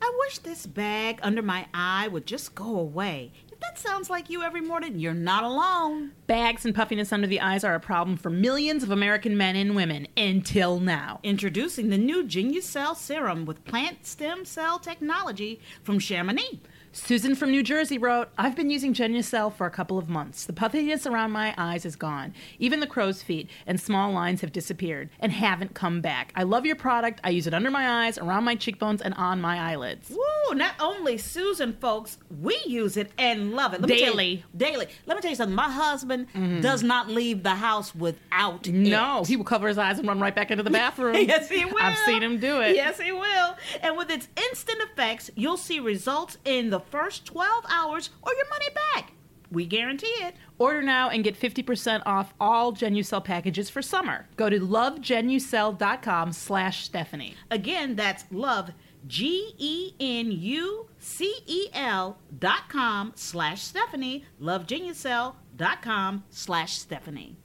I 0.00 0.12
wish 0.20 0.38
this 0.38 0.66
bag 0.66 1.18
under 1.22 1.42
my 1.42 1.66
eye 1.74 2.08
would 2.08 2.26
just 2.26 2.54
go 2.54 2.78
away. 2.78 3.32
That 3.62 3.78
sounds 3.78 4.10
like 4.10 4.28
you 4.28 4.42
every 4.42 4.60
morning, 4.60 4.98
you're 4.98 5.14
not 5.14 5.44
alone. 5.44 6.12
Bags 6.26 6.64
and 6.64 6.74
puffiness 6.74 7.12
under 7.12 7.28
the 7.28 7.40
eyes 7.40 7.62
are 7.62 7.76
a 7.76 7.80
problem 7.80 8.16
for 8.16 8.28
millions 8.28 8.82
of 8.82 8.90
American 8.90 9.36
men 9.36 9.54
and 9.54 9.76
women 9.76 10.08
until 10.16 10.80
now. 10.80 11.20
Introducing 11.22 11.88
the 11.88 11.96
new 11.96 12.24
Genucell 12.24 12.96
serum 12.96 13.44
with 13.44 13.64
plant 13.64 14.04
stem 14.04 14.44
cell 14.44 14.80
technology 14.80 15.60
from 15.84 16.00
Chamonix. 16.00 16.60
Susan 16.94 17.34
from 17.34 17.50
New 17.50 17.62
Jersey 17.62 17.96
wrote, 17.96 18.28
I've 18.36 18.54
been 18.54 18.68
using 18.68 18.92
Genucell 18.92 19.50
for 19.50 19.66
a 19.66 19.70
couple 19.70 19.96
of 19.96 20.10
months. 20.10 20.44
The 20.44 20.52
puffiness 20.52 21.06
around 21.06 21.30
my 21.30 21.54
eyes 21.56 21.86
is 21.86 21.96
gone. 21.96 22.34
Even 22.58 22.80
the 22.80 22.86
crow's 22.86 23.22
feet 23.22 23.48
and 23.66 23.80
small 23.80 24.12
lines 24.12 24.42
have 24.42 24.52
disappeared 24.52 25.08
and 25.18 25.32
haven't 25.32 25.72
come 25.72 26.02
back. 26.02 26.32
I 26.36 26.42
love 26.42 26.66
your 26.66 26.76
product. 26.76 27.18
I 27.24 27.30
use 27.30 27.46
it 27.46 27.54
under 27.54 27.70
my 27.70 28.04
eyes, 28.04 28.18
around 28.18 28.44
my 28.44 28.56
cheekbones, 28.56 29.00
and 29.00 29.14
on 29.14 29.40
my 29.40 29.58
eyelids. 29.72 30.10
Woo! 30.10 30.54
Not 30.54 30.74
only 30.80 31.16
Susan, 31.16 31.72
folks, 31.80 32.18
we 32.42 32.58
use 32.66 32.98
it 32.98 33.10
and 33.16 33.52
love 33.52 33.72
it. 33.72 33.80
Let 33.80 33.88
tell 33.88 33.98
you- 33.98 34.04
Daily. 34.04 34.44
daily. 34.54 34.86
Let 35.06 35.16
me 35.16 35.22
tell 35.22 35.30
you 35.30 35.36
something. 35.36 35.54
My 35.56 35.70
husband 35.70 36.26
mm-hmm. 36.34 36.60
does 36.60 36.82
not 36.82 37.08
leave 37.08 37.42
the 37.42 37.54
house 37.54 37.94
without 37.94 38.68
No, 38.68 39.22
it. 39.22 39.28
he 39.28 39.36
will 39.36 39.44
cover 39.44 39.66
his 39.66 39.78
eyes 39.78 39.98
and 39.98 40.06
run 40.06 40.20
right 40.20 40.34
back 40.34 40.50
into 40.50 40.62
the 40.62 40.70
bathroom. 40.82 41.16
Yes, 41.16 41.48
he 41.48 41.64
will. 41.64 41.78
I've 41.80 41.96
seen 42.04 42.22
him 42.22 42.38
do 42.38 42.60
it. 42.60 42.76
Yes, 42.76 43.00
he 43.00 43.12
will. 43.12 43.56
And 43.80 43.96
with 43.96 44.10
its 44.10 44.28
instant 44.36 44.82
effects, 44.82 45.30
you'll 45.36 45.56
see 45.56 45.80
results 45.80 46.36
in 46.44 46.68
the 46.68 46.81
first 46.90 47.24
12 47.26 47.64
hours 47.70 48.10
or 48.22 48.32
your 48.34 48.48
money 48.48 48.68
back. 48.94 49.12
We 49.50 49.66
guarantee 49.66 50.06
it. 50.06 50.34
Order 50.58 50.82
now 50.82 51.10
and 51.10 51.22
get 51.22 51.38
50% 51.38 52.02
off 52.06 52.32
all 52.40 52.72
Genucell 52.72 53.22
packages 53.22 53.68
for 53.68 53.82
summer. 53.82 54.26
Go 54.36 54.48
to 54.48 54.58
lovegenucell.com 54.58 56.32
slash 56.32 56.84
Stephanie. 56.84 57.34
Again, 57.50 57.94
that's 57.94 58.24
love, 58.30 58.70
G 59.06 59.54
E 59.58 59.92
N 60.00 60.32
U 60.32 60.88
C 60.98 61.34
E 61.46 61.68
L 61.74 62.18
dot 62.38 62.68
com 62.68 63.12
slash 63.14 63.62
Stephanie. 63.62 64.24
Lovegenucell 64.40 65.34
dot 65.56 65.82
com 65.82 66.24
slash 66.30 66.78
Stephanie. 66.78 67.36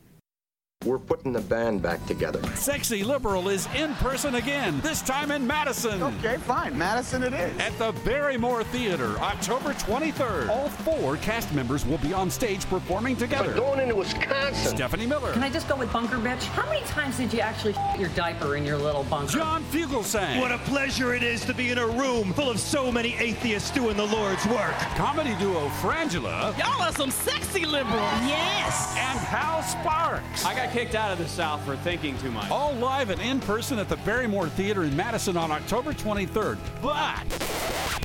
We're 0.85 0.99
putting 0.99 1.33
the 1.33 1.41
band 1.41 1.81
back 1.81 2.05
together. 2.05 2.39
Sexy 2.55 3.03
Liberal 3.03 3.49
is 3.49 3.67
in 3.75 3.93
person 3.95 4.35
again, 4.35 4.79
this 4.81 5.01
time 5.01 5.31
in 5.31 5.45
Madison. 5.45 6.01
Okay, 6.03 6.37
fine. 6.37 6.77
Madison 6.77 7.23
it 7.23 7.33
is. 7.33 7.59
At 7.59 7.77
the 7.79 7.91
Barrymore 8.05 8.63
Theater, 8.63 9.17
October 9.19 9.73
23rd. 9.73 10.49
All 10.49 10.69
four 10.69 11.17
cast 11.17 11.51
members 11.53 11.83
will 11.85 11.97
be 11.97 12.13
on 12.13 12.29
stage 12.29 12.63
performing 12.67 13.15
together. 13.17 13.53
Going 13.55 13.79
into 13.81 13.95
Wisconsin. 13.95 14.75
Stephanie 14.77 15.07
Miller, 15.07 15.33
Can 15.33 15.43
I 15.43 15.49
just 15.49 15.67
go 15.67 15.75
with 15.75 15.91
bunker 15.91 16.17
bitch? 16.17 16.43
How 16.43 16.69
many 16.69 16.85
times 16.85 17.17
did 17.17 17.33
you 17.33 17.39
actually 17.39 17.73
f 17.77 17.99
your 17.99 18.09
diaper 18.09 18.55
in 18.55 18.63
your 18.63 18.77
little 18.77 19.03
bunker? 19.05 19.33
John 19.33 19.63
Fugelsang, 19.65 20.39
What 20.39 20.51
a 20.51 20.59
pleasure 20.59 21.13
it 21.15 21.23
is 21.23 21.43
to 21.45 21.55
be 21.55 21.71
in 21.71 21.79
a 21.79 21.87
room 21.87 22.31
full 22.33 22.51
of 22.51 22.59
so 22.59 22.91
many 22.91 23.15
atheists 23.15 23.71
doing 23.71 23.97
the 23.97 24.05
Lord's 24.05 24.45
work. 24.45 24.75
comedy 24.95 25.35
duo 25.39 25.67
Frangela, 25.81 26.55
Y'all 26.57 26.81
are 26.83 26.93
some 26.93 27.09
sexy 27.11 27.65
liberals. 27.65 27.99
Yes. 28.27 28.95
and 28.95 29.19
Hal 29.19 29.63
Sparks. 29.63 30.45
I 30.45 30.53
got 30.55 30.71
kicked 30.77 30.93
out 30.93 31.11
of 31.11 31.17
the 31.17 31.27
South 31.27 31.59
for 31.65 31.75
thinking 31.77 32.15
too 32.19 32.29
much. 32.29 32.51
All 32.51 32.71
live 32.73 33.09
and 33.09 33.19
in 33.19 33.39
person 33.39 33.79
at 33.79 33.89
the 33.89 33.95
Barrymore 33.97 34.47
Theater 34.47 34.83
in 34.83 34.95
Madison 34.95 35.35
on 35.35 35.49
October 35.49 35.91
23rd. 35.91 36.59
But 36.83 37.25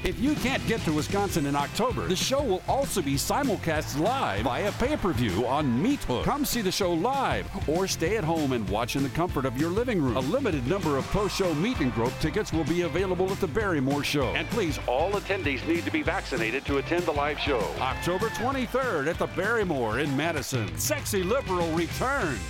if 0.07 0.19
you 0.19 0.35
can't 0.37 0.67
get 0.67 0.81
to 0.85 0.93
Wisconsin 0.95 1.45
in 1.45 1.55
October, 1.55 2.07
the 2.07 2.17
show 2.17 2.43
will 2.43 2.63
also 2.67 3.03
be 3.03 3.17
simulcast 3.17 4.01
live 4.01 4.45
via 4.45 4.73
pay 4.73 4.97
per 4.97 5.13
view 5.13 5.47
on 5.47 5.67
Meathook. 5.85 6.25
Come 6.25 6.47
see 6.47 6.63
the 6.63 6.73
show 6.73 6.95
live 6.95 7.47
or 7.69 7.87
stay 7.87 8.17
at 8.17 8.25
home 8.25 8.53
and 8.53 8.67
watch 8.71 8.97
in 8.97 9.03
the 9.03 9.11
comfort 9.11 9.45
of 9.45 9.59
your 9.59 9.69
living 9.69 10.01
room. 10.01 10.17
A 10.17 10.21
limited 10.21 10.67
number 10.67 10.97
of 10.97 11.05
post 11.09 11.37
show 11.37 11.55
meet 11.57 11.79
and 11.81 11.93
grope 11.93 12.19
tickets 12.21 12.55
will 12.55 12.65
be 12.65 12.83
available 12.83 13.31
at 13.31 13.39
the 13.39 13.49
Barrymore 13.49 14.03
show. 14.03 14.29
And 14.29 14.49
please, 14.49 14.79
all 14.89 15.13
attendees 15.13 15.67
need 15.69 15.85
to 15.85 15.91
be 15.91 16.03
vaccinated 16.03 16.65
to 16.65 16.79
attend 16.79 17.05
the 17.05 17.13
live 17.13 17.39
show. 17.39 17.61
October 17.81 18.29
23rd 18.31 19.09
at 19.09 19.19
the 19.19 19.27
Barrymore 19.27 19.99
in 19.99 20.17
Madison. 20.17 20.75
Sexy 20.79 21.23
Liberal 21.23 21.71
returns. 21.73 22.41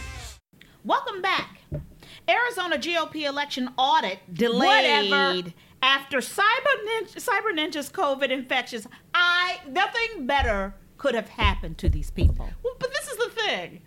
Welcome 0.85 1.23
back. 1.23 1.61
Arizona 2.29 2.77
GOP 2.77 3.23
election 3.23 3.71
audit 3.77 4.19
delayed 4.33 5.11
Whatever. 5.11 5.53
after 5.81 6.19
Cyber, 6.19 6.43
Ninja, 6.89 7.17
Cyber 7.17 7.53
Ninja's 7.57 7.89
COVID 7.89 8.31
infections. 8.31 8.89
I 9.15 9.61
nothing 9.69 10.27
better 10.27 10.75
could 10.99 11.15
have 11.15 11.29
happened 11.29 11.79
to 11.79 11.89
these 11.89 12.11
people. 12.11 12.49
Well, 12.65 12.75
but 12.81 12.93
this 12.93 13.07
is 13.07 13.17
the 13.17 13.31
thing. 13.31 13.81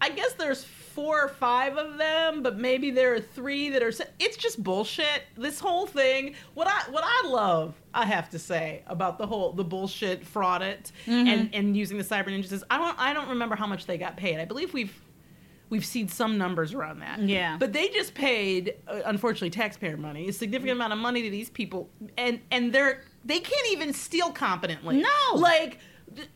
I 0.00 0.10
guess 0.10 0.34
there's 0.34 0.62
four 0.62 1.24
or 1.24 1.28
five 1.28 1.78
of 1.78 1.98
them, 1.98 2.44
but 2.44 2.58
maybe 2.58 2.92
there 2.92 3.14
are 3.14 3.20
three 3.20 3.70
that 3.70 3.82
are. 3.82 3.92
It's 4.20 4.36
just 4.36 4.62
bullshit. 4.62 5.22
This 5.36 5.58
whole 5.58 5.86
thing. 5.86 6.36
What 6.54 6.68
I 6.68 6.90
what 6.90 7.02
I 7.04 7.28
love, 7.28 7.74
I 7.92 8.06
have 8.06 8.30
to 8.30 8.38
say 8.38 8.84
about 8.86 9.18
the 9.18 9.26
whole 9.26 9.52
the 9.52 9.64
bullshit 9.64 10.24
fraud 10.24 10.62
it 10.62 10.92
mm-hmm. 11.06 11.26
and 11.26 11.50
and 11.52 11.76
using 11.76 11.98
the 11.98 12.04
cyber 12.04 12.28
ninjas 12.28 12.52
is 12.52 12.62
I 12.70 12.78
don't 12.78 12.96
I 13.00 13.12
don't 13.12 13.30
remember 13.30 13.56
how 13.56 13.66
much 13.66 13.86
they 13.86 13.98
got 13.98 14.16
paid. 14.16 14.38
I 14.38 14.44
believe 14.44 14.72
we've 14.72 15.00
we've 15.68 15.84
seen 15.84 16.08
some 16.08 16.38
numbers 16.38 16.72
around 16.74 17.00
that. 17.00 17.20
Yeah. 17.20 17.56
But 17.58 17.72
they 17.72 17.88
just 17.88 18.14
paid, 18.14 18.74
uh, 18.88 19.00
unfortunately, 19.04 19.50
taxpayer 19.50 19.96
money, 19.96 20.28
a 20.28 20.32
significant 20.32 20.76
amount 20.76 20.92
of 20.92 20.98
money 20.98 21.22
to 21.22 21.30
these 21.30 21.50
people, 21.50 21.90
and 22.16 22.40
and 22.50 22.72
they're 22.72 23.02
they 23.24 23.40
can't 23.40 23.66
even 23.72 23.92
steal 23.92 24.30
competently. 24.30 25.02
No. 25.02 25.34
Like 25.38 25.78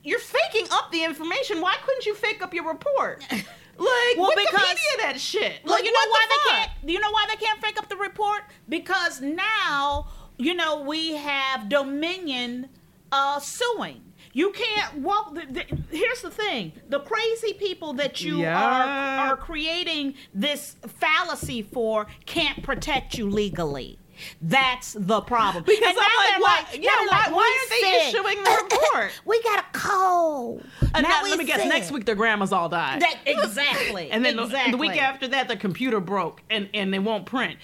you're 0.02 0.18
faking 0.18 0.66
up 0.72 0.90
the 0.92 1.04
information. 1.04 1.60
Why 1.60 1.76
couldn't 1.84 2.04
you 2.06 2.14
fake 2.14 2.42
up 2.42 2.52
your 2.54 2.66
report? 2.68 3.24
Like 3.78 4.18
Well, 4.18 4.30
Wikipedia 4.32 4.50
because- 4.50 4.96
that 4.98 5.18
shit. 5.18 5.60
Well, 5.64 5.72
Like 5.74 5.84
you 5.86 5.90
know 5.92 6.10
why 6.10 6.26
the 6.28 6.28
they 6.28 6.50
fuck? 6.50 6.58
can't. 6.68 6.86
Do 6.86 6.92
you 6.92 7.00
know 7.00 7.10
why 7.12 7.24
they 7.30 7.36
can't 7.36 7.62
fake 7.62 7.78
up 7.78 7.88
the 7.88 7.96
report? 7.96 8.42
Because 8.68 9.22
now 9.22 10.08
you 10.36 10.52
know 10.52 10.82
we 10.82 11.14
have 11.14 11.70
Dominion 11.70 12.68
uh, 13.10 13.40
suing. 13.40 14.02
You 14.32 14.52
can't 14.52 14.98
walk. 14.98 15.34
The, 15.34 15.46
the, 15.50 15.64
here's 15.96 16.22
the 16.22 16.30
thing: 16.30 16.72
the 16.88 17.00
crazy 17.00 17.52
people 17.54 17.94
that 17.94 18.20
you 18.22 18.38
Yeah. 18.38 18.60
are 18.60 19.30
are 19.32 19.36
creating 19.36 20.14
this 20.32 20.76
fallacy 20.86 21.62
for 21.62 22.06
can't 22.26 22.62
protect 22.62 23.18
you 23.18 23.28
legally. 23.28 23.98
That's 24.42 24.92
the 24.98 25.22
problem. 25.22 25.64
Because 25.64 25.80
And 25.82 25.96
I'm 25.98 26.38
now 26.38 26.44
like, 26.44 26.72
like, 26.74 26.82
yeah, 26.84 26.90
why- 26.90 27.06
like, 27.10 27.34
why 27.34 27.58
aren't 27.58 27.70
they 27.70 27.80
sick. 27.80 28.14
issuing 28.14 28.44
the 28.44 28.50
report? 28.62 29.12
we 29.24 29.42
got 29.42 29.60
a 29.60 29.78
cold. 29.78 30.62
And 30.94 31.02
Now 31.04 31.08
now, 31.08 31.22
let 31.24 31.38
me 31.38 31.44
guess. 31.46 31.66
Next 31.66 31.90
week 31.90 32.04
their 32.04 32.14
grandmas 32.14 32.52
all 32.52 32.68
die. 32.68 32.98
That 32.98 33.16
exactly. 33.24 34.10
and 34.12 34.22
then 34.24 34.36
the- 34.36 34.44
exactly. 34.44 34.72
the 34.72 34.76
week 34.78 35.00
after 35.02 35.26
that, 35.28 35.48
the 35.48 35.56
computer 35.56 36.00
broke 36.00 36.42
and 36.50 36.68
and 36.74 36.92
they 36.92 36.98
won't 36.98 37.24
print. 37.26 37.58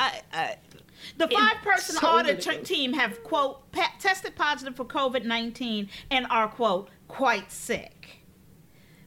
I, 0.00 0.20
I, 0.32 0.56
The 1.16 1.28
five 1.28 1.56
person 1.62 1.96
so 1.96 2.06
audit 2.06 2.40
t- 2.40 2.58
team 2.58 2.92
have, 2.92 3.22
quote, 3.24 3.70
pa- 3.72 3.92
tested 3.98 4.36
positive 4.36 4.76
for 4.76 4.84
COVID 4.84 5.24
19 5.24 5.88
and 6.10 6.26
are, 6.30 6.48
quote, 6.48 6.88
quite 7.08 7.50
sick. 7.50 8.22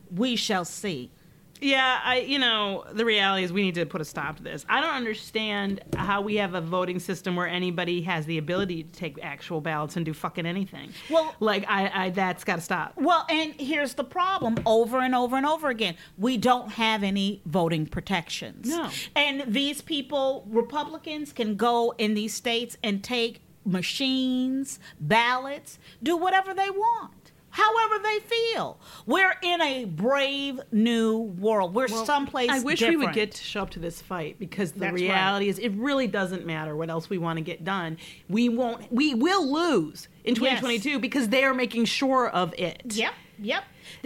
We 0.09 0.35
shall 0.35 0.65
see. 0.65 1.11
Yeah, 1.61 2.01
I 2.03 2.19
you 2.19 2.39
know, 2.39 2.83
the 2.91 3.05
reality 3.05 3.43
is 3.43 3.53
we 3.53 3.61
need 3.61 3.75
to 3.75 3.85
put 3.85 4.01
a 4.01 4.05
stop 4.05 4.37
to 4.37 4.43
this. 4.43 4.65
I 4.67 4.81
don't 4.81 4.93
understand 4.93 5.81
how 5.95 6.21
we 6.21 6.35
have 6.35 6.55
a 6.55 6.61
voting 6.61 6.99
system 6.99 7.35
where 7.35 7.47
anybody 7.47 8.01
has 8.01 8.25
the 8.25 8.37
ability 8.37 8.83
to 8.83 8.91
take 8.91 9.17
actual 9.23 9.61
ballots 9.61 9.95
and 9.95 10.05
do 10.05 10.13
fucking 10.13 10.45
anything. 10.45 10.91
Well- 11.09 11.35
like 11.39 11.65
I, 11.69 12.05
I 12.05 12.09
that's 12.09 12.43
got 12.43 12.57
to 12.57 12.61
stop. 12.61 12.93
Well, 12.97 13.25
and 13.29 13.53
here's 13.53 13.93
the 13.93 14.03
problem 14.03 14.57
over 14.65 14.99
and 14.99 15.15
over 15.15 15.35
and 15.37 15.45
over 15.45 15.69
again. 15.69 15.95
We 16.17 16.37
don't 16.37 16.71
have 16.73 17.03
any 17.03 17.41
voting 17.45 17.85
protections. 17.85 18.67
No. 18.67 18.89
And 19.15 19.43
these 19.47 19.81
people, 19.81 20.45
Republicans, 20.49 21.31
can 21.31 21.55
go 21.55 21.93
in 21.97 22.13
these 22.13 22.33
states 22.33 22.77
and 22.83 23.03
take 23.03 23.41
machines, 23.65 24.79
ballots, 24.99 25.79
do 26.01 26.17
whatever 26.17 26.53
they 26.53 26.69
want. 26.69 27.22
However 27.53 28.01
they 28.01 28.19
feel, 28.21 28.79
we're 29.05 29.35
in 29.43 29.61
a 29.61 29.85
brave 29.85 30.59
new 30.71 31.19
world. 31.19 31.75
We're 31.75 31.87
someplace. 31.87 32.49
I 32.49 32.59
wish 32.63 32.81
we 32.81 32.97
would 32.97 33.13
get 33.13 33.33
to 33.33 33.43
show 33.43 33.61
up 33.61 33.69
to 33.71 33.79
this 33.79 34.01
fight 34.01 34.39
because 34.39 34.71
the 34.71 34.79
That's 34.79 34.93
reality 34.93 35.49
is 35.49 35.59
it 35.59 35.69
really 35.73 36.07
doesn't 36.07 36.47
matter 36.47 36.75
what 36.75 36.89
else 36.89 37.11
we 37.11 37.19
want 37.19 37.37
to 37.37 37.43
get 37.43 37.63
done. 37.63 37.97
We 38.27 38.49
won't. 38.49 38.91
We 38.91 39.13
will 39.13 39.53
lose 39.53 40.07
in 40.23 40.33
2022 40.33 40.97
because 40.97 41.29
they 41.29 41.43
are 41.43 41.53
making 41.53 41.85
sure 41.85 42.27
of 42.27 42.55
it. 42.57 42.81
Yep. 42.85 43.13
Yep. 43.39 43.63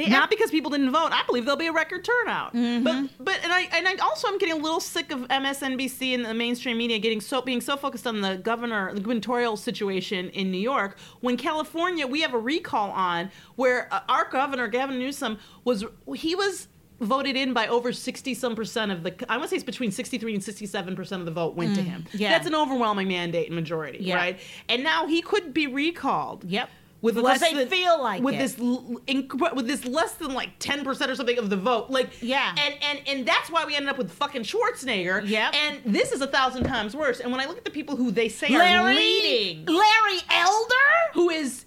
Not 0.09 0.29
because 0.29 0.49
people 0.51 0.71
didn't 0.71 0.91
vote. 0.91 1.09
I 1.11 1.23
believe 1.25 1.45
there'll 1.45 1.57
be 1.57 1.67
a 1.67 1.71
record 1.71 2.03
turnout. 2.03 2.53
Mm-hmm. 2.53 2.83
But 2.83 3.09
but 3.23 3.39
and 3.43 3.53
I 3.53 3.61
and 3.73 3.87
I 3.87 3.95
also 3.97 4.27
I'm 4.27 4.37
getting 4.37 4.55
a 4.55 4.63
little 4.63 4.79
sick 4.79 5.11
of 5.11 5.21
MSNBC 5.21 6.13
and 6.15 6.25
the 6.25 6.33
mainstream 6.33 6.77
media 6.77 6.99
getting 6.99 7.21
so 7.21 7.41
being 7.41 7.61
so 7.61 7.77
focused 7.77 8.07
on 8.07 8.21
the 8.21 8.37
governor 8.37 8.93
the 8.93 8.99
gubernatorial 9.01 9.57
situation 9.57 10.29
in 10.29 10.51
New 10.51 10.57
York 10.59 10.97
when 11.21 11.37
California 11.37 12.07
we 12.07 12.21
have 12.21 12.33
a 12.33 12.39
recall 12.39 12.91
on 12.91 13.29
where 13.55 13.87
uh, 13.93 13.99
our 14.09 14.29
governor 14.29 14.67
Gavin 14.67 14.97
Newsom 14.99 15.37
was 15.63 15.85
he 16.15 16.33
was 16.35 16.67
voted 16.99 17.35
in 17.35 17.53
by 17.53 17.67
over 17.67 17.93
60 17.93 18.33
some 18.33 18.55
percent 18.55 18.91
of 18.91 19.03
the 19.03 19.13
I 19.31 19.37
want 19.37 19.43
to 19.43 19.49
say 19.49 19.55
it's 19.57 19.63
between 19.63 19.91
63 19.91 20.33
and 20.33 20.43
67 20.43 20.95
percent 20.95 21.19
of 21.19 21.25
the 21.25 21.31
vote 21.31 21.55
went 21.55 21.75
to 21.75 21.81
him. 21.81 22.05
Mm, 22.11 22.19
yeah. 22.19 22.29
That's 22.31 22.47
an 22.47 22.55
overwhelming 22.55 23.07
mandate 23.07 23.47
and 23.47 23.55
majority, 23.55 23.99
Yeah. 24.01 24.15
right? 24.15 24.39
And 24.67 24.83
now 24.83 25.05
he 25.05 25.21
could 25.21 25.53
be 25.53 25.67
recalled 25.67 26.43
Yep. 26.45 26.69
With 27.08 27.15
Because 27.15 27.41
less 27.41 27.52
they 27.52 27.54
than, 27.58 27.67
feel 27.70 28.02
like 28.02 28.22
with 28.22 28.36
it. 28.36 28.38
this 28.39 28.56
inc- 28.56 29.56
with 29.56 29.65
this 29.67 29.86
less 29.86 30.13
than 30.13 30.34
like 30.34 30.50
10 30.60 30.84
percent 30.84 31.10
or 31.10 31.15
something 31.15 31.38
of 31.38 31.50
the 31.50 31.56
vote 31.58 31.89
like 31.89 32.10
Yeah. 32.22 32.54
and 32.58 32.76
and 32.82 33.00
and 33.08 33.26
that's 33.28 33.50
why 33.50 33.65
we 33.65 33.76
ended 33.76 33.89
up 33.89 33.98
with 33.98 34.12
fucking 34.12 34.43
Schwarzenegger 34.43 35.22
Yeah, 35.28 35.52
and 35.54 35.82
this 35.86 36.12
is 36.12 36.22
a 36.22 36.28
thousand 36.28 36.65
times 36.65 36.96
worse 36.96 37.20
and 37.20 37.32
when 37.32 37.39
I 37.41 37.46
look 37.46 37.58
at 37.58 37.65
the 37.65 37.72
people 37.72 37.96
who 37.96 38.12
they 38.12 38.30
say 38.30 38.54
are 38.54 38.84
leading 38.93 39.65
Larry 39.65 40.20
Elder. 40.30 40.76
who 41.13 41.30
is 41.30 41.63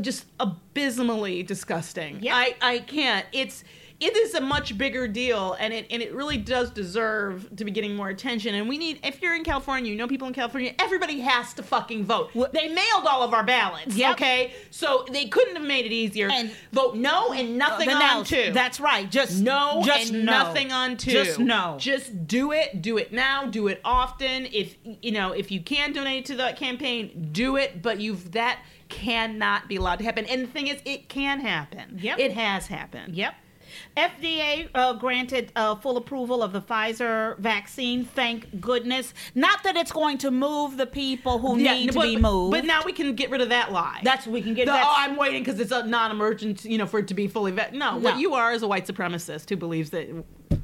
just 0.00 0.26
abysmally 0.40 1.42
disgusting. 1.42 2.18
Yep. 2.22 2.34
I, 2.34 2.54
I 2.60 2.78
can't. 2.80 3.24
It's 3.32 3.64
it 3.98 4.14
is 4.14 4.34
a 4.34 4.40
much 4.40 4.76
bigger 4.76 5.08
deal 5.08 5.56
and 5.58 5.72
it 5.72 5.86
and 5.90 6.02
it 6.02 6.14
really 6.14 6.36
does 6.36 6.70
deserve 6.70 7.48
to 7.56 7.64
be 7.64 7.70
getting 7.70 7.96
more 7.96 8.08
attention. 8.08 8.54
And 8.54 8.68
we 8.68 8.76
need 8.76 9.00
if 9.02 9.22
you're 9.22 9.34
in 9.34 9.42
California, 9.44 9.90
you 9.90 9.96
know 9.96 10.06
people 10.06 10.28
in 10.28 10.34
California, 10.34 10.74
everybody 10.78 11.20
has 11.20 11.54
to 11.54 11.62
fucking 11.62 12.04
vote. 12.04 12.30
They 12.52 12.68
mailed 12.68 13.06
all 13.06 13.22
of 13.22 13.32
our 13.32 13.42
ballots. 13.44 13.96
Yep. 13.96 14.12
Okay? 14.12 14.52
So 14.70 15.06
they 15.10 15.26
couldn't 15.26 15.56
have 15.56 15.64
made 15.64 15.86
it 15.86 15.92
easier. 15.92 16.28
And- 16.30 16.50
vote 16.72 16.96
no 16.96 17.32
and 17.32 17.56
nothing 17.56 17.88
on 17.88 18.02
else. 18.02 18.28
two. 18.28 18.52
That's 18.52 18.80
right. 18.80 19.10
Just 19.10 19.40
no 19.40 19.82
Just 19.84 20.12
and 20.12 20.26
no. 20.26 20.32
nothing 20.32 20.72
on 20.72 20.96
two. 20.98 21.10
Just 21.12 21.38
no. 21.38 21.76
Just 21.78 22.26
do 22.26 22.52
it. 22.52 22.82
Do 22.82 22.98
it 22.98 23.12
now. 23.12 23.46
Do 23.46 23.68
it 23.68 23.80
often. 23.84 24.46
If 24.52 24.76
you 24.84 25.12
know, 25.12 25.32
if 25.32 25.50
you 25.50 25.62
can 25.62 25.92
donate 25.92 26.26
to 26.26 26.36
the 26.36 26.52
campaign, 26.56 27.30
do 27.32 27.56
it. 27.56 27.80
But 27.80 28.00
you've 28.00 28.32
that 28.32 28.60
cannot 28.88 29.68
be 29.68 29.76
allowed 29.76 29.96
to 29.96 30.04
happen. 30.04 30.26
And 30.26 30.42
the 30.42 30.46
thing 30.46 30.68
is, 30.68 30.80
it 30.84 31.08
can 31.08 31.40
happen. 31.40 31.98
Yep. 32.00 32.18
It 32.18 32.32
has 32.32 32.66
happened. 32.66 33.14
Yep. 33.14 33.34
FDA 33.96 34.68
uh, 34.74 34.92
granted 34.94 35.52
uh, 35.56 35.74
full 35.76 35.96
approval 35.96 36.42
of 36.42 36.52
the 36.52 36.60
Pfizer 36.60 37.38
vaccine. 37.38 38.04
Thank 38.04 38.60
goodness. 38.60 39.14
Not 39.34 39.62
that 39.64 39.76
it's 39.76 39.92
going 39.92 40.18
to 40.18 40.30
move 40.30 40.76
the 40.76 40.86
people 40.86 41.38
who 41.38 41.58
Yeah, 41.58 41.74
need 41.74 41.92
to 41.92 42.00
be 42.00 42.16
moved. 42.16 42.52
But 42.52 42.64
now 42.64 42.82
we 42.84 42.92
can 42.92 43.14
get 43.14 43.30
rid 43.30 43.40
of 43.40 43.48
that 43.48 43.72
lie. 43.72 44.00
That's 44.04 44.26
we 44.26 44.42
can 44.42 44.54
get 44.54 44.66
The, 44.66 44.72
that. 44.72 44.84
oh, 44.86 44.94
I'm 44.96 45.16
waiting 45.16 45.42
because 45.42 45.58
it's 45.60 45.72
a 45.72 45.84
non-emergent, 45.84 46.64
you 46.64 46.78
know, 46.78 46.86
for 46.86 46.98
it 47.00 47.08
to 47.08 47.14
be 47.14 47.26
fully 47.28 47.52
vet. 47.52 47.72
No, 47.74 47.96
what 47.96 48.18
you 48.18 48.34
are 48.34 48.52
is 48.52 48.62
a 48.62 48.68
white 48.68 48.86
supremacist 48.86 49.48
who 49.48 49.56
believes 49.56 49.90
that. 49.90 50.08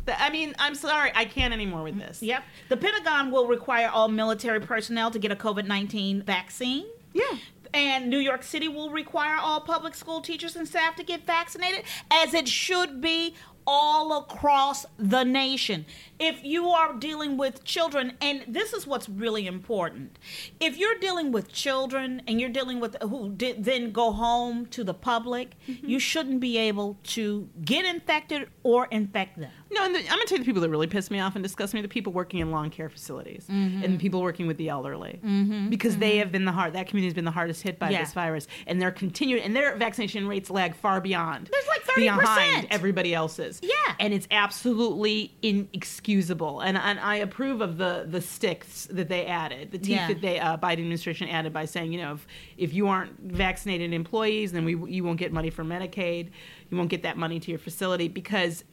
that- 0.05 0.21
I 0.21 0.31
mean, 0.31 0.55
I'm 0.59 0.75
sorry, 0.75 1.11
I 1.15 1.25
can't 1.25 1.55
anymore 1.55 1.83
with 1.85 1.99
this. 1.99 2.23
Yep. 2.23 2.43
The 2.69 2.77
Pentagon 2.77 3.31
will 3.31 3.47
require 3.47 3.89
all 3.89 4.09
military 4.09 4.61
personnel 4.61 5.11
to 5.11 5.19
get 5.19 5.33
a 5.33 5.37
COVID 5.37 5.67
19 5.67 6.23
vaccine. 6.23 6.85
Yeah. 7.15 7.25
And 7.75 8.11
New 8.11 8.19
York 8.19 8.43
City 8.43 8.69
will 8.69 8.91
require 8.91 9.37
all 9.37 9.61
public 9.61 9.95
school 9.95 10.21
teachers 10.21 10.57
and 10.57 10.69
staff 10.69 10.97
to 10.97 11.03
get 11.03 11.27
vaccinated, 11.27 11.85
as 12.11 12.35
it 12.35 12.47
should 12.47 13.01
be 13.01 13.35
all 13.67 14.19
across 14.19 14.85
the 14.99 15.25
nation. 15.25 15.87
If 16.23 16.45
you 16.45 16.69
are 16.69 16.95
dealing 16.95 17.37
with 17.37 17.65
children, 17.65 18.13
and 18.21 18.45
this 18.47 18.73
is 18.73 18.87
what's 18.87 19.09
really 19.09 19.49
important, 19.49 20.21
if 20.61 20.77
you're 20.77 20.99
dealing 21.01 21.33
with 21.33 21.53
children 21.53 22.23
and 22.29 22.41
you're 22.41 22.49
dealing 22.51 22.79
with 22.79 22.97
who 23.03 23.31
did, 23.31 23.65
then 23.65 23.91
go 23.91 24.13
home 24.13 24.67
to 24.67 24.85
the 24.85 24.95
public, 24.95 25.57
mm-hmm. 25.69 25.85
you 25.85 25.99
shouldn't 25.99 26.39
be 26.39 26.59
able 26.59 26.97
to 27.03 27.49
get 27.65 27.85
infected 27.85 28.49
or 28.63 28.87
infect 28.93 29.39
them. 29.39 29.51
No, 29.73 29.85
and 29.85 29.95
the, 29.95 30.01
I'm 30.01 30.07
gonna 30.07 30.27
tell 30.27 30.37
you 30.39 30.45
the 30.45 30.49
people 30.49 30.63
that 30.63 30.69
really 30.69 30.87
piss 30.87 31.11
me 31.11 31.19
off 31.19 31.35
and 31.35 31.43
disgust 31.43 31.75
me: 31.75 31.81
the 31.81 31.89
people 31.89 32.13
working 32.13 32.41
in 32.41 32.51
lawn 32.51 32.71
care 32.71 32.89
facilities 32.89 33.47
Mm-hmm. 33.51 33.83
and 33.83 33.99
people 33.99 34.23
working 34.23 34.47
with 34.47 34.59
the 34.59 34.69
elderly, 34.69 35.19
mm-hmm. 35.25 35.69
because 35.71 35.97
they 35.97 36.13
mm-hmm. 36.13 36.19
have 36.21 36.33
been 36.33 36.45
the 36.45 36.53
hard. 36.53 36.75
That 36.75 36.87
community 36.87 37.09
has 37.09 37.15
been 37.15 37.25
the 37.25 37.31
hardest 37.31 37.63
hit 37.63 37.79
by 37.79 37.91
Yeah. 37.91 38.03
this 38.03 38.13
virus, 38.13 38.47
and 38.67 38.81
they're 38.81 38.93
continuing, 38.93 39.43
and 39.43 39.57
their 39.57 39.75
vaccination 39.77 40.29
rates 40.29 40.51
lag 40.51 40.77
far 40.77 41.01
beyond. 41.01 41.49
There's 41.51 41.67
like 41.69 41.85
30%. 41.85 42.21
behind 42.21 42.67
everybody 42.71 43.15
else's. 43.15 43.61
Yeah. 43.63 43.71
and 43.99 44.15
it's 44.15 44.29
absolutely 44.31 45.35
inexcusable. 45.43 46.12
And 46.21 46.77
and 46.77 46.99
I 47.01 47.17
approve 47.17 47.61
of 47.61 47.79
the 47.79 48.05
the 48.09 48.21
sticks 48.21 48.87
that 48.91 49.09
they 49.09 49.27
added, 49.27 49.71
the 49.73 49.79
teeth 49.79 49.89
Yeah. 49.91 50.09
that 50.09 50.21
they 50.21 50.39
uh, 50.39 50.57
Biden 50.57 50.73
administration 50.81 51.29
added 51.29 51.53
by 51.53 51.65
saying, 51.65 51.93
you 51.93 52.01
know, 52.01 52.15
if 52.15 52.27
if 52.57 52.75
you 52.75 52.89
aren't 52.89 53.19
vaccinated 53.21 53.93
employees, 53.93 54.53
then 54.53 54.65
we 54.65 54.77
you 54.93 55.05
won't 55.05 55.19
get 55.19 55.33
money 55.33 55.51
for 55.51 55.65
Medicaid, 55.65 56.31
you 56.71 56.77
won't 56.77 56.91
get 56.91 57.03
that 57.05 57.17
money 57.17 57.41
to 57.41 57.51
your 57.51 57.59
facility 57.59 58.09
because. 58.09 58.65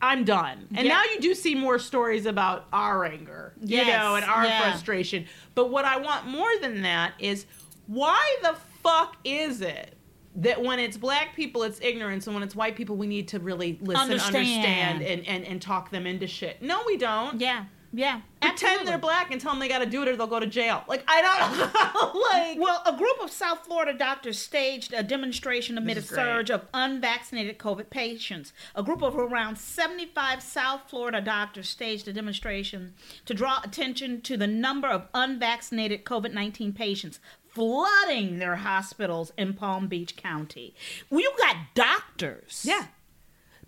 I'm 0.00 0.22
done. 0.22 0.68
And 0.76 0.86
Yeah. 0.86 0.92
now 0.94 1.02
you 1.12 1.18
do 1.20 1.34
see 1.34 1.56
more 1.56 1.76
stories 1.80 2.24
about 2.24 2.66
our 2.72 3.04
anger, 3.04 3.52
you 3.60 3.84
know, 3.84 4.14
and 4.14 4.24
our 4.24 4.44
yeah. 4.44 4.60
frustration. 4.62 5.26
But 5.56 5.70
what 5.70 5.84
I 5.84 5.96
want 5.96 6.28
more 6.28 6.48
than 6.60 6.82
that 6.82 7.14
is 7.18 7.46
why 7.88 8.36
the 8.42 8.54
fuck 8.80 9.16
is 9.24 9.60
it 9.60 9.96
that 10.38 10.62
when 10.62 10.78
it's 10.78 10.96
black 10.96 11.34
people 11.34 11.62
it's 11.62 11.80
ignorance 11.80 12.26
and 12.26 12.34
when 12.34 12.42
it's 12.42 12.56
white 12.56 12.76
people 12.76 12.96
we 12.96 13.06
need 13.06 13.28
to 13.28 13.38
really 13.38 13.78
listen, 13.82 14.02
Understand. 14.12 14.36
understand, 14.36 15.02
and, 15.02 15.26
and, 15.26 15.44
and 15.44 15.60
talk 15.62 15.90
them 15.90 16.06
into 16.06 16.26
shit? 16.26 16.62
No, 16.62 16.82
we 16.86 16.96
don't. 16.96 17.40
Yeah. 17.40 17.64
Yeah. 17.92 18.20
Pretend 18.40 18.62
absolutely. 18.62 18.86
they're 18.86 18.98
black 18.98 19.30
and 19.32 19.40
tell 19.40 19.50
them 19.52 19.60
they 19.60 19.66
got 19.68 19.78
to 19.78 19.86
do 19.86 20.02
it 20.02 20.08
or 20.08 20.14
they'll 20.16 20.26
go 20.26 20.38
to 20.38 20.46
jail. 20.46 20.84
Like 20.86 21.02
I 21.08 21.22
don't 21.22 22.14
like. 22.32 22.58
Well, 22.60 22.82
a 22.86 22.96
group 22.96 23.16
of 23.22 23.30
South 23.30 23.64
Florida 23.64 23.96
doctors 23.96 24.38
staged 24.38 24.92
a 24.92 25.02
demonstration 25.02 25.78
amid 25.78 25.92
a 25.96 26.00
This 26.00 26.04
is 26.04 26.10
great. 26.10 26.22
surge 26.22 26.50
of 26.50 26.66
unvaccinated 26.74 27.58
COVID 27.58 27.88
patients. 27.90 28.52
A 28.74 28.82
group 28.82 29.02
of 29.02 29.16
around 29.16 29.56
75 29.58 30.42
South 30.42 30.82
Florida 30.88 31.20
doctors 31.22 31.68
staged 31.68 32.06
a 32.08 32.12
demonstration 32.12 32.92
to 33.24 33.32
draw 33.34 33.60
attention 33.64 34.20
to 34.20 34.36
the 34.36 34.46
number 34.46 34.88
of 34.88 35.08
unvaccinated 35.14 36.04
COVID 36.04 36.32
19 36.32 36.74
patients 36.74 37.20
flooding 37.58 38.38
their 38.38 38.54
hospitals 38.54 39.32
in 39.36 39.52
Palm 39.52 39.88
Beach 39.88 40.14
County. 40.14 40.76
Well, 41.10 41.20
you 41.20 41.32
got 41.36 41.56
doctors. 41.74 42.64
Yeah. 42.64 42.86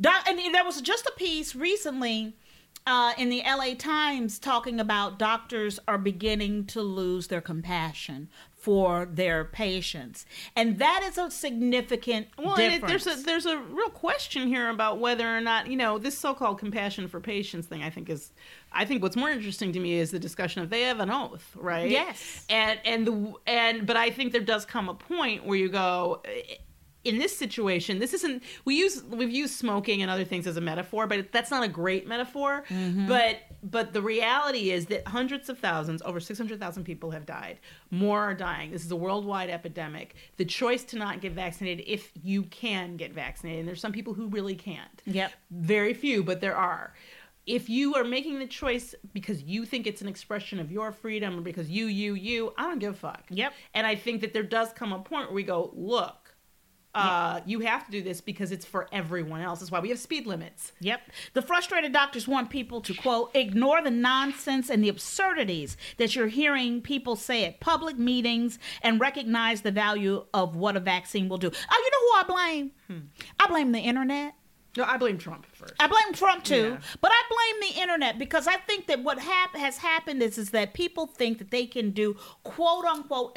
Doc, 0.00 0.28
and 0.28 0.38
there 0.54 0.64
was 0.64 0.80
just 0.80 1.06
a 1.06 1.12
piece 1.16 1.56
recently 1.56 2.36
uh, 2.86 3.14
in 3.18 3.30
the 3.30 3.42
LA 3.44 3.74
Times 3.76 4.38
talking 4.38 4.78
about 4.78 5.18
doctors 5.18 5.80
are 5.88 5.98
beginning 5.98 6.66
to 6.66 6.82
lose 6.82 7.26
their 7.26 7.40
compassion 7.40 8.28
for 8.60 9.06
their 9.06 9.44
patients, 9.46 10.26
and 10.54 10.78
that 10.78 11.02
is 11.02 11.16
a 11.16 11.30
significant 11.30 12.28
Well, 12.36 12.54
and 12.54 12.74
it, 12.74 12.80
difference. 12.82 13.04
there's 13.04 13.20
a 13.20 13.22
there's 13.24 13.46
a 13.46 13.58
real 13.58 13.88
question 13.88 14.46
here 14.46 14.68
about 14.68 14.98
whether 14.98 15.26
or 15.26 15.40
not 15.40 15.68
you 15.68 15.76
know 15.76 15.98
this 15.98 16.18
so-called 16.18 16.58
compassion 16.58 17.08
for 17.08 17.20
patients 17.20 17.66
thing. 17.66 17.82
I 17.82 17.90
think 17.90 18.10
is, 18.10 18.32
I 18.72 18.84
think 18.84 19.02
what's 19.02 19.16
more 19.16 19.30
interesting 19.30 19.72
to 19.72 19.80
me 19.80 19.94
is 19.94 20.10
the 20.10 20.18
discussion 20.18 20.62
of 20.62 20.68
they 20.68 20.82
have 20.82 21.00
an 21.00 21.10
oath, 21.10 21.56
right? 21.56 21.88
Yes. 21.88 22.44
And 22.50 22.78
and 22.84 23.06
the 23.06 23.34
and 23.46 23.86
but 23.86 23.96
I 23.96 24.10
think 24.10 24.32
there 24.32 24.42
does 24.42 24.66
come 24.66 24.88
a 24.88 24.94
point 24.94 25.46
where 25.46 25.58
you 25.58 25.68
go. 25.68 26.22
In 27.02 27.18
this 27.18 27.34
situation, 27.34 27.98
this 27.98 28.12
isn't. 28.12 28.42
We 28.66 28.74
use 28.76 29.02
we've 29.04 29.30
used 29.30 29.54
smoking 29.54 30.02
and 30.02 30.10
other 30.10 30.24
things 30.24 30.46
as 30.46 30.58
a 30.58 30.60
metaphor, 30.60 31.06
but 31.06 31.32
that's 31.32 31.50
not 31.50 31.62
a 31.62 31.68
great 31.68 32.06
metaphor. 32.06 32.62
Mm-hmm. 32.68 33.08
But 33.08 33.38
but 33.62 33.92
the 33.92 34.02
reality 34.02 34.70
is 34.70 34.86
that 34.86 35.06
hundreds 35.06 35.48
of 35.48 35.58
thousands, 35.58 36.02
over 36.02 36.20
six 36.20 36.38
hundred 36.38 36.60
thousand 36.60 36.84
people 36.84 37.10
have 37.10 37.26
died. 37.26 37.58
More 37.90 38.20
are 38.20 38.34
dying. 38.34 38.70
This 38.70 38.84
is 38.84 38.90
a 38.90 38.96
worldwide 38.96 39.50
epidemic. 39.50 40.14
The 40.36 40.44
choice 40.44 40.84
to 40.84 40.96
not 40.96 41.20
get 41.20 41.32
vaccinated, 41.32 41.84
if 41.86 42.10
you 42.22 42.44
can 42.44 42.96
get 42.96 43.12
vaccinated, 43.12 43.60
and 43.60 43.68
there's 43.68 43.80
some 43.80 43.92
people 43.92 44.14
who 44.14 44.28
really 44.28 44.54
can't. 44.54 45.02
Yep. 45.06 45.32
Very 45.50 45.94
few, 45.94 46.22
but 46.22 46.40
there 46.40 46.56
are. 46.56 46.94
If 47.46 47.68
you 47.68 47.94
are 47.94 48.04
making 48.04 48.38
the 48.38 48.46
choice 48.46 48.94
because 49.12 49.42
you 49.42 49.64
think 49.64 49.86
it's 49.86 50.02
an 50.02 50.08
expression 50.08 50.60
of 50.60 50.70
your 50.70 50.92
freedom 50.92 51.38
or 51.38 51.40
because 51.40 51.68
you, 51.70 51.86
you, 51.86 52.14
you, 52.14 52.52
I 52.56 52.64
don't 52.64 52.78
give 52.78 52.92
a 52.92 52.96
fuck. 52.96 53.24
Yep. 53.30 53.54
And 53.74 53.86
I 53.86 53.96
think 53.96 54.20
that 54.20 54.32
there 54.32 54.42
does 54.42 54.72
come 54.72 54.92
a 54.92 54.98
point 54.98 55.28
where 55.28 55.34
we 55.34 55.42
go, 55.42 55.70
look, 55.74 56.19
Uh, 56.92 57.40
you 57.46 57.60
have 57.60 57.84
to 57.86 57.90
do 57.92 58.02
this 58.02 58.20
because 58.20 58.50
it's 58.50 58.64
for 58.64 58.88
everyone 58.90 59.40
else. 59.40 59.60
That's 59.60 59.70
why 59.70 59.78
we 59.78 59.90
have 59.90 59.98
speed 60.00 60.26
limits. 60.26 60.72
Yep. 60.80 61.00
The 61.34 61.42
frustrated 61.42 61.92
doctors 61.92 62.26
want 62.26 62.50
people 62.50 62.80
to, 62.80 62.94
quote, 62.94 63.30
ignore 63.34 63.80
the 63.80 63.92
nonsense 63.92 64.68
and 64.70 64.82
the 64.82 64.88
absurdities 64.88 65.76
that 65.98 66.16
you're 66.16 66.26
hearing 66.26 66.80
people 66.82 67.14
say 67.14 67.44
at 67.44 67.60
public 67.60 67.96
meetings 67.96 68.58
and 68.82 69.00
recognize 69.00 69.60
the 69.60 69.70
value 69.70 70.24
of 70.34 70.56
what 70.56 70.76
a 70.76 70.80
vaccine 70.80 71.28
will 71.28 71.38
do. 71.38 71.48
Oh, 71.70 71.82
you 71.84 71.90
know 71.92 72.00
who 72.00 72.34
I 72.42 72.44
blame? 72.48 72.70
I 73.38 73.46
blame 73.46 73.70
the 73.70 73.78
internet. 73.80 74.34
No, 74.76 74.84
I 74.84 74.96
blame 74.98 75.18
Trump 75.18 75.46
first. 75.52 75.74
I 75.80 75.88
blame 75.88 76.12
Trump 76.12 76.44
too, 76.44 76.70
Yeah. 76.70 76.78
but 77.00 77.10
I 77.12 77.22
blame 77.28 77.72
the 77.72 77.80
internet 77.82 78.18
because 78.18 78.46
I 78.46 78.54
think 78.56 78.86
that 78.86 79.02
what 79.02 79.18
hap- 79.18 79.56
has 79.56 79.78
happened 79.78 80.22
is 80.22 80.38
is 80.38 80.50
that 80.50 80.74
people 80.74 81.06
think 81.08 81.38
that 81.38 81.50
they 81.50 81.66
can 81.66 81.90
do 81.90 82.14
quote 82.44 82.84
unquote 82.84 83.36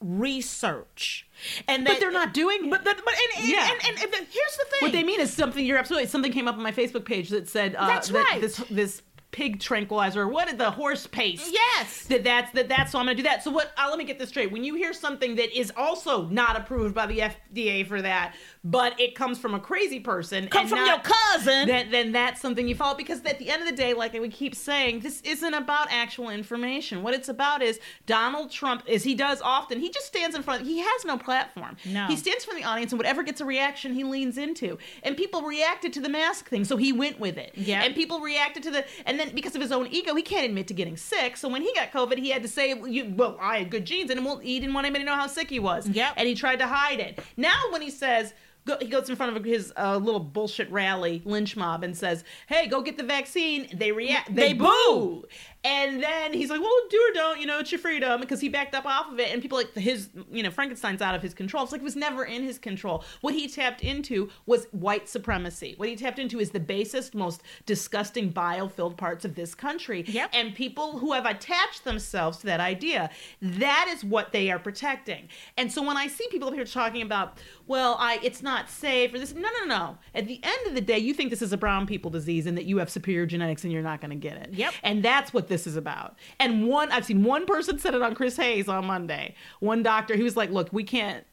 research, 0.00 1.26
and 1.68 1.84
But 1.84 2.00
they're 2.00 2.10
not 2.12 2.34
doing. 2.34 2.70
But 2.70 2.84
but, 2.84 2.96
but 3.04 3.14
and, 3.14 3.42
and, 3.44 3.52
Yeah. 3.52 3.70
and, 3.70 3.80
and, 3.88 4.14
and 4.14 4.26
here's 4.30 4.56
the 4.56 4.64
thing. 4.70 4.78
What 4.82 4.92
they 4.92 5.02
mean 5.04 5.20
is 5.20 5.32
something. 5.32 5.64
You're 5.64 5.78
absolutely. 5.78 6.08
Something 6.08 6.32
came 6.32 6.48
up 6.48 6.56
on 6.56 6.62
my 6.62 6.72
Facebook 6.72 7.04
page 7.04 7.30
that 7.30 7.48
said 7.48 7.74
uh, 7.74 7.86
That's 7.86 8.08
that 8.08 8.26
right. 8.30 8.40
This 8.40 8.56
this 8.70 9.02
pig 9.34 9.58
tranquilizer. 9.58 10.22
or 10.22 10.28
What 10.28 10.46
did 10.48 10.58
the 10.58 10.70
horse 10.70 11.06
paste? 11.08 11.52
Yes. 11.52 12.04
That 12.06 12.22
that's 12.22 12.52
that 12.52 12.68
that's. 12.68 12.92
So 12.92 12.98
I'm 13.00 13.06
gonna 13.06 13.16
do 13.16 13.24
that. 13.24 13.42
So 13.42 13.50
what? 13.50 13.72
Uh, 13.76 13.86
let 13.90 13.98
me 13.98 14.04
get 14.04 14.18
this 14.18 14.28
straight. 14.28 14.52
When 14.52 14.62
you 14.62 14.76
hear 14.76 14.92
something 14.92 15.34
that 15.36 15.56
is 15.58 15.72
also 15.76 16.26
not 16.28 16.56
approved 16.56 16.94
by 16.94 17.06
the 17.06 17.18
FDA 17.18 17.86
for 17.86 18.00
that, 18.00 18.34
but 18.62 18.98
it 19.00 19.14
comes 19.16 19.38
from 19.38 19.54
a 19.54 19.60
crazy 19.60 19.98
person, 20.00 20.46
Come 20.48 20.68
from 20.68 20.78
not- 20.78 20.86
your 20.88 21.14
cousin. 21.14 21.66
then 21.66 21.90
then 21.90 22.12
that's 22.12 22.40
something 22.40 22.68
you 22.68 22.76
follow 22.76 22.96
because 22.96 23.20
at 23.24 23.38
the 23.40 23.50
end 23.50 23.60
of 23.62 23.68
the 23.68 23.74
day, 23.74 23.92
like 23.92 24.12
we 24.12 24.28
keep 24.28 24.54
saying, 24.54 25.00
this 25.00 25.20
isn't 25.22 25.54
about 25.54 25.88
actual 25.90 26.30
information. 26.30 27.02
What 27.02 27.12
it's 27.14 27.28
about 27.28 27.60
is 27.62 27.80
Donald 28.06 28.50
Trump, 28.52 28.84
as 28.88 29.02
he 29.02 29.14
does 29.16 29.40
often, 29.42 29.80
he 29.80 29.90
just 29.90 30.06
stands 30.06 30.36
in 30.36 30.42
front. 30.44 30.64
He 30.64 30.78
has 30.78 31.04
no 31.04 31.18
platform. 31.18 31.76
No. 31.84 32.06
He 32.06 32.14
stands 32.16 32.44
for 32.44 32.54
the 32.54 32.62
audience, 32.64 32.92
and 32.92 32.98
whatever 32.98 33.22
gets 33.24 33.40
a 33.40 33.44
reaction, 33.44 33.94
he 33.94 34.04
leans 34.04 34.38
into. 34.38 34.78
And 35.02 35.16
people 35.16 35.42
reacted 35.42 35.92
to 35.94 36.00
the 36.00 36.08
mask 36.08 36.48
thing, 36.48 36.64
so 36.64 36.76
he 36.76 36.92
went 36.92 37.18
with 37.18 37.36
it. 37.36 37.52
Yeah. 37.56 37.82
And 37.82 37.94
people 37.94 38.20
reacted 38.20 38.62
to 38.64 38.70
the, 38.70 38.84
and 39.06 39.18
then 39.18 39.23
because 39.32 39.54
of 39.54 39.62
his 39.62 39.72
own 39.72 39.86
ego, 39.88 40.14
he 40.14 40.22
can't 40.22 40.44
admit 40.44 40.66
to 40.68 40.74
getting 40.74 40.96
sick. 40.96 41.36
So 41.36 41.48
when 41.48 41.62
he 41.62 41.72
got 41.74 41.92
COVID, 41.92 42.18
he 42.18 42.30
had 42.30 42.42
to 42.42 42.48
say, 42.48 42.74
well, 42.74 42.88
you, 42.88 43.12
"Well, 43.16 43.36
I 43.40 43.58
had 43.58 43.70
good 43.70 43.84
genes," 43.84 44.10
and 44.10 44.20
he 44.42 44.60
didn't 44.60 44.74
want 44.74 44.86
anybody 44.86 45.04
to 45.04 45.10
know 45.10 45.16
how 45.16 45.26
sick 45.26 45.50
he 45.50 45.58
was. 45.58 45.88
Yep. 45.88 46.14
And 46.16 46.28
he 46.28 46.34
tried 46.34 46.58
to 46.60 46.66
hide 46.66 47.00
it. 47.00 47.20
Now 47.36 47.58
when 47.70 47.82
he 47.82 47.90
says. 47.90 48.34
Go, 48.66 48.78
he 48.80 48.86
goes 48.86 49.10
in 49.10 49.16
front 49.16 49.36
of 49.36 49.44
his 49.44 49.72
uh, 49.76 49.98
little 49.98 50.20
bullshit 50.20 50.70
rally, 50.70 51.20
lynch 51.24 51.56
mob, 51.56 51.84
and 51.84 51.96
says, 51.96 52.24
"Hey, 52.46 52.66
go 52.66 52.80
get 52.80 52.96
the 52.96 53.02
vaccine." 53.02 53.68
They 53.74 53.92
react. 53.92 54.34
They, 54.34 54.48
They 54.48 54.52
boo. 54.54 54.64
boo. 54.64 55.24
And 55.64 56.02
then 56.02 56.32
he's 56.32 56.50
like, 56.50 56.60
"Well, 56.60 56.70
do 56.90 57.00
or 57.10 57.14
don't. 57.14 57.40
You 57.40 57.46
know, 57.46 57.58
it's 57.58 57.72
your 57.72 57.78
freedom." 57.78 58.20
Because 58.20 58.40
he 58.40 58.48
backed 58.48 58.74
up 58.74 58.86
off 58.86 59.10
of 59.12 59.18
it, 59.20 59.32
and 59.32 59.42
people 59.42 59.58
like 59.58 59.74
his, 59.74 60.08
you 60.30 60.42
know, 60.42 60.50
Frankenstein's 60.50 61.02
out 61.02 61.14
of 61.14 61.22
his 61.22 61.34
control. 61.34 61.62
It's 61.62 61.72
like 61.72 61.80
it 61.82 61.84
was 61.84 61.96
never 61.96 62.24
in 62.24 62.42
his 62.42 62.58
control. 62.58 63.04
What 63.20 63.34
he 63.34 63.48
tapped 63.48 63.82
into 63.82 64.30
was 64.46 64.66
white 64.72 65.08
supremacy. 65.08 65.74
What 65.76 65.88
he 65.88 65.96
tapped 65.96 66.18
into 66.18 66.40
is 66.40 66.50
the 66.50 66.60
basest, 66.60 67.14
most 67.14 67.42
disgusting, 67.66 68.30
bile-filled 68.30 68.96
parts 68.96 69.24
of 69.24 69.34
this 69.34 69.54
country. 69.54 70.04
Yep. 70.06 70.30
And 70.32 70.54
people 70.54 70.98
who 70.98 71.12
have 71.12 71.26
attached 71.26 71.84
themselves 71.84 72.38
to 72.38 72.46
that 72.46 72.60
idea, 72.60 73.10
that 73.42 73.90
is 73.94 74.04
what 74.04 74.32
they 74.32 74.50
are 74.50 74.58
protecting. 74.58 75.28
And 75.56 75.70
so 75.70 75.82
when 75.82 75.96
I 75.96 76.06
see 76.06 76.26
people 76.30 76.48
up 76.48 76.54
here 76.54 76.64
talking 76.64 77.02
about, 77.02 77.38
well, 77.66 77.96
I 77.98 78.20
it's 78.22 78.42
not 78.42 78.53
safe 78.68 79.12
or 79.14 79.18
this, 79.18 79.34
no, 79.34 79.48
no, 79.60 79.66
no. 79.66 79.98
At 80.14 80.26
the 80.26 80.40
end 80.42 80.66
of 80.66 80.74
the 80.74 80.80
day, 80.80 80.98
you 80.98 81.14
think 81.14 81.30
this 81.30 81.42
is 81.42 81.52
a 81.52 81.56
brown 81.56 81.86
people 81.86 82.10
disease 82.10 82.46
and 82.46 82.56
that 82.56 82.64
you 82.64 82.78
have 82.78 82.90
superior 82.90 83.26
genetics 83.26 83.64
and 83.64 83.72
you're 83.72 83.82
not 83.82 84.00
going 84.00 84.10
to 84.10 84.16
get 84.16 84.36
it. 84.36 84.54
Yep. 84.54 84.74
And 84.82 85.02
that's 85.02 85.32
what 85.32 85.48
this 85.48 85.66
is 85.66 85.76
about. 85.76 86.16
And 86.40 86.66
one, 86.66 86.90
I've 86.92 87.04
seen 87.04 87.24
one 87.24 87.46
person 87.46 87.78
said 87.78 87.94
it 87.94 88.02
on 88.02 88.14
Chris 88.14 88.36
Hayes 88.36 88.68
on 88.68 88.86
Monday. 88.86 89.34
One 89.60 89.82
doctor, 89.82 90.16
he 90.16 90.22
was 90.22 90.36
like, 90.36 90.50
look, 90.50 90.72
we 90.72 90.84
can't. 90.84 91.24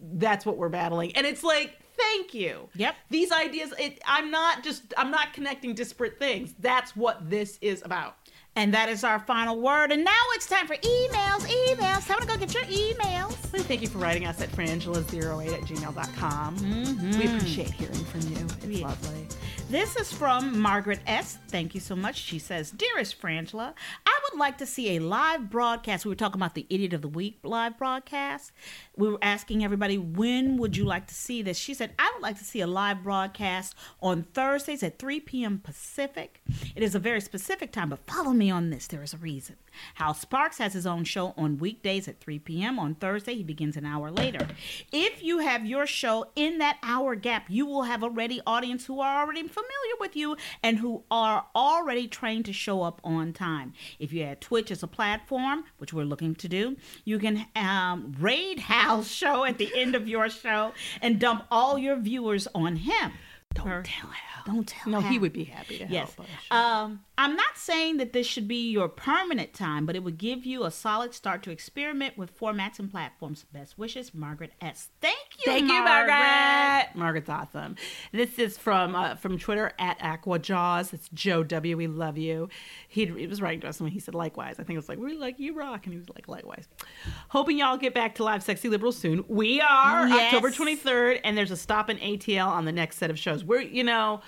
That's 0.00 0.44
what 0.44 0.56
we're 0.58 0.68
battling, 0.68 1.16
and 1.16 1.26
it's 1.26 1.42
like. 1.42 1.78
Thank 1.96 2.34
you. 2.34 2.68
Yep. 2.74 2.96
These 3.08 3.30
ideas, 3.30 3.72
it, 3.78 4.00
I'm 4.04 4.28
not 4.32 4.64
just, 4.64 4.92
I'm 4.96 5.12
not 5.12 5.32
connecting 5.32 5.74
disparate 5.74 6.18
things. 6.18 6.52
That's 6.58 6.96
what 6.96 7.30
this 7.30 7.56
is 7.62 7.82
about. 7.84 8.16
And 8.56 8.72
that 8.74 8.88
is 8.88 9.04
our 9.04 9.18
final 9.18 9.60
word. 9.60 9.90
And 9.92 10.04
now 10.04 10.22
it's 10.32 10.46
time 10.46 10.66
for 10.66 10.76
emails. 10.76 11.46
Emails. 11.46 12.06
Time 12.06 12.20
to 12.20 12.26
go 12.26 12.36
get 12.36 12.54
your 12.54 12.64
emails. 12.64 13.52
Well, 13.52 13.62
Thank 13.62 13.82
you 13.82 13.88
for 13.88 13.98
writing 13.98 14.26
us 14.26 14.40
at 14.40 14.50
frangela08 14.50 15.52
at 15.52 15.60
gmail.com. 15.62 16.58
Mm-hmm. 16.58 17.18
We 17.18 17.26
appreciate 17.26 17.70
hearing 17.70 18.04
from 18.04 18.20
you. 18.20 18.46
It's 18.62 18.80
lovely. 18.82 19.28
This 19.70 19.96
is 19.96 20.12
from 20.12 20.60
Margaret 20.60 21.00
S. 21.06 21.38
Thank 21.48 21.74
you 21.74 21.80
so 21.80 21.96
much. 21.96 22.16
She 22.16 22.38
says, 22.38 22.70
Dearest 22.70 23.20
Frangela, 23.20 23.72
I 24.06 24.13
would 24.34 24.40
like 24.40 24.58
to 24.58 24.66
see 24.66 24.96
a 24.96 24.98
live 24.98 25.48
broadcast. 25.48 26.04
We 26.04 26.08
were 26.08 26.16
talking 26.16 26.40
about 26.40 26.54
the 26.54 26.66
Idiot 26.68 26.92
of 26.92 27.02
the 27.02 27.08
Week 27.08 27.38
live 27.44 27.78
broadcast. 27.78 28.50
We 28.96 29.08
were 29.08 29.18
asking 29.22 29.64
everybody, 29.64 29.96
when 29.96 30.56
would 30.56 30.76
you 30.76 30.84
like 30.84 31.06
to 31.06 31.14
see 31.14 31.40
this? 31.40 31.56
She 31.56 31.72
said, 31.72 31.92
I 32.00 32.10
would 32.12 32.22
like 32.22 32.38
to 32.38 32.44
see 32.44 32.60
a 32.60 32.66
live 32.66 33.04
broadcast 33.04 33.76
on 34.02 34.24
Thursdays 34.24 34.82
at 34.82 34.98
3 34.98 35.20
p.m. 35.20 35.60
Pacific. 35.62 36.42
It 36.74 36.82
is 36.82 36.96
a 36.96 36.98
very 36.98 37.20
specific 37.20 37.70
time, 37.70 37.90
but 37.90 38.04
follow 38.08 38.32
me 38.32 38.50
on 38.50 38.70
this. 38.70 38.88
There 38.88 39.04
is 39.04 39.14
a 39.14 39.18
reason. 39.18 39.54
Hal 39.94 40.14
Sparks 40.14 40.58
has 40.58 40.72
his 40.72 40.86
own 40.86 41.04
show 41.04 41.32
on 41.36 41.58
weekdays 41.58 42.08
at 42.08 42.20
3 42.20 42.40
p.m. 42.40 42.80
On 42.80 42.96
Thursday, 42.96 43.36
he 43.36 43.44
begins 43.44 43.76
an 43.76 43.86
hour 43.86 44.10
later. 44.10 44.48
If 44.92 45.22
you 45.22 45.38
have 45.38 45.64
your 45.64 45.86
show 45.86 46.26
in 46.34 46.58
that 46.58 46.78
hour 46.82 47.14
gap, 47.14 47.46
you 47.48 47.66
will 47.66 47.84
have 47.84 48.02
a 48.02 48.10
ready 48.10 48.40
audience 48.46 48.86
who 48.86 49.00
are 49.00 49.22
already 49.22 49.42
familiar 49.42 49.94
with 50.00 50.16
you 50.16 50.36
and 50.62 50.78
who 50.78 51.04
are 51.08 51.46
already 51.54 52.08
trained 52.08 52.46
to 52.46 52.52
show 52.52 52.82
up 52.82 53.00
on 53.04 53.32
time. 53.32 53.74
If 54.00 54.12
you 54.12 54.23
had 54.24 54.40
Twitch 54.40 54.70
as 54.70 54.82
a 54.82 54.86
platform, 54.86 55.64
which 55.78 55.92
we're 55.92 56.04
looking 56.04 56.34
to 56.36 56.48
do, 56.48 56.76
you 57.04 57.18
can 57.18 57.46
um, 57.56 58.14
raid 58.18 58.58
Hal's 58.58 59.10
show 59.10 59.44
at 59.44 59.58
the 59.58 59.70
end 59.74 59.94
of 59.94 60.08
your 60.08 60.28
show 60.28 60.72
and 61.00 61.18
dump 61.18 61.46
all 61.50 61.78
your 61.78 61.96
viewers 61.96 62.48
on 62.54 62.76
him. 62.76 63.12
Don't 63.54 63.84
tell 63.84 64.10
Hal. 64.10 64.42
Don't 64.46 64.68
tell 64.68 64.84
him. 64.84 64.92
No, 64.92 65.00
he 65.00 65.18
would 65.18 65.32
be 65.32 65.44
happy 65.44 65.78
to 65.78 65.86
Yes. 65.86 66.14
help 66.14 66.28
us. 66.28 66.34
Um, 66.50 67.00
I'm 67.16 67.34
not 67.36 67.56
saying 67.56 67.96
that 67.98 68.12
this 68.12 68.26
should 68.26 68.46
be 68.48 68.70
your 68.70 68.88
permanent 68.88 69.54
time, 69.54 69.86
but 69.86 69.94
it 69.96 70.02
would 70.02 70.18
give 70.18 70.44
you 70.44 70.64
a 70.64 70.70
solid 70.70 71.14
start 71.14 71.42
to 71.44 71.50
experiment 71.50 72.18
with 72.18 72.36
formats 72.38 72.78
and 72.78 72.90
platforms. 72.90 73.44
Best 73.52 73.78
wishes, 73.78 74.12
Margaret 74.12 74.52
S. 74.60 74.88
Thank 75.00 75.16
you, 75.38 75.44
Thank 75.52 75.68
you, 75.70 75.82
Margaret. 75.82 76.12
Margaret. 76.12 76.96
Margaret's 76.96 77.28
awesome. 77.30 77.76
This 78.12 78.38
is 78.38 78.58
from 78.58 78.94
uh, 78.96 79.14
from 79.14 79.38
Twitter 79.38 79.72
at 79.78 79.98
AquaJaws. 80.00 80.92
It's 80.92 81.08
Joe 81.14 81.42
W. 81.44 81.76
We 81.76 81.86
love 81.86 82.18
you. 82.18 82.48
He, 82.88 83.06
he 83.06 83.26
was 83.28 83.40
writing 83.40 83.60
to 83.60 83.68
us 83.68 83.78
and 83.80 83.88
he 83.88 84.00
said 84.00 84.14
likewise. 84.14 84.54
I 84.58 84.64
think 84.64 84.70
it 84.74 84.78
was 84.78 84.88
like 84.88 84.98
we 84.98 85.16
like 85.16 85.38
you 85.38 85.54
rock, 85.54 85.84
and 85.86 85.92
he 85.92 85.98
was 85.98 86.08
like 86.10 86.26
likewise. 86.28 86.66
Hoping 87.28 87.58
y'all 87.58 87.76
get 87.76 87.94
back 87.94 88.16
to 88.16 88.24
live 88.24 88.42
sexy 88.42 88.68
liberals 88.68 88.98
soon. 88.98 89.24
We 89.28 89.60
are 89.60 90.08
Yes. 90.08 90.34
October 90.34 90.50
23rd, 90.50 91.20
and 91.24 91.38
there's 91.38 91.52
a 91.52 91.56
stop 91.56 91.88
in 91.88 91.98
ATL 91.98 92.48
on 92.48 92.64
the 92.64 92.72
next 92.72 92.96
set 92.98 93.10
of 93.10 93.18
shows. 93.18 93.43
We're 93.46 93.60
you 93.62 93.84
know. 93.84 94.20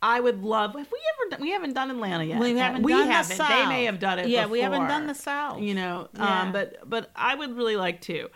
I 0.00 0.20
would 0.20 0.44
love. 0.44 0.76
Have 0.76 0.86
we 0.92 0.98
ever? 1.24 1.30
Done, 1.30 1.40
we 1.40 1.50
haven't 1.50 1.72
done 1.72 1.90
Atlanta 1.90 2.22
yet. 2.22 2.38
We 2.38 2.56
haven't 2.56 2.84
We 2.84 2.92
done 2.92 3.08
the 3.08 3.12
haven't. 3.12 3.36
They 3.38 3.66
may 3.66 3.84
have 3.86 3.98
done 3.98 4.20
it. 4.20 4.28
Yeah, 4.28 4.46
we 4.46 4.60
haven't 4.60 4.86
done 4.86 5.08
the 5.08 5.14
South. 5.14 5.60
You 5.60 5.74
know, 5.74 6.08
Yeah. 6.14 6.42
um, 6.42 6.52
but 6.52 6.88
but 6.88 7.10
I 7.16 7.34
would 7.34 7.56
really 7.56 7.74
like 7.74 8.00
to. 8.02 8.28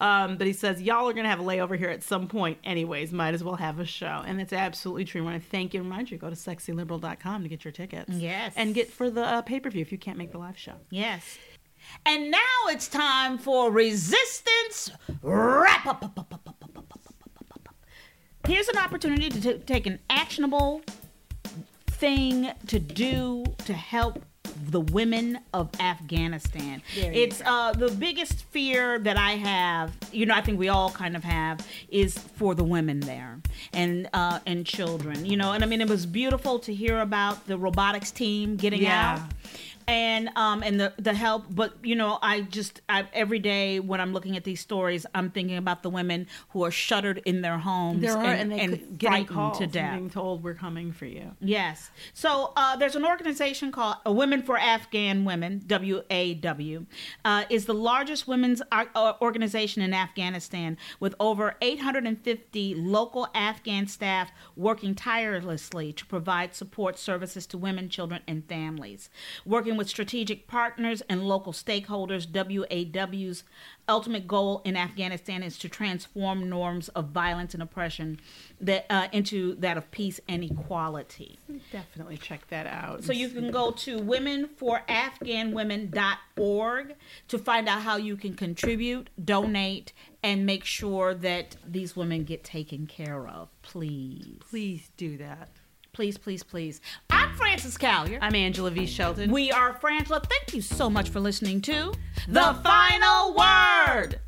Um, 0.00 0.36
but 0.36 0.46
he 0.46 0.52
says 0.52 0.80
y'all 0.80 1.08
are 1.08 1.12
gonna 1.12 1.28
have 1.28 1.40
a 1.40 1.42
layover 1.42 1.76
here 1.76 1.90
at 1.90 2.04
some 2.04 2.28
point, 2.28 2.58
anyways. 2.62 3.12
Might 3.12 3.34
as 3.34 3.42
well 3.42 3.56
have 3.56 3.80
a 3.80 3.84
show, 3.84 4.22
and 4.24 4.40
it's 4.40 4.52
absolutely 4.52 5.04
true. 5.04 5.22
I 5.22 5.24
want 5.24 5.42
to 5.42 5.50
thank 5.50 5.74
you. 5.74 5.80
and 5.80 5.90
Remind 5.90 6.12
you, 6.12 6.16
go 6.16 6.30
to 6.30 6.36
sexyliberal.com 6.36 7.42
to 7.42 7.48
get 7.48 7.64
your 7.64 7.72
tickets. 7.72 8.10
Yes. 8.12 8.52
and 8.56 8.72
get 8.72 8.88
for 8.88 9.10
the 9.10 9.24
uh, 9.24 9.42
pay 9.42 9.58
per 9.58 9.68
view 9.68 9.82
if 9.82 9.90
you 9.90 9.98
can't 9.98 10.16
make 10.16 10.30
the 10.30 10.38
live 10.38 10.56
show. 10.56 10.74
Yes. 10.90 11.38
And 12.06 12.30
now 12.30 12.38
it's 12.68 12.86
time 12.86 13.36
for 13.36 13.68
resistance 13.72 14.92
wrap 15.22 15.86
up. 15.86 16.89
Here's 18.46 18.68
an 18.68 18.78
opportunity 18.78 19.28
to 19.28 19.40
t- 19.40 19.58
take 19.64 19.86
an 19.86 19.98
actionable 20.08 20.82
thing 21.86 22.50
to 22.66 22.78
do 22.78 23.44
to 23.66 23.72
help 23.72 24.24
the 24.70 24.80
women 24.80 25.38
of 25.54 25.70
Afghanistan. 25.80 26.82
It's 26.96 27.40
uh, 27.44 27.72
the 27.72 27.90
biggest 27.90 28.42
fear 28.44 28.98
that 29.00 29.16
I 29.16 29.32
have. 29.32 29.92
You 30.12 30.26
know, 30.26 30.34
I 30.34 30.40
think 30.40 30.58
we 30.58 30.68
all 30.68 30.90
kind 30.90 31.16
of 31.16 31.24
have 31.24 31.66
is 31.88 32.16
for 32.18 32.54
the 32.54 32.64
women 32.64 33.00
there 33.00 33.38
and 33.72 34.08
uh, 34.12 34.40
and 34.46 34.66
children. 34.66 35.24
You 35.24 35.36
know, 35.36 35.52
and 35.52 35.62
I 35.62 35.66
mean, 35.66 35.80
it 35.80 35.88
was 35.88 36.04
beautiful 36.06 36.58
to 36.60 36.74
hear 36.74 37.00
about 37.00 37.46
the 37.46 37.56
robotics 37.58 38.10
team 38.10 38.56
getting 38.56 38.82
Yeah. 38.82 39.18
out 39.22 39.30
and 39.86 40.30
um 40.36 40.62
and 40.62 40.80
the 40.80 40.92
the 40.98 41.14
help 41.14 41.44
but 41.50 41.74
you 41.82 41.94
know 41.94 42.18
i 42.22 42.40
just 42.42 42.80
I, 42.88 43.06
every 43.12 43.38
day 43.38 43.80
when 43.80 44.00
i'm 44.00 44.12
looking 44.12 44.36
at 44.36 44.44
these 44.44 44.60
stories 44.60 45.06
i'm 45.14 45.30
thinking 45.30 45.56
about 45.56 45.82
the 45.82 45.90
women 45.90 46.26
who 46.50 46.64
are 46.64 46.70
shuttered 46.70 47.22
in 47.24 47.42
their 47.42 47.58
homes 47.58 48.02
There 48.02 48.16
are, 48.16 48.24
and, 48.24 48.52
and, 48.52 48.60
and 48.74 48.98
getting 48.98 49.26
frightened 49.26 49.54
to 49.54 49.66
death 49.66 49.94
being 49.94 50.10
told 50.10 50.42
we're 50.42 50.54
coming 50.54 50.92
for 50.92 51.06
you. 51.06 51.32
Yes. 51.40 51.90
So 52.12 52.52
uh, 52.56 52.76
there's 52.76 52.96
an 52.96 53.04
organization 53.04 53.72
called 53.72 53.96
uh, 54.06 54.12
Women 54.12 54.42
for 54.42 54.58
Afghan 54.58 55.24
Women, 55.24 55.62
WAW, 55.68 56.86
uh, 57.24 57.44
is 57.50 57.66
the 57.66 57.74
largest 57.74 58.26
women's 58.26 58.62
uh, 58.72 58.84
uh, 58.94 59.14
organization 59.20 59.82
in 59.82 59.94
Afghanistan 59.94 60.76
with 60.98 61.14
over 61.20 61.56
850 61.60 62.74
local 62.74 63.28
Afghan 63.34 63.86
staff 63.86 64.30
working 64.56 64.94
tirelessly 64.94 65.92
to 65.92 66.06
provide 66.06 66.54
support 66.54 66.98
services 66.98 67.46
to 67.46 67.58
women, 67.58 67.88
children, 67.88 68.22
and 68.26 68.46
families. 68.46 69.10
Working 69.44 69.69
working 69.70 69.78
with 69.78 69.88
strategic 69.88 70.48
partners 70.48 71.00
and 71.08 71.22
local 71.22 71.52
stakeholders. 71.52 72.26
WAW's 72.26 73.44
ultimate 73.88 74.26
goal 74.26 74.62
in 74.64 74.76
Afghanistan 74.76 75.44
is 75.44 75.56
to 75.58 75.68
transform 75.68 76.48
norms 76.48 76.88
of 76.88 77.10
violence 77.10 77.54
and 77.54 77.62
oppression 77.62 78.18
that 78.60 78.84
uh, 78.90 79.06
into 79.12 79.54
that 79.56 79.76
of 79.76 79.88
peace 79.92 80.18
and 80.28 80.42
equality. 80.42 81.38
Definitely 81.70 82.16
check 82.16 82.48
that 82.48 82.66
out. 82.66 83.04
So 83.04 83.12
you 83.12 83.28
can 83.28 83.52
go 83.52 83.70
to 83.70 83.98
womenforafghanwomen.org 83.98 86.94
to 87.28 87.38
find 87.38 87.68
out 87.68 87.82
how 87.82 87.96
you 87.96 88.16
can 88.16 88.34
contribute, 88.34 89.08
donate, 89.24 89.92
and 90.20 90.44
make 90.44 90.64
sure 90.64 91.14
that 91.14 91.54
these 91.64 91.94
women 91.94 92.24
get 92.24 92.42
taken 92.42 92.88
care 92.88 93.28
of. 93.28 93.50
Please. 93.62 94.38
please 94.40 94.90
do 94.96 95.16
that. 95.18 95.59
Please, 95.92 96.16
please, 96.16 96.42
please. 96.42 96.80
I'm 97.10 97.34
Frances 97.34 97.76
Callier. 97.76 98.18
I'm 98.22 98.34
Angela 98.34 98.70
V. 98.70 98.86
Shelton. 98.86 99.30
We 99.30 99.50
are 99.50 99.74
Frangela. 99.74 100.24
Thank 100.24 100.54
you 100.54 100.62
so 100.62 100.88
much 100.88 101.08
for 101.08 101.20
listening 101.20 101.60
to 101.62 101.92
The 102.28 102.56
Final 102.62 103.34
Word. 103.34 104.20